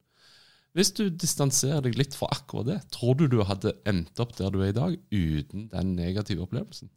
Hvis 0.73 0.89
du 0.97 1.05
distanserer 1.09 1.83
deg 1.85 1.97
litt 1.99 2.15
fra 2.17 2.31
akkurat 2.33 2.69
det, 2.69 2.79
tror 2.95 3.17
du 3.19 3.27
du 3.29 3.43
hadde 3.45 3.75
endt 3.89 4.19
opp 4.23 4.33
der 4.39 4.53
du 4.53 4.61
er 4.63 4.71
i 4.71 4.77
dag, 4.77 4.95
uten 5.13 5.67
den 5.69 5.93
negative 5.99 6.47
opplevelsen? 6.47 6.89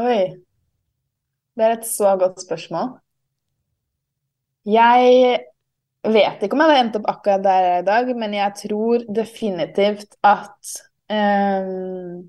Oi. 0.00 0.38
Det 1.58 1.66
er 1.66 1.74
et 1.74 1.88
så 1.90 2.14
godt 2.16 2.40
spørsmål. 2.44 2.94
Jeg 4.68 5.40
vet 6.06 6.42
ikke 6.42 6.54
om 6.54 6.62
jeg 6.62 6.70
hadde 6.70 6.82
endt 6.84 6.98
opp 7.00 7.08
akkurat 7.10 7.44
der 7.44 7.64
jeg 7.64 7.76
er 7.76 7.82
i 7.82 7.88
dag, 7.88 8.10
men 8.16 8.36
jeg 8.36 8.56
tror 8.62 9.06
definitivt 9.20 10.18
at 10.26 10.74
um, 11.10 12.28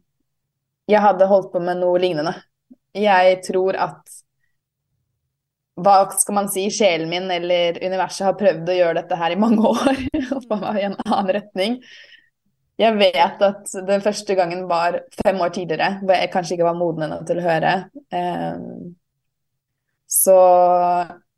jeg 0.89 1.03
hadde 1.05 1.29
holdt 1.29 1.51
på 1.53 1.61
med 1.63 1.81
noe 1.83 2.01
lignende. 2.01 2.33
Jeg 2.97 3.39
tror 3.45 3.77
at 3.77 4.17
hva 5.79 5.95
skal 6.19 6.35
man 6.35 6.49
si, 6.51 6.65
sjelen 6.73 7.07
min 7.11 7.29
eller 7.31 7.77
universet 7.79 8.25
har 8.27 8.37
prøvd 8.39 8.71
å 8.71 8.77
gjøre 8.79 9.01
dette 9.01 9.19
her 9.19 9.35
i 9.35 9.39
mange 9.39 9.63
år, 9.73 10.01
og 10.35 10.47
på 10.49 10.59
meg 10.59 10.81
i 10.81 10.87
en 10.89 10.97
annen 11.05 11.33
retning. 11.37 11.77
Jeg 12.79 12.95
vet 12.95 13.41
at 13.43 13.71
den 13.87 14.03
første 14.03 14.35
gangen 14.39 14.63
var 14.69 15.01
fem 15.19 15.39
år 15.43 15.51
tidligere, 15.55 15.97
hvor 15.99 16.15
jeg 16.15 16.31
kanskje 16.31 16.55
ikke 16.55 16.67
var 16.69 16.77
moden 16.79 17.05
ennå 17.09 17.17
til 17.27 17.41
å 17.41 17.43
høre. 17.43 17.73
Um, 18.15 18.93
så 20.09 20.37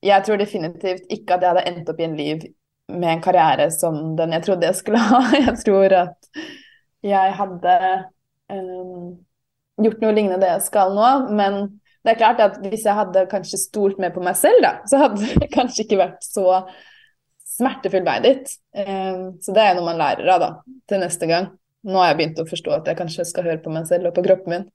jeg 0.02 0.26
tror 0.26 0.40
definitivt 0.42 1.12
ikke 1.14 1.36
at 1.36 1.44
jeg 1.44 1.54
hadde 1.54 1.68
endt 1.70 1.90
opp 1.92 2.00
i 2.02 2.08
en 2.08 2.18
liv 2.18 2.46
med 2.92 3.10
en 3.14 3.24
karriere 3.24 3.70
som 3.74 4.16
den 4.18 4.34
jeg 4.36 4.46
trodde 4.48 4.68
jeg 4.68 4.80
skulle 4.80 5.02
ha. 5.02 5.22
Jeg 5.46 5.58
tror 5.64 5.94
at 5.96 6.32
jeg 7.02 7.34
hadde 7.34 7.76
um, 8.54 9.14
gjort 9.82 10.04
noe 10.04 10.14
lignende 10.14 10.42
det 10.44 10.52
jeg 10.52 10.66
skal 10.68 10.92
nå, 10.94 11.08
men 11.34 11.56
det 12.06 12.14
er 12.14 12.20
klart 12.20 12.42
at 12.44 12.60
hvis 12.62 12.84
jeg 12.86 12.98
hadde 12.98 13.24
kanskje 13.32 13.58
stolt 13.58 13.98
mer 14.02 14.14
på 14.14 14.22
meg 14.22 14.38
selv, 14.38 14.62
da, 14.62 14.74
så 14.90 15.00
hadde 15.02 15.32
det 15.42 15.50
kanskje 15.54 15.86
ikke 15.86 16.02
vært 16.02 16.22
så 16.26 16.62
smertefull 17.56 18.06
vei 18.06 18.20
dit. 18.26 18.54
Um, 18.78 19.40
så 19.42 19.56
det 19.56 19.66
er 19.66 19.78
noe 19.78 19.88
man 19.88 20.00
lærer 20.02 20.30
av 20.36 20.44
da, 20.44 20.52
til 20.90 21.02
neste 21.02 21.30
gang. 21.30 21.50
Nå 21.88 21.98
har 21.98 22.12
jeg 22.12 22.20
begynt 22.20 22.44
å 22.44 22.50
forstå 22.50 22.78
at 22.78 22.92
jeg 22.92 23.02
kanskje 23.02 23.26
skal 23.32 23.50
høre 23.50 23.62
på 23.64 23.74
meg 23.74 23.90
selv 23.90 24.12
og 24.12 24.18
på 24.18 24.26
kroppen 24.28 24.54
min. 24.54 24.70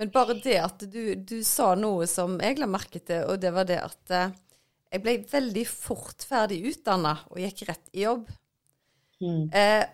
Men 0.00 0.10
bare 0.14 0.34
det 0.42 0.56
at 0.58 0.82
du, 0.90 1.14
du 1.14 1.40
sa 1.46 1.74
noe 1.78 2.06
som 2.10 2.38
jeg 2.42 2.58
la 2.58 2.66
merke 2.70 3.02
til, 3.04 3.26
og 3.28 3.38
det 3.42 3.52
var 3.54 3.66
det 3.68 3.78
at 3.84 4.14
eh, 4.16 4.30
jeg 4.90 5.02
ble 5.04 5.16
veldig 5.30 5.64
fort 5.70 6.24
ferdig 6.26 6.60
utdanna 6.72 7.14
og 7.30 7.40
gikk 7.42 7.64
rett 7.68 7.90
i 7.94 8.04
jobb. 8.04 8.28
Eh, 9.54 9.84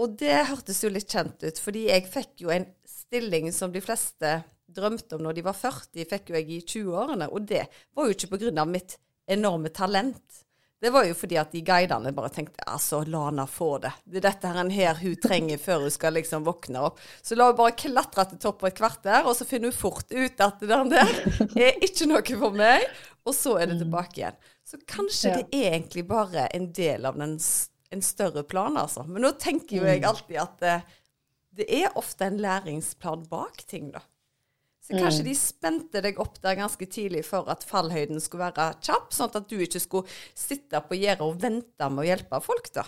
og 0.00 0.16
det 0.20 0.34
hørtes 0.50 0.82
jo 0.84 0.90
litt 0.92 1.10
kjent 1.10 1.42
ut, 1.44 1.58
fordi 1.62 1.86
jeg 1.88 2.06
fikk 2.10 2.44
jo 2.44 2.52
en 2.54 2.66
stilling 2.88 3.50
som 3.54 3.72
de 3.74 3.82
fleste 3.82 4.36
drømte 4.74 5.16
om 5.16 5.24
når 5.26 5.38
de 5.38 5.44
var 5.46 5.56
40, 5.58 6.06
fikk 6.10 6.30
jo 6.30 6.38
jeg 6.38 6.50
i 6.50 6.60
20-årene. 6.62 7.28
Og 7.30 7.46
det 7.46 7.64
var 7.94 8.08
jo 8.08 8.16
ikke 8.16 8.32
av 8.58 8.70
mitt 8.70 8.96
enorme 9.30 9.70
talent. 9.74 10.43
Det 10.84 10.90
var 10.92 11.06
jo 11.08 11.14
fordi 11.16 11.38
at 11.40 11.52
de 11.54 11.62
guidene 11.64 12.10
bare 12.12 12.28
tenkte 12.28 12.60
altså, 12.68 12.98
la 13.08 13.22
henne 13.30 13.46
få 13.48 13.78
det. 13.80 13.94
Det 14.04 14.18
er 14.20 14.24
dette 14.26 14.50
her, 14.52 14.68
her 14.74 14.98
hun 15.00 15.14
trenger 15.22 15.60
før 15.62 15.86
hun 15.86 15.94
skal 15.94 16.12
liksom 16.18 16.44
våkne 16.44 16.82
opp. 16.90 16.98
Så 17.24 17.38
la 17.38 17.46
hun 17.48 17.56
bare 17.56 17.72
klatre 17.78 18.26
til 18.28 18.42
topp 18.42 18.58
på 18.60 18.68
et 18.68 18.76
kvarter, 18.76 19.24
og 19.24 19.32
så 19.38 19.46
finner 19.48 19.72
hun 19.72 19.78
fort 19.78 20.12
ut 20.12 20.44
at 20.44 20.60
det 20.60 20.68
der 20.92 21.14
er 21.56 21.80
ikke 21.88 22.10
noe 22.10 22.20
for 22.36 22.58
meg. 22.58 22.84
Og 23.24 23.32
så 23.32 23.54
er 23.62 23.70
det 23.72 23.78
tilbake 23.80 24.20
igjen. 24.20 24.36
Så 24.68 24.82
kanskje 24.84 25.30
Ja. 25.32 25.40
det 25.40 25.46
er 25.56 25.78
egentlig 25.78 26.04
bare 26.08 26.50
en 26.52 26.68
del 26.76 27.08
av 27.08 27.16
den, 27.16 27.38
en 27.90 28.04
større 28.04 28.44
plan, 28.44 28.76
altså. 28.76 29.06
Men 29.08 29.24
nå 29.24 29.32
tenker 29.40 29.78
jo 29.80 29.88
jeg 29.88 30.04
alltid 30.04 30.36
at 30.42 30.60
det, 30.60 30.76
det 31.64 31.70
er 31.80 31.96
ofte 31.96 32.28
en 32.28 32.36
læringsplan 32.44 33.24
bak 33.32 33.64
ting, 33.70 33.88
da. 33.96 34.04
Så 34.84 34.98
kanskje 35.00 35.24
de 35.24 35.32
spente 35.38 36.02
deg 36.04 36.18
opp 36.20 36.36
der 36.44 36.58
ganske 36.58 36.86
tidlig 36.92 37.22
for 37.24 37.48
at 37.48 37.64
fallhøyden 37.64 38.20
skulle 38.20 38.50
være 38.50 38.74
kjapp, 38.84 39.14
sånn 39.16 39.32
at 39.32 39.48
du 39.48 39.56
ikke 39.64 39.80
skulle 39.80 40.18
sitte 40.36 40.82
på 40.84 40.98
gjerdet 41.00 41.24
og 41.24 41.40
vente 41.40 41.88
med 41.88 42.04
å 42.04 42.08
hjelpe 42.10 42.40
folk, 42.44 42.68
da. 42.76 42.84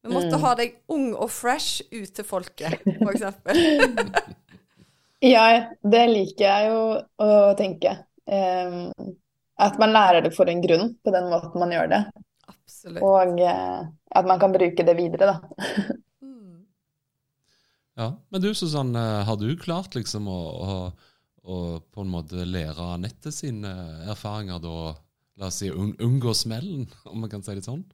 Vi 0.00 0.14
måtte 0.14 0.38
ha 0.40 0.54
deg 0.56 0.78
ung 0.88 1.10
og 1.12 1.28
fresh 1.28 1.84
ut 1.92 2.14
til 2.16 2.24
folket, 2.24 2.80
eksempel. 2.86 3.60
Ja, 5.20 5.44
det 5.84 6.04
liker 6.08 6.46
jeg 6.46 6.68
jo 6.70 6.84
å 7.20 7.32
tenke. 7.58 7.92
Um, 8.24 8.88
at 9.60 9.76
man 9.80 9.92
lærer 9.92 10.24
det 10.24 10.32
for 10.32 10.48
en 10.48 10.62
grunn, 10.64 10.94
på 11.04 11.12
den 11.12 11.28
måten 11.28 11.60
man 11.60 11.74
gjør 11.74 11.90
det. 11.92 11.98
Absolutt. 12.48 13.02
Og 13.04 13.42
uh, 13.44 13.82
at 14.16 14.30
man 14.30 14.40
kan 14.40 14.54
bruke 14.54 14.86
det 14.86 14.94
videre, 14.96 15.34
da. 15.34 15.84
Mm. 16.24 16.64
Ja, 18.00 18.08
Men 18.32 18.44
du 18.46 18.48
Susanne, 18.56 19.04
har 19.28 19.36
du 19.36 19.52
klart 19.60 19.98
liksom 19.98 20.30
å, 20.32 20.40
å, 20.40 20.78
å 21.56 21.60
på 21.94 22.04
en 22.04 22.12
måte 22.14 22.44
lære 22.48 22.88
nettet 23.02 23.36
sine 23.36 23.72
erfaringer 24.12 24.60
da, 24.64 24.74
la 25.40 25.50
oss 25.50 25.60
si, 25.62 25.70
un 25.72 25.94
unngå 26.08 26.34
smellen, 26.36 26.86
om 27.10 27.24
man 27.24 27.32
kan 27.32 27.44
si 27.46 27.56
det 27.58 27.66
sånn? 27.66 27.84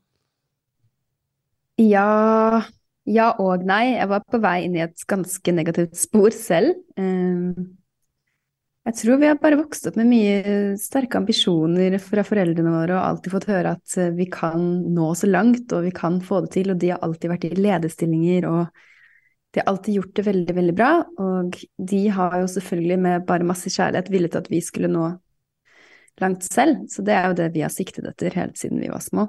Ja, 1.79 2.63
ja 3.07 3.31
og 3.43 3.65
nei. 3.69 3.97
Jeg 3.97 4.09
var 4.13 4.25
på 4.31 4.41
vei 4.43 4.59
inn 4.67 4.77
i 4.79 4.85
et 4.85 5.05
ganske 5.11 5.53
negativt 5.57 5.97
spor 6.01 6.31
selv. 6.35 6.77
Ehm, 7.01 7.77
Jeg 8.87 8.95
tror 9.01 9.17
vi 9.19 9.27
har 9.27 9.39
bare 9.43 9.57
vokst 9.59 9.89
opp 9.91 9.97
med 9.99 10.07
mye 10.07 10.43
sterke 10.79 11.19
ambisjoner 11.19 11.97
fra 11.99 12.23
foreldrene 12.27 12.71
våre 12.71 12.95
og 12.95 13.03
alltid 13.03 13.33
fått 13.35 13.49
høre 13.51 13.73
at 13.75 13.97
eh, 13.99 14.13
vi 14.15 14.29
kan 14.31 14.63
nå 14.95 15.09
så 15.19 15.27
langt 15.27 15.73
og 15.75 15.89
vi 15.89 15.91
kan 15.95 16.21
få 16.23 16.45
det 16.45 16.53
til, 16.55 16.71
og 16.71 16.79
de 16.79 16.93
har 16.95 17.03
alltid 17.03 17.33
vært 17.33 17.49
i 17.49 17.57
lederstillinger 17.59 18.47
og 18.47 18.85
de 19.57 19.61
har 19.61 19.73
alltid 19.73 19.95
gjort 19.95 20.17
det 20.17 20.23
veldig, 20.23 20.55
veldig 20.55 20.73
bra, 20.77 20.89
og 21.19 21.55
de 21.89 22.01
har 22.13 22.35
jo 22.43 22.49
selvfølgelig 22.53 22.97
med 23.01 23.23
bare 23.25 23.47
masse 23.49 23.71
kjærlighet 23.73 24.11
villet 24.13 24.35
at 24.37 24.51
vi 24.53 24.59
skulle 24.61 24.91
nå 24.93 25.07
langt 26.21 26.45
selv. 26.45 26.83
Så 26.93 27.01
det 27.07 27.15
er 27.17 27.31
jo 27.31 27.39
det 27.39 27.47
vi 27.55 27.63
har 27.65 27.73
siktet 27.73 28.05
etter 28.11 28.37
helt 28.37 28.61
siden 28.61 28.83
vi 28.85 28.91
var 28.93 29.01
små. 29.01 29.25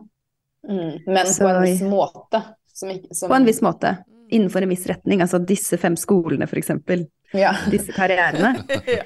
Mm. 0.68 0.98
Men 1.06 1.32
Så 1.32 1.46
på 1.46 1.54
en 1.54 1.64
viss 1.64 1.86
måte. 1.88 2.42
Som 2.74 2.92
ikke, 2.92 3.16
som, 3.16 3.32
På 3.32 3.38
en 3.40 3.48
viss 3.48 3.64
måte. 3.64 3.94
Innenfor 4.28 4.68
en 4.68 4.76
viss 4.76 4.84
retning. 4.92 5.24
Altså 5.24 5.40
disse 5.40 5.80
fem 5.80 5.96
skolene, 5.96 6.44
for 6.52 6.60
eksempel. 6.60 7.08
Ja. 7.32 7.54
Disse 7.72 7.96
karrierene. 7.96 8.52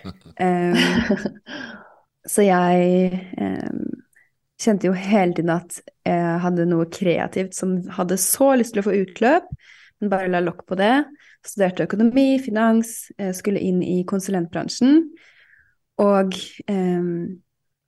um, 0.47 1.22
så 2.34 2.49
jeg 2.49 3.22
um, 3.38 3.86
kjente 4.57 4.89
jo 4.89 4.97
hele 4.97 5.38
tiden 5.38 5.53
at 5.53 5.84
jeg 6.01 6.41
hadde 6.47 6.65
noe 6.74 6.89
kreativt 6.89 7.53
som 7.53 7.78
hadde 7.93 8.17
så 8.17 8.55
lyst 8.57 8.74
til 8.74 8.82
å 8.82 8.89
få 8.89 8.97
utløp, 9.03 9.53
bare 10.09 10.31
la 10.31 10.41
lokk 10.41 10.65
på 10.69 10.77
det. 10.79 11.03
Studerte 11.45 11.85
økonomi, 11.85 12.39
finans, 12.41 13.11
eh, 13.17 13.33
skulle 13.37 13.61
inn 13.61 13.83
i 13.85 14.01
konsulentbransjen. 14.07 15.03
Og 16.01 16.35
eh, 16.71 17.13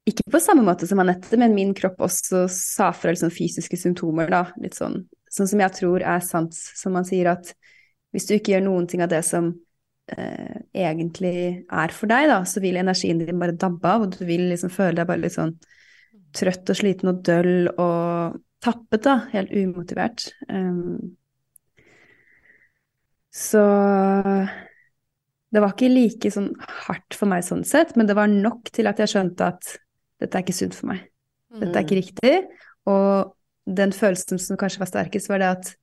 ikke 0.09 0.25
på 0.31 0.41
samme 0.43 0.65
måte 0.67 0.87
som 0.89 0.99
Anette, 0.99 1.37
men 1.39 1.55
min 1.55 1.73
kropp 1.77 2.01
også 2.03 2.45
sa 2.51 2.91
fra 2.95 3.13
liksom 3.13 3.31
fysiske 3.33 3.79
symptomer, 3.79 4.29
da. 4.31 4.45
Litt 4.61 4.75
sånn, 4.77 5.05
sånn 5.31 5.49
som 5.49 5.63
jeg 5.63 5.77
tror 5.79 6.03
er 6.03 6.23
sant, 6.25 6.53
som 6.53 6.97
man 6.97 7.07
sier 7.07 7.31
at 7.31 7.53
hvis 8.13 8.27
du 8.29 8.35
ikke 8.35 8.53
gjør 8.53 8.65
noen 8.67 8.89
ting 8.89 9.01
av 9.01 9.09
det 9.13 9.23
som 9.25 9.47
eh, 10.11 10.59
egentlig 10.75 11.63
er 11.63 11.95
for 11.95 12.11
deg, 12.11 12.27
da, 12.29 12.43
så 12.45 12.61
vil 12.61 12.77
energien 12.81 13.23
din 13.23 13.39
bare 13.41 13.55
dabbe 13.57 13.89
av, 13.89 14.05
og 14.05 14.17
du 14.17 14.25
vil 14.27 14.49
liksom 14.51 14.73
føle 14.73 14.99
deg 14.99 15.09
bare 15.09 15.23
litt 15.23 15.37
sånn 15.37 15.55
trøtt 16.33 16.69
og 16.73 16.77
sliten 16.77 17.13
og 17.13 17.23
døll 17.25 17.71
og 17.71 18.37
tappet, 18.63 19.03
da. 19.05 19.17
Helt 19.33 19.53
umotivert. 19.55 20.27
Um, 20.49 21.15
så 23.33 23.63
det 25.53 25.61
var 25.61 25.73
ikke 25.73 25.89
like 25.91 26.29
sånn 26.33 26.51
hardt 26.87 27.17
for 27.17 27.29
meg 27.29 27.43
sånn 27.45 27.63
sett, 27.67 27.95
men 27.97 28.07
det 28.09 28.15
var 28.17 28.29
nok 28.31 28.69
til 28.73 28.89
at 28.89 29.01
jeg 29.01 29.11
skjønte 29.11 29.47
at 29.53 29.75
dette 30.21 30.37
er 30.37 30.45
ikke 30.45 30.55
sunt 30.57 30.77
for 30.77 30.89
meg. 30.93 31.03
Dette 31.53 31.77
er 31.77 31.85
ikke 31.85 31.99
riktig. 31.99 32.35
Og 32.89 33.33
den 33.69 33.93
følelsen 33.95 34.41
som 34.41 34.57
kanskje 34.57 34.81
var 34.81 34.89
sterkest, 34.89 35.29
var 35.29 35.41
det 35.43 35.49
at 35.51 35.73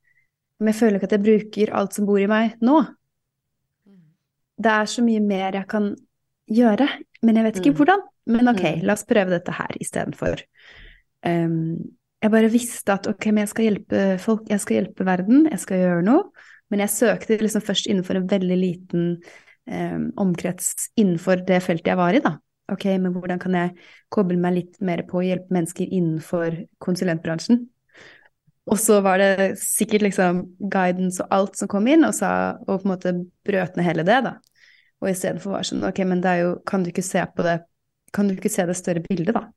men 0.61 0.75
jeg 0.75 0.81
føler 0.83 0.99
ikke 0.99 1.09
at 1.09 1.15
jeg 1.17 1.25
bruker 1.25 1.71
alt 1.79 1.95
som 1.97 2.05
bor 2.09 2.21
i 2.21 2.27
meg 2.29 2.59
nå. 2.61 2.81
Det 4.61 4.73
er 4.75 4.91
så 4.93 5.01
mye 5.07 5.23
mer 5.25 5.57
jeg 5.57 5.69
kan 5.71 5.87
gjøre, 6.51 6.89
men 7.23 7.39
jeg 7.39 7.47
vet 7.47 7.61
ikke 7.61 7.71
Mm. 7.73 7.77
hvordan. 7.79 8.03
Men 8.27 8.49
ok, 8.49 8.63
Mm. 8.63 8.83
la 8.85 8.93
oss 8.93 9.05
prøve 9.05 9.31
dette 9.31 9.53
her 9.53 9.73
istedenfor. 9.81 10.43
Um, 11.25 11.97
jeg 12.23 12.31
bare 12.31 12.51
visste 12.51 12.93
at 12.93 13.07
ok, 13.07 13.27
men 13.33 13.47
jeg 13.47 13.49
skal 13.49 13.65
hjelpe 13.65 14.19
folk, 14.21 14.49
jeg 14.51 14.61
skal 14.61 14.77
hjelpe 14.77 15.05
verden, 15.07 15.49
jeg 15.51 15.59
skal 15.61 15.79
gjøre 15.79 16.05
noe. 16.05 16.25
Men 16.71 16.85
jeg 16.85 16.95
søkte 16.95 17.41
liksom 17.41 17.65
først 17.67 17.89
innenfor 17.91 18.21
en 18.21 18.29
veldig 18.31 18.59
liten 18.59 19.09
eh, 19.67 19.99
omkrets 20.21 20.91
innenfor 21.01 21.43
det 21.49 21.61
feltet 21.67 21.93
jeg 21.93 22.01
var 22.01 22.17
i, 22.17 22.23
da. 22.25 22.37
Ok, 22.71 22.87
men 23.03 23.15
hvordan 23.17 23.41
kan 23.43 23.57
jeg 23.59 23.75
koble 24.15 24.39
meg 24.39 24.55
litt 24.55 24.81
mer 24.85 25.03
på 25.09 25.19
å 25.19 25.27
hjelpe 25.27 25.55
mennesker 25.55 25.91
innenfor 25.91 26.55
konsulentbransjen? 26.83 27.65
Og 28.71 28.79
så 28.79 29.01
var 29.03 29.19
det 29.19 29.57
sikkert 29.59 30.05
liksom 30.07 30.45
guidance 30.71 31.23
og 31.25 31.35
alt 31.35 31.59
som 31.59 31.71
kom 31.71 31.89
inn, 31.91 32.07
og, 32.07 32.15
sa, 32.15 32.61
og 32.69 32.83
på 32.83 32.87
en 32.87 32.93
måte 32.93 33.15
brøt 33.47 33.75
ned 33.75 33.89
hele 33.89 34.07
det, 34.07 34.21
da. 34.29 34.37
Og 35.01 35.11
istedenfor 35.11 35.57
var 35.57 35.67
sånn, 35.67 35.83
ok, 35.89 36.03
men 36.07 36.23
det 36.23 36.31
er 36.31 36.43
jo, 36.45 36.53
kan 36.69 36.85
du 36.85 36.93
ikke 36.93 37.07
se 37.07 37.25
på 37.35 37.47
det, 37.47 37.57
kan 38.15 38.29
du 38.29 38.37
ikke 38.37 38.53
se 38.53 38.67
det 38.69 38.77
større 38.79 39.03
bildet, 39.03 39.35
da? 39.35 39.49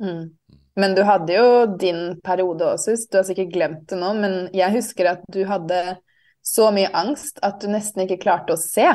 Mm. 0.00 0.30
Men 0.76 0.94
du 0.96 1.02
hadde 1.08 1.36
jo 1.36 1.50
din 1.80 2.00
periode 2.24 2.70
også, 2.76 2.96
du 3.10 3.18
har 3.18 3.26
sikkert 3.28 3.52
glemt 3.52 3.84
det 3.90 3.98
nå, 4.00 4.12
men 4.16 4.34
jeg 4.56 4.76
husker 4.76 5.12
at 5.14 5.24
du 5.32 5.42
hadde 5.48 5.98
så 6.46 6.70
mye 6.74 6.90
angst 6.94 7.40
at 7.44 7.58
du 7.62 7.70
nesten 7.72 8.04
ikke 8.04 8.20
klarte 8.22 8.54
å 8.54 8.60
se. 8.60 8.86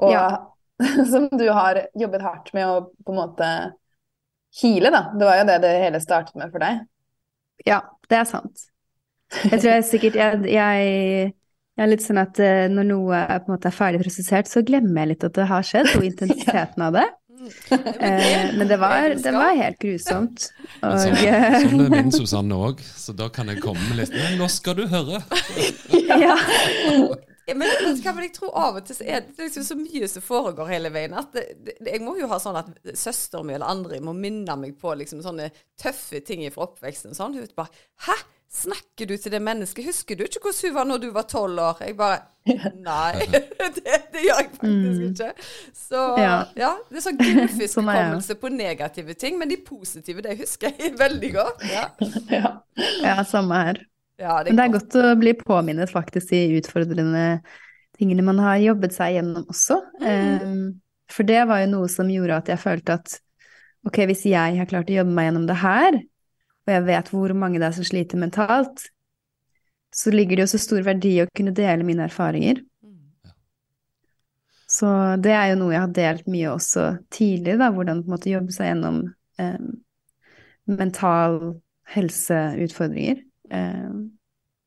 Og 0.00 0.12
Ja. 0.12 0.26
som 1.12 1.28
du 1.30 1.46
har 1.54 1.78
jobbet 1.94 2.24
hardt 2.24 2.50
med 2.56 2.66
å 2.66 2.80
på 3.04 3.12
en 3.12 3.20
måte 3.20 3.48
heale, 4.60 4.90
da. 4.90 5.02
Det 5.14 5.28
var 5.28 5.38
jo 5.38 5.46
det 5.48 5.58
det 5.62 5.72
hele 5.84 6.00
startet 6.02 6.34
med 6.40 6.50
for 6.52 6.64
deg. 6.64 6.82
Ja, 7.68 7.82
det 8.10 8.18
er 8.18 8.26
sant. 8.28 8.66
Jeg 9.32 9.60
tror 9.62 9.70
jeg 9.70 9.84
sikkert 9.88 10.18
jeg, 10.18 10.40
jeg, 10.50 10.88
jeg 11.78 11.84
er 11.84 11.88
litt 11.88 12.04
sånn 12.04 12.20
at 12.20 12.40
eh, 12.42 12.66
når 12.72 12.88
noe 12.88 13.20
er, 13.20 13.38
på 13.40 13.48
en 13.48 13.54
måte 13.54 13.70
er 13.70 13.76
ferdig 13.76 14.02
prosessert, 14.02 14.50
så 14.50 14.64
glemmer 14.66 15.04
jeg 15.04 15.12
litt 15.14 15.28
at 15.28 15.38
det 15.38 15.48
har 15.48 15.64
skjedd, 15.64 15.92
og 15.96 16.04
intensiteten 16.10 16.84
av 16.88 16.98
det. 16.98 17.06
Eh, 17.72 18.52
men 18.56 18.68
det 18.68 18.78
var, 18.80 19.14
det 19.18 19.32
var 19.34 19.56
helt 19.58 19.78
grusomt. 19.82 20.46
Og 20.84 20.96
Sånn, 21.02 21.18
eh, 21.26 21.58
sånn 21.64 21.84
er 21.86 21.92
min 21.96 22.14
Susanne 22.18 22.58
òg, 22.68 22.80
så 22.82 23.14
da 23.16 23.28
kan 23.32 23.50
jeg 23.52 23.62
komme 23.64 23.82
med 23.90 24.02
litt 24.02 24.16
«Men 24.16 24.38
Nå 24.40 24.48
skal 24.52 24.78
du 24.78 24.86
høre! 24.90 25.22
ja. 26.24 26.36
Ja, 27.46 27.56
Men 27.58 28.22
jeg 28.22 28.34
tror 28.36 28.52
av 28.54 28.78
og 28.78 28.84
til 28.86 28.96
så 28.96 29.06
er 29.06 29.24
det 29.26 29.48
liksom 29.48 29.64
så 29.66 29.76
mye 29.78 30.08
som 30.10 30.22
foregår 30.24 30.70
hele 30.70 30.92
veien. 30.94 31.16
At 31.18 31.32
det, 31.34 31.48
det, 31.66 31.74
jeg 31.90 32.02
må 32.04 32.14
jo 32.20 32.28
ha 32.30 32.38
sånn 32.42 32.60
at 32.60 32.70
søsteren 32.94 33.48
min 33.48 33.58
eller 33.58 33.72
andre 33.72 33.98
må 34.04 34.14
minne 34.14 34.54
meg 34.60 34.76
på 34.80 34.94
liksom 34.98 35.24
sånne 35.24 35.50
tøffe 35.80 36.22
ting 36.26 36.44
fra 36.54 36.68
oppveksten. 36.68 37.16
Sånn. 37.18 37.34
Hun 37.34 37.50
bare 37.58 37.72
'Hæ? 38.06 38.16
Snakker 38.52 39.08
du 39.08 39.14
til 39.16 39.32
det 39.32 39.40
mennesket? 39.40 39.86
Husker 39.88 40.18
du 40.18 40.26
ikke 40.26 40.42
hvordan 40.44 40.68
hun 40.68 40.74
var 40.76 40.88
når 40.90 40.98
du 41.00 41.08
var 41.14 41.24
tolv 41.30 41.60
år?' 41.60 41.80
Jeg 41.86 41.96
bare 41.96 42.18
Nei, 42.82 43.22
det, 43.76 43.98
det 44.12 44.22
gjør 44.26 44.40
jeg 44.42 44.48
faktisk 44.58 45.02
ikke. 45.08 45.28
Så 45.78 46.00
ja. 46.18 46.34
Ja. 46.58 46.72
det 46.90 46.98
er 46.98 47.04
sånn 47.04 47.20
gullfisk 47.20 47.74
Sånn 47.78 47.88
hukommelse 47.88 48.36
på 48.42 48.50
negative 48.52 49.14
ting, 49.14 49.38
men 49.38 49.48
de 49.48 49.60
positive, 49.62 50.24
det 50.26 50.36
husker 50.40 50.74
jeg 50.74 50.96
veldig 50.98 51.32
godt. 51.36 51.64
Ja, 51.70 51.86
Ja. 52.34 52.52
ja, 53.06 53.16
samme 53.24 53.62
her. 53.62 53.82
ja 54.18 54.40
Men 54.44 54.58
det 54.58 54.66
er 54.66 54.74
godt 54.76 54.98
å 55.00 55.14
bli 55.22 55.36
påminnet 55.38 55.94
faktisk 55.94 56.34
de 56.34 56.58
utfordrende 56.58 57.26
tingene 57.98 58.26
man 58.26 58.42
har 58.42 58.58
jobbet 58.58 58.94
seg 58.96 59.16
gjennom 59.20 59.46
også. 59.48 59.78
Um, 60.02 60.82
for 61.12 61.28
det 61.28 61.44
var 61.48 61.62
jo 61.62 61.72
noe 61.76 61.88
som 61.92 62.10
gjorde 62.10 62.42
at 62.42 62.50
jeg 62.50 62.60
følte 62.62 62.98
at 62.98 63.20
ok, 63.86 64.02
hvis 64.10 64.26
jeg 64.26 64.58
har 64.58 64.68
klart 64.70 64.90
å 64.90 64.98
jobbe 64.98 65.14
meg 65.14 65.30
gjennom 65.30 65.46
det 65.46 65.58
her, 65.62 66.02
og 66.72 66.78
jeg 66.78 66.88
vet 66.88 67.12
hvor 67.12 67.34
mange 67.36 67.60
det 67.60 67.68
er 67.68 67.76
som 67.76 67.86
sliter 67.86 68.20
mentalt, 68.20 68.88
så 69.92 70.12
ligger 70.12 70.38
det 70.38 70.46
jo 70.46 70.52
så 70.54 70.60
stor 70.62 70.84
verdi 70.86 71.18
å 71.20 71.28
kunne 71.36 71.52
dele 71.54 71.84
mine 71.84 72.06
erfaringer. 72.08 72.62
Så 74.72 74.88
det 75.20 75.34
er 75.36 75.50
jo 75.50 75.58
noe 75.60 75.74
jeg 75.74 75.84
har 75.84 75.96
delt 75.98 76.30
mye 76.32 76.54
også 76.54 76.86
tidligere, 77.12 77.60
da, 77.60 77.68
hvordan 77.74 78.00
på 78.00 78.08
en 78.08 78.14
måte 78.14 78.32
jobbe 78.32 78.54
seg 78.54 78.70
gjennom 78.70 79.02
eh, 79.42 79.66
mental 80.70 81.36
helseutfordringer. 81.92 83.20
Eh, 83.52 83.90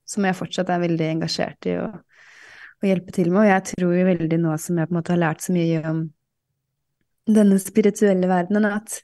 som 0.06 0.28
jeg 0.28 0.38
fortsatt 0.38 0.70
er 0.70 0.84
veldig 0.84 1.08
engasjert 1.16 1.66
i 1.72 1.80
å, 1.82 1.88
å 1.90 2.86
hjelpe 2.86 3.16
til 3.16 3.32
med. 3.32 3.42
Og 3.42 3.50
jeg 3.50 3.66
tror 3.72 3.96
jo 3.98 4.06
veldig 4.12 4.40
nå 4.44 4.54
som 4.62 4.78
jeg 4.78 4.92
på 4.92 4.94
en 4.94 5.00
måte 5.00 5.16
har 5.16 5.24
lært 5.24 5.42
så 5.42 5.56
mye 5.56 5.82
om 5.90 6.04
denne 7.26 7.58
spirituelle 7.58 8.30
verdenen, 8.30 8.70
at 8.70 9.00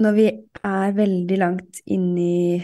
når 0.00 0.16
vi 0.16 0.26
er 0.64 0.94
veldig 0.96 1.38
langt 1.40 1.80
inn 1.90 2.12
i 2.18 2.60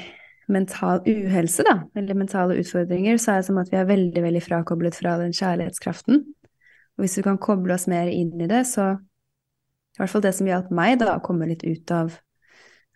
mental 0.53 1.03
uhelse, 1.07 1.65
da, 1.67 1.81
eller 1.99 2.19
mentale 2.19 2.57
utfordringer, 2.61 3.19
så 3.19 3.35
er 3.35 3.43
det 3.43 3.49
som 3.49 3.59
at 3.61 3.73
vi 3.73 3.81
er 3.81 3.89
veldig, 3.89 4.23
veldig 4.23 4.43
frakoblet 4.45 4.97
fra 4.97 5.17
den 5.21 5.35
kjærlighetskraften. 5.37 6.23
Og 6.97 7.05
hvis 7.05 7.19
vi 7.19 7.25
kan 7.27 7.41
koble 7.43 7.75
oss 7.75 7.89
mer 7.91 8.09
inn 8.09 8.33
i 8.41 8.49
det, 8.49 8.63
så 8.71 8.95
i 8.97 10.01
hvert 10.01 10.13
fall 10.13 10.25
det 10.25 10.35
som 10.37 10.49
hjalp 10.49 10.71
meg, 10.75 10.99
da, 11.03 11.17
å 11.17 11.25
komme 11.25 11.49
litt 11.51 11.65
ut 11.67 11.93
av 11.95 12.15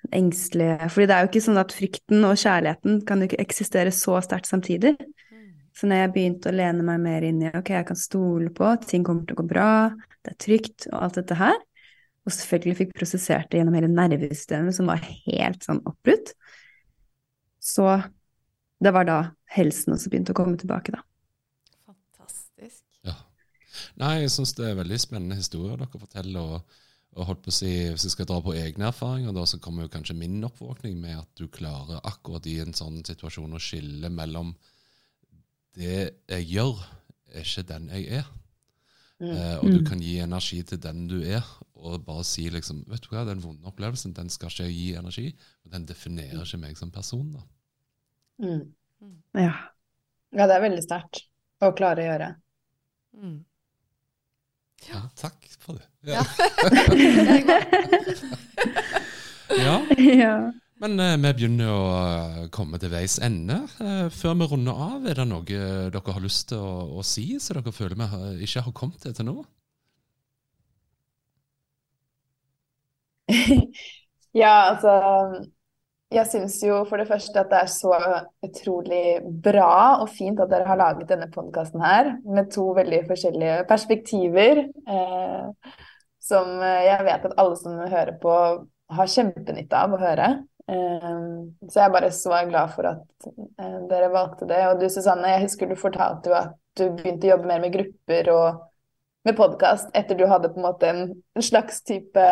den 0.01 0.14
engstelige 0.16 0.88
Fordi 0.88 1.07
det 1.09 1.16
er 1.16 1.24
jo 1.24 1.28
ikke 1.28 1.43
sånn 1.45 1.61
at 1.61 1.72
frykten 1.76 2.24
og 2.24 2.38
kjærligheten 2.41 3.03
kan 3.09 3.20
jo 3.20 3.28
ikke 3.28 3.43
eksistere 3.43 3.93
så 3.93 4.20
sterkt 4.24 4.49
samtidig. 4.49 4.95
Så 5.76 5.88
når 5.88 6.05
jeg 6.05 6.12
begynte 6.14 6.51
å 6.51 6.57
lene 6.57 6.84
meg 6.86 7.03
mer 7.03 7.26
inn 7.26 7.43
i 7.45 7.51
ok, 7.53 7.74
jeg 7.76 7.88
kan 7.91 7.99
stole 7.99 8.49
på, 8.57 8.70
ting 8.88 9.05
kommer 9.05 9.26
til 9.28 9.36
å 9.36 9.43
gå 9.43 9.49
bra, 9.51 9.68
det 10.24 10.32
er 10.32 10.41
trygt 10.45 10.88
og 10.91 10.97
alt 11.05 11.20
dette 11.20 11.36
her, 11.41 11.59
og 12.27 12.35
selvfølgelig 12.35 12.79
fikk 12.83 12.97
prosessert 12.99 13.49
det 13.51 13.61
gjennom 13.61 13.77
hele 13.79 13.91
nervesystemet 13.93 14.77
som 14.77 14.91
var 14.91 15.01
helt 15.03 15.64
sånn 15.64 15.81
oppbrutt, 15.89 16.35
så 17.61 18.01
det 18.81 18.93
var 18.97 19.09
da 19.09 19.18
helsen 19.53 19.95
også 19.95 20.12
begynte 20.12 20.35
å 20.35 20.39
komme 20.39 20.61
tilbake, 20.61 20.95
da. 20.95 21.03
Fantastisk. 21.89 22.85
Ja. 23.07 23.16
Nei, 24.01 24.21
jeg 24.23 24.33
syns 24.37 24.55
det 24.57 24.71
er 24.71 24.79
veldig 24.79 25.01
spennende 25.01 25.41
historier 25.41 25.81
dere 25.81 26.01
forteller. 26.01 26.61
og 26.61 26.79
og 27.18 27.27
holdt 27.27 27.43
på 27.43 27.51
å 27.51 27.55
si, 27.55 27.71
Hvis 27.91 28.07
jeg 28.07 28.14
skal 28.14 28.29
dra 28.31 28.39
på 28.43 28.55
egne 28.55 28.91
erfaringer, 28.91 29.35
da, 29.35 29.45
så 29.47 29.59
kommer 29.62 29.87
jo 29.87 29.93
kanskje 29.93 30.18
min 30.18 30.39
oppvåkning 30.47 30.99
med 31.01 31.18
at 31.18 31.31
du 31.39 31.49
klarer 31.51 32.03
akkurat 32.07 32.47
i 32.47 32.61
en 32.62 32.77
sånn 32.77 33.01
situasjon 33.07 33.57
å 33.57 33.62
skille 33.62 34.12
mellom 34.14 34.53
det 35.79 35.97
jeg 36.31 36.47
gjør, 36.51 36.79
er 37.31 37.47
ikke 37.47 37.66
den 37.66 37.91
jeg 37.95 38.21
er. 38.21 38.31
Eh, 39.21 39.57
og 39.61 39.66
du 39.68 39.79
Mm. 39.81 39.85
kan 39.87 40.01
gi 40.01 40.18
energi 40.18 40.62
til 40.62 40.79
den 40.81 41.07
du 41.07 41.18
er, 41.23 41.45
og 41.75 42.05
bare 42.07 42.25
si 42.25 42.49
liksom 42.51 42.85
Vet 42.89 43.03
du 43.05 43.09
hva, 43.11 43.25
den 43.29 43.43
vonde 43.43 43.66
opplevelsen 43.68 44.14
den 44.16 44.31
skal 44.31 44.49
ikke 44.49 44.68
gi 44.73 44.95
energi, 44.97 45.27
og 45.64 45.73
den 45.73 45.85
definerer 45.87 46.41
ikke 46.45 46.59
meg 46.62 46.77
som 46.79 46.91
person. 46.91 47.33
da. 47.33 47.41
Mm. 48.47 48.73
Ja. 49.35 49.53
Ja, 50.33 50.47
det 50.47 50.57
er 50.57 50.61
veldig 50.64 50.83
sterkt 50.87 51.27
å 51.61 51.73
klare 51.77 52.01
å 52.01 52.09
gjøre. 52.09 52.35
Mm. 53.21 53.45
Ja, 54.89 55.03
takk 55.16 55.45
for 55.59 55.75
det. 55.77 55.87
Ja. 56.09 56.23
Ja. 59.51 59.81
ja. 60.23 60.53
Men 60.81 60.97
eh, 61.01 61.16
vi 61.20 61.31
begynner 61.37 61.68
å 61.68 61.81
eh, 61.93 62.45
komme 62.55 62.78
til 62.81 62.93
veis 62.95 63.18
ende. 63.22 63.59
Eh, 63.85 64.07
før 64.16 64.39
vi 64.41 64.49
runder 64.49 64.78
av, 64.89 65.05
er 65.11 65.18
det 65.18 65.26
noe 65.28 65.45
dere 65.45 66.14
har 66.16 66.24
lyst 66.24 66.49
til 66.53 66.61
å, 66.64 67.01
å 67.01 67.05
si, 67.05 67.26
som 67.37 67.59
dere 67.59 67.74
føler 67.76 67.99
vi 68.01 68.09
har, 68.14 68.28
ikke 68.47 68.64
har 68.64 68.76
kommet 68.76 69.05
til 69.05 69.12
til 69.16 69.28
nå? 69.31 69.37
Ja, 74.35 74.72
altså 74.72 74.93
Jeg 76.11 76.26
syns 76.31 76.57
jo 76.64 76.81
for 76.89 76.99
det 76.99 77.07
første 77.11 77.43
at 77.43 77.51
det 77.53 77.59
er 77.61 77.70
så 77.70 77.93
utrolig 78.47 79.20
bra 79.45 80.01
og 80.03 80.09
fint 80.11 80.41
at 80.43 80.51
dere 80.51 80.66
har 80.66 80.81
laget 80.81 81.11
denne 81.12 81.28
podkasten 81.31 81.83
her, 81.85 82.16
med 82.24 82.51
to 82.55 82.70
veldig 82.74 83.05
forskjellige 83.11 83.64
perspektiver. 83.68 84.64
Eh, 84.66 85.74
som 86.20 86.57
jeg 86.62 87.05
vet 87.07 87.28
at 87.28 87.37
alle 87.41 87.57
som 87.61 87.78
hører 87.78 88.16
på, 88.22 88.33
har 88.97 89.12
kjempenytte 89.12 89.76
av 89.76 89.95
å 89.95 90.01
høre. 90.01 90.31
Eh, 90.71 91.21
så 91.71 91.83
jeg 91.85 91.95
bare 91.95 92.11
så 92.14 92.41
glad 92.49 92.75
for 92.77 92.89
at 92.93 93.29
eh, 93.31 93.79
dere 93.91 94.11
valgte 94.14 94.49
det. 94.51 94.61
Og 94.71 94.83
du 94.83 94.89
Susanne, 94.93 95.35
jeg 95.35 95.47
husker 95.49 95.71
du 95.71 95.79
fortalte 95.79 96.31
jo 96.31 96.39
at 96.39 96.57
du 96.79 96.87
begynte 96.95 97.27
å 97.27 97.35
jobbe 97.35 97.51
mer 97.51 97.62
med 97.64 97.75
grupper 97.75 98.31
og 98.35 98.66
med 99.27 99.37
podkast 99.37 99.91
etter 99.97 100.16
du 100.16 100.25
hadde 100.31 100.53
på 100.53 100.61
en 100.61 100.64
måte 100.64 100.91
en 100.91 101.43
slags 101.45 101.83
type 101.85 102.23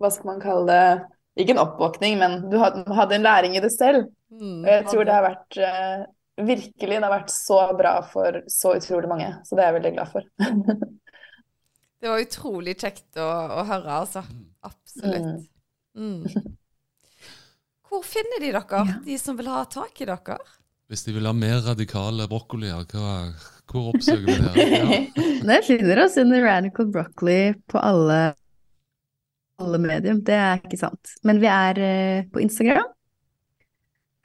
hva 0.00 0.10
skal 0.12 0.28
man 0.28 0.42
kalle 0.42 0.66
det, 0.68 0.84
ikke 1.40 1.54
en 1.56 1.62
oppvåkning, 1.64 2.16
men 2.20 2.38
du 2.50 2.56
hadde 2.60 3.16
en 3.16 3.26
læring 3.26 3.56
i 3.56 3.62
det 3.62 3.72
selv. 3.74 4.08
Mm, 4.30 4.62
Og 4.62 4.70
jeg 4.70 4.86
tror 4.88 5.06
det 5.06 5.16
har 5.16 5.26
vært 5.26 5.58
eh, 5.60 6.04
virkelig 6.46 6.96
det 6.96 7.04
har 7.04 7.12
vært 7.12 7.34
så 7.34 7.60
bra 7.76 7.94
for 8.06 8.40
så 8.50 8.74
utrolig 8.78 9.10
mange. 9.10 9.28
Så 9.44 9.56
det 9.56 9.64
er 9.64 9.70
jeg 9.70 9.78
veldig 9.80 9.94
glad 9.98 10.14
for. 10.14 10.30
Det 12.00 12.08
var 12.08 12.22
utrolig 12.22 12.72
kjekt 12.80 13.18
å, 13.20 13.26
å 13.60 13.62
høre, 13.68 13.98
altså. 14.06 14.22
Absolutt. 14.64 15.42
Mm. 15.92 16.22
Hvor 17.90 18.04
finner 18.06 18.38
de 18.40 18.52
dere, 18.54 18.64
Ja. 18.86 18.98
de 19.04 19.16
som 19.18 19.36
vil 19.38 19.48
ha 19.50 19.64
tak 19.66 20.00
i 20.00 20.06
dere? 20.06 20.38
Hvis 20.90 21.04
de 21.06 21.12
vil 21.14 21.26
ha 21.26 21.32
mer 21.34 21.60
radikale 21.66 22.26
brokkolier, 22.30 22.84
hvor 23.70 23.90
oppsøker 23.92 24.26
vi 24.26 24.36
dere? 24.38 25.00
Ja. 25.16 25.26
Dere 25.46 25.62
finner 25.66 26.04
oss 26.04 26.16
under 26.20 26.42
Radical 26.44 26.86
Broccoli 26.94 27.40
på 27.70 27.78
alle, 27.82 28.20
alle 29.62 29.78
medium. 29.82 30.22
Det 30.26 30.34
er 30.38 30.58
ikke 30.62 30.78
sant. 30.80 31.12
Men 31.26 31.40
vi 31.42 31.46
er 31.50 31.78
eh, 31.82 32.24
på 32.30 32.42
Instagram. 32.42 32.90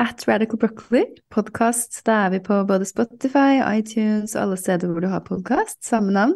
At 0.01 0.25
Radical 0.27 0.59
Broccoli. 0.59 1.03
Podkast. 1.31 2.01
Da 2.05 2.25
er 2.25 2.33
vi 2.35 2.41
på 2.43 2.57
både 2.67 2.85
Spotify, 2.89 3.61
iTunes 3.77 4.33
og 4.35 4.41
alle 4.43 4.57
steder 4.59 4.91
hvor 4.91 5.05
du 5.05 5.09
har 5.13 5.23
podkast. 5.25 5.79
Samme 5.87 6.11
navn. 6.13 6.35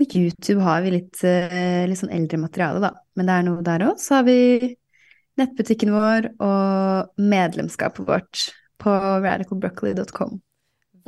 Og 0.00 0.16
YouTube 0.18 0.64
har 0.64 0.82
vi 0.82 0.96
litt, 0.96 1.20
eh, 1.28 1.84
litt 1.86 2.00
sånn 2.00 2.10
eldre 2.16 2.40
materiale, 2.42 2.80
da. 2.82 2.94
Men 3.16 3.28
det 3.28 3.36
er 3.36 3.46
noe 3.46 3.62
der 3.68 3.84
òg. 3.92 4.00
Så 4.02 4.16
har 4.18 4.24
vi 4.26 4.38
nettbutikken 5.40 5.92
vår 5.94 6.30
og 6.44 7.20
medlemskapet 7.20 8.08
vårt 8.08 8.48
på 8.82 8.92
radicalbroccoli.com. 8.92 10.40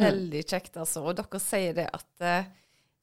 Veldig 0.00 0.42
kjekt, 0.42 0.76
altså. 0.80 1.04
Og 1.06 1.18
dere 1.18 1.40
sier 1.42 1.74
det 1.76 1.86
at 1.94 2.24
uh, 2.24 2.46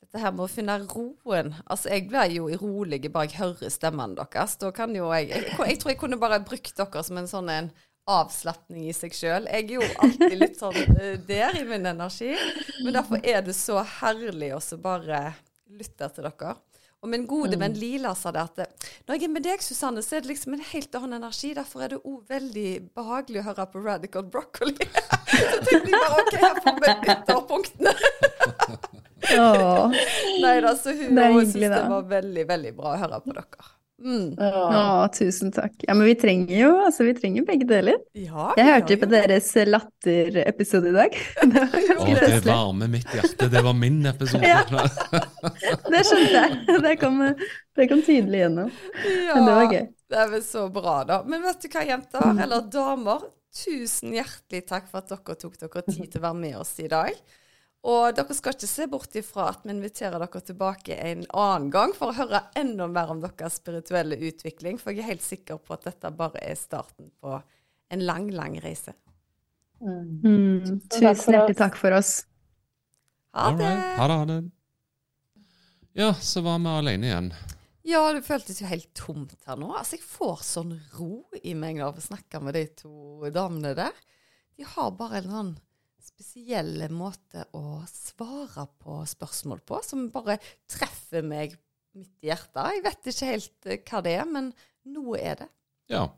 dette 0.01 0.23
her 0.23 0.33
med 0.35 0.43
å 0.43 0.51
finne 0.51 0.75
roen 0.83 1.53
Altså, 1.63 1.91
jeg 1.93 2.09
blir 2.09 2.33
jo 2.35 2.49
urolig 2.51 3.05
bare 3.11 3.29
jeg 3.29 3.39
hører 3.39 3.71
stemmene 3.71 4.17
deres. 4.19 4.57
Da 4.59 4.73
kan 4.75 4.95
jo 4.95 5.11
jeg 5.13 5.31
Jeg, 5.31 5.45
jeg 5.55 5.79
tror 5.79 5.93
jeg 5.93 6.01
kunne 6.01 6.19
bare 6.21 6.41
brukt 6.43 6.75
dere 6.77 7.05
som 7.07 7.21
en 7.21 7.31
sånn 7.31 7.53
en 7.53 7.71
avslapning 8.11 8.89
i 8.89 8.95
seg 8.97 9.13
sjøl. 9.15 9.45
Jeg 9.45 9.67
er 9.69 9.75
jo 9.77 9.87
alltid 10.03 10.35
litt 10.39 10.59
sånn 10.59 10.79
uh, 10.97 11.15
der 11.27 11.61
i 11.61 11.63
min 11.69 11.87
energi. 11.93 12.33
Men 12.81 12.97
derfor 12.97 13.23
er 13.23 13.45
det 13.45 13.55
så 13.55 13.79
herlig 14.01 14.51
å 14.57 14.61
bare 14.81 15.29
lytte 15.71 16.09
til 16.11 16.27
dere. 16.27 16.57
Og 17.01 17.09
min 17.09 17.23
gode 17.25 17.57
venn 17.57 17.73
Lila 17.73 18.11
sa 18.13 18.29
det 18.33 18.41
at 18.43 18.59
når 19.07 19.17
jeg 19.17 19.23
er 19.25 19.31
med 19.33 19.41
deg, 19.47 19.61
Susanne, 19.65 20.03
så 20.05 20.19
er 20.19 20.21
det 20.21 20.29
liksom 20.35 20.53
en 20.53 20.61
helt 20.69 20.93
annen 20.99 21.17
energi. 21.17 21.49
Derfor 21.57 21.81
er 21.81 21.89
det 21.95 21.99
òg 22.05 22.19
veldig 22.29 22.93
behagelig 22.93 23.41
å 23.41 23.45
høre 23.47 23.65
på 23.73 23.81
Radical 23.81 24.27
Broccoli. 24.29 24.85
så 25.33 25.57
tenkte 25.65 25.79
jeg 25.79 25.97
bare 25.97 26.21
OK, 26.21 26.33
her 26.45 26.55
får 26.61 26.77
vi 26.83 26.89
ytterpunktene. 27.15 27.93
Nei 30.45 30.55
da, 30.61 30.71
så 30.77 30.93
hun 30.93 31.17
syntes 31.17 31.57
det 31.57 31.85
var 31.95 32.05
veldig, 32.09 32.45
veldig 32.53 32.73
bra 32.77 32.87
å 32.93 32.99
høre 33.01 33.17
på 33.25 33.33
dere. 33.37 33.61
Mm. 34.01 34.33
Ja. 34.37 34.61
Å, 34.65 35.07
tusen 35.13 35.51
takk. 35.53 35.75
Ja, 35.85 35.93
men 35.93 36.07
vi 36.09 36.15
trenger 36.19 36.53
jo 36.57 36.69
altså, 36.81 37.05
vi 37.05 37.13
trenger 37.17 37.45
begge 37.47 37.67
deler. 37.69 37.99
Ja, 38.17 38.51
Jeg 38.57 38.67
hørte 38.67 38.95
ja, 38.95 38.99
på 39.01 39.09
jo 39.09 39.11
deres 39.13 39.49
latterepisode 39.69 40.91
i 40.91 40.95
dag. 40.95 41.17
Det 41.51 41.65
var 41.67 42.01
Å, 42.01 42.07
det 42.21 42.39
varmer 42.45 42.91
mitt 42.91 43.11
hjerte. 43.15 43.49
Det 43.51 43.63
var 43.65 43.75
min 43.77 43.99
episode. 44.09 44.47
Ja. 44.47 44.63
Det 45.91 46.03
skjønte 46.07 46.31
jeg. 46.37 46.79
Det 46.87 46.95
kom, 47.01 47.21
det 47.77 47.89
kom 47.91 48.01
tydelig 48.05 48.45
gjennom. 48.45 48.71
Ja, 49.05 49.35
Men 49.35 49.45
det 49.47 49.57
var 49.59 49.75
gøy. 49.75 49.85
Det 50.11 50.23
er 50.23 50.33
vel 50.33 50.43
så 50.43 50.65
bra, 50.73 50.95
da. 51.07 51.21
Men 51.27 51.45
vet 51.45 51.61
du 51.63 51.69
hva, 51.71 51.85
jenter, 51.87 52.25
eller 52.45 52.65
damer? 52.71 53.29
Tusen 53.51 54.13
hjertelig 54.15 54.63
takk 54.69 54.89
for 54.89 55.03
at 55.03 55.11
dere 55.11 55.37
tok 55.39 55.57
dere 55.59 55.83
tid 55.87 56.05
til 56.07 56.21
å 56.21 56.25
være 56.29 56.39
med 56.39 56.57
oss 56.61 56.73
i 56.79 56.87
dag. 56.91 57.15
Og 57.81 58.13
dere 58.13 58.35
skal 58.37 58.53
ikke 58.53 58.69
se 58.69 58.85
bort 58.89 59.15
ifra 59.17 59.47
at 59.49 59.63
vi 59.65 59.73
inviterer 59.73 60.21
dere 60.21 60.41
tilbake 60.45 60.97
en 61.01 61.23
annen 61.33 61.71
gang 61.73 61.95
for 61.97 62.11
å 62.11 62.17
høre 62.19 62.43
enda 62.59 62.85
mer 62.91 63.09
om 63.09 63.23
deres 63.23 63.57
spirituelle 63.57 64.19
utvikling, 64.21 64.77
for 64.77 64.93
jeg 64.93 65.01
er 65.01 65.15
helt 65.15 65.25
sikker 65.25 65.57
på 65.57 65.73
at 65.73 65.87
dette 65.89 66.11
bare 66.13 66.43
er 66.45 66.59
starten 66.59 67.09
på 67.17 67.39
en 67.91 68.03
lang, 68.05 68.29
lang 68.35 68.59
reise. 68.61 68.93
Mm. 69.81 70.21
Mm, 70.21 70.75
tusen 70.93 71.33
hjertelig 71.33 71.57
takk 71.57 71.79
for 71.79 71.97
oss. 71.97 72.19
Ha 73.33 73.49
det! 73.55 73.65
right. 73.65 73.97
Ha 73.97 74.07
det, 74.11 74.19
ha 74.19 74.29
det. 74.29 74.41
Ja, 75.97 76.13
så 76.13 76.45
var 76.45 76.61
vi 76.61 76.69
alene 76.69 77.09
igjen. 77.09 77.33
Ja, 77.83 78.03
det 78.13 78.21
føltes 78.23 78.61
jo 78.61 78.69
helt 78.69 78.91
tomt 78.95 79.33
her 79.47 79.57
nå. 79.57 79.71
Altså, 79.73 79.97
jeg 79.97 80.05
får 80.05 80.45
sånn 80.45 80.75
ro 80.99 81.25
i 81.41 81.55
meg 81.57 81.81
av 81.81 81.97
å 81.97 82.03
snakke 82.03 82.39
med 82.45 82.55
de 82.55 82.67
to 82.77 83.31
damene 83.33 83.73
der. 83.75 83.97
De 84.55 84.67
har 84.69 84.93
bare 84.99 85.23
en 85.23 85.33
sånn 85.33 85.51
spesiell 86.21 86.85
måte 86.93 87.47
å 87.57 87.81
svare 87.89 88.67
på 88.81 89.01
spørsmål 89.09 89.61
på, 89.65 89.81
som 89.83 90.09
bare 90.13 90.37
treffer 90.69 91.25
meg 91.25 91.55
midt 91.97 92.23
i 92.23 92.29
hjertet. 92.29 92.75
Jeg 92.75 92.83
vet 92.85 93.11
ikke 93.11 93.29
helt 93.31 93.69
eh, 93.69 93.81
hva 93.89 94.01
det 94.05 94.17
er, 94.19 94.27
men 94.29 94.51
noe 94.93 95.17
er 95.19 95.41
det. 95.41 95.47
Ja. 95.91 96.09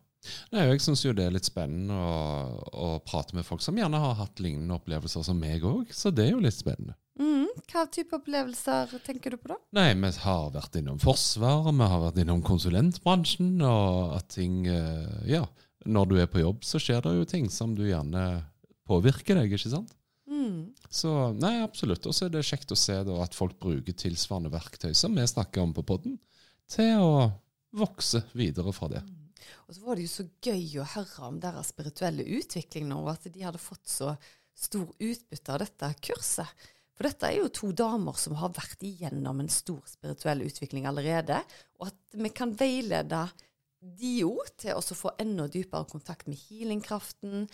Nei, 0.54 0.70
jeg 0.70 0.80
syns 0.80 1.02
jo 1.04 1.12
det 1.16 1.26
er 1.28 1.34
litt 1.36 1.48
spennende 1.48 1.96
å, 2.00 2.60
å 2.72 2.90
prate 3.04 3.36
med 3.36 3.44
folk 3.44 3.64
som 3.64 3.76
gjerne 3.76 4.00
har 4.00 4.14
hatt 4.22 4.40
lignende 4.44 4.78
opplevelser 4.78 5.26
som 5.26 5.40
meg 5.40 5.66
òg, 5.68 5.90
så 5.92 6.14
det 6.16 6.30
er 6.30 6.32
jo 6.36 6.44
litt 6.44 6.56
spennende. 6.56 6.96
Mm, 7.20 7.50
hva 7.68 7.84
type 7.92 8.16
opplevelser 8.16 8.94
tenker 9.04 9.36
du 9.36 9.42
på 9.42 9.52
da? 9.52 9.58
Nei, 9.76 9.90
vi 10.00 10.14
har 10.24 10.48
vært 10.54 10.80
innom 10.80 11.02
Forsvaret, 11.04 11.76
vi 11.76 11.90
har 11.92 12.06
vært 12.06 12.24
innom 12.24 12.46
konsulentbransjen, 12.46 13.58
og 13.68 14.16
at 14.20 14.32
ting 14.36 14.64
eh, 14.72 15.28
Ja, 15.36 15.44
når 15.84 16.10
du 16.10 16.18
er 16.24 16.32
på 16.32 16.40
jobb, 16.40 16.64
så 16.64 16.80
skjer 16.80 17.04
det 17.04 17.18
jo 17.18 17.28
ting 17.28 17.52
som 17.52 17.76
du 17.76 17.84
gjerne 17.90 18.24
påvirker 18.90 19.40
deg, 19.40 19.54
ikke 19.56 19.72
sant? 19.72 19.94
Mm. 20.30 20.74
Så 20.94 21.12
nei, 21.38 21.58
absolutt. 21.64 22.06
Og 22.10 22.16
så 22.16 22.28
er 22.28 22.36
det 22.36 22.46
kjekt 22.48 22.72
å 22.74 22.80
se 22.80 22.96
da 23.08 23.18
at 23.24 23.36
folk 23.38 23.58
bruker 23.62 23.96
tilsvarende 23.98 24.52
verktøy 24.54 24.94
som 24.98 25.16
vi 25.18 25.26
snakker 25.30 25.64
om 25.64 25.74
på 25.76 25.86
podden, 25.94 26.20
til 26.72 27.04
å 27.04 27.16
vokse 27.78 28.24
videre 28.38 28.74
fra 28.76 28.92
det. 28.92 29.04
Og 29.68 29.76
så 29.76 29.84
var 29.84 29.98
det 29.98 30.06
jo 30.06 30.14
så 30.14 30.28
gøy 30.44 30.80
å 30.80 30.92
høre 30.96 31.28
om 31.28 31.40
deres 31.44 31.74
spirituelle 31.74 32.26
utvikling 32.38 32.88
nå, 32.90 33.02
og 33.04 33.16
at 33.16 33.28
de 33.32 33.44
hadde 33.44 33.62
fått 33.62 33.90
så 33.90 34.14
stor 34.54 34.88
utbytte 35.02 35.54
av 35.54 35.64
dette 35.64 35.90
kurset. 36.06 36.68
For 36.94 37.10
dette 37.10 37.30
er 37.30 37.40
jo 37.40 37.50
to 37.50 37.72
damer 37.74 38.18
som 38.22 38.38
har 38.38 38.54
vært 38.54 38.84
igjennom 38.86 39.42
en 39.42 39.50
stor 39.52 39.82
spirituell 39.90 40.44
utvikling 40.46 40.86
allerede, 40.90 41.40
og 41.82 41.90
at 41.90 42.20
vi 42.22 42.30
kan 42.36 42.54
veilede 42.58 43.26
de 43.84 44.12
jo 44.22 44.36
til 44.62 44.78
å 44.78 44.96
få 44.96 45.12
enda 45.20 45.50
dypere 45.52 45.90
kontakt 45.90 46.30
med 46.30 46.40
healingkraften, 46.46 47.48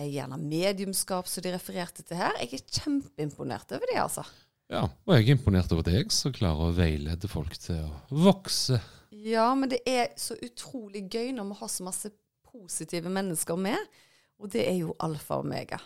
gjerne 0.00 0.38
mediumskap, 0.40 1.28
som 1.28 1.44
de 1.44 1.52
refererte 1.52 2.04
til 2.06 2.16
her. 2.16 2.36
Jeg 2.40 2.58
er 2.58 2.80
kjempeimponert 2.80 3.74
over 3.76 3.90
det, 3.90 3.98
altså. 4.00 4.24
Ja, 4.72 4.86
og 4.88 5.14
jeg 5.14 5.26
er 5.26 5.34
imponert 5.36 5.72
over 5.74 5.84
deg 5.84 6.12
som 6.14 6.32
klarer 6.32 6.70
å 6.70 6.76
veilede 6.76 7.28
folk 7.28 7.56
til 7.60 7.82
å 7.84 8.22
vokse. 8.24 8.80
Ja, 9.12 9.50
men 9.58 9.68
det 9.72 9.82
er 9.88 10.14
så 10.16 10.38
utrolig 10.40 11.04
gøy 11.12 11.34
når 11.36 11.50
vi 11.50 11.58
har 11.60 11.72
så 11.72 11.84
masse 11.84 12.12
positive 12.48 13.12
mennesker 13.12 13.58
med, 13.60 13.76
og 14.40 14.48
det 14.52 14.64
er 14.64 14.78
jo 14.80 14.96
alfa 15.04 15.38
og 15.40 15.46
omega. 15.46 15.78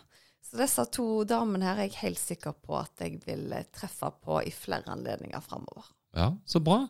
Så 0.47 0.61
disse 0.61 0.85
to 0.95 1.25
damene 1.27 1.67
her 1.67 1.81
er 1.83 1.89
jeg 1.89 1.99
helt 2.05 2.23
sikker 2.23 2.55
på 2.63 2.79
at 2.79 3.03
jeg 3.03 3.19
vil 3.27 3.51
eh, 3.53 3.67
treffe 3.75 4.13
på 4.23 4.39
i 4.47 4.53
flere 4.55 4.87
anledninger 4.95 5.43
framover. 5.43 5.91
Ja, 6.17 6.31
så 6.49 6.63
bra. 6.65 6.85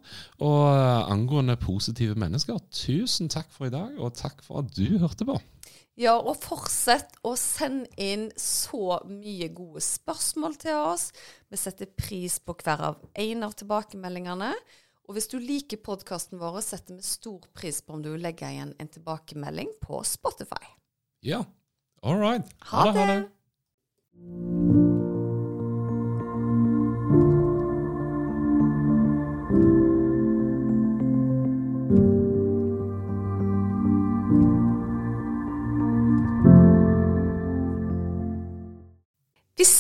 Og 0.45 0.61
eh, 0.69 1.09
angående 1.11 1.57
positive 1.59 2.19
mennesker, 2.21 2.61
tusen 2.69 3.33
takk 3.33 3.49
for 3.55 3.71
i 3.71 3.73
dag, 3.73 3.97
og 3.97 4.15
takk 4.19 4.45
for 4.45 4.61
at 4.61 4.77
du 4.77 4.99
hørte 5.01 5.27
på. 5.27 5.39
Ja, 5.97 6.19
og 6.21 6.37
fortsett 6.45 7.15
å 7.25 7.33
sende 7.41 7.89
inn 7.97 8.29
så 8.37 8.99
mye 9.09 9.49
gode 9.57 9.81
spørsmål 9.81 10.59
til 10.61 10.77
oss. 10.77 11.09
Vi 11.49 11.57
setter 11.57 11.89
pris 11.89 12.37
på 12.37 12.53
hver 12.61 12.83
av 12.91 13.01
en 13.17 13.47
av 13.47 13.57
tilbakemeldingene. 13.57 14.53
Og 15.07 15.17
hvis 15.17 15.31
du 15.33 15.39
liker 15.41 15.81
podkasten 15.81 16.41
vår, 16.43 16.61
setter 16.67 16.99
vi 16.99 17.07
stor 17.07 17.49
pris 17.57 17.81
på 17.81 17.97
om 17.97 18.05
du 18.05 18.13
legger 18.13 18.53
igjen 18.53 18.75
en 18.77 18.93
tilbakemelding 18.93 19.73
på 19.81 20.03
Spotify. 20.05 20.75
Ja, 21.25 21.47
all 22.03 22.21
right. 22.21 22.53
Ha 22.75 22.91
det! 22.91 23.01
Ha 23.01 23.09
det. 23.15 25.05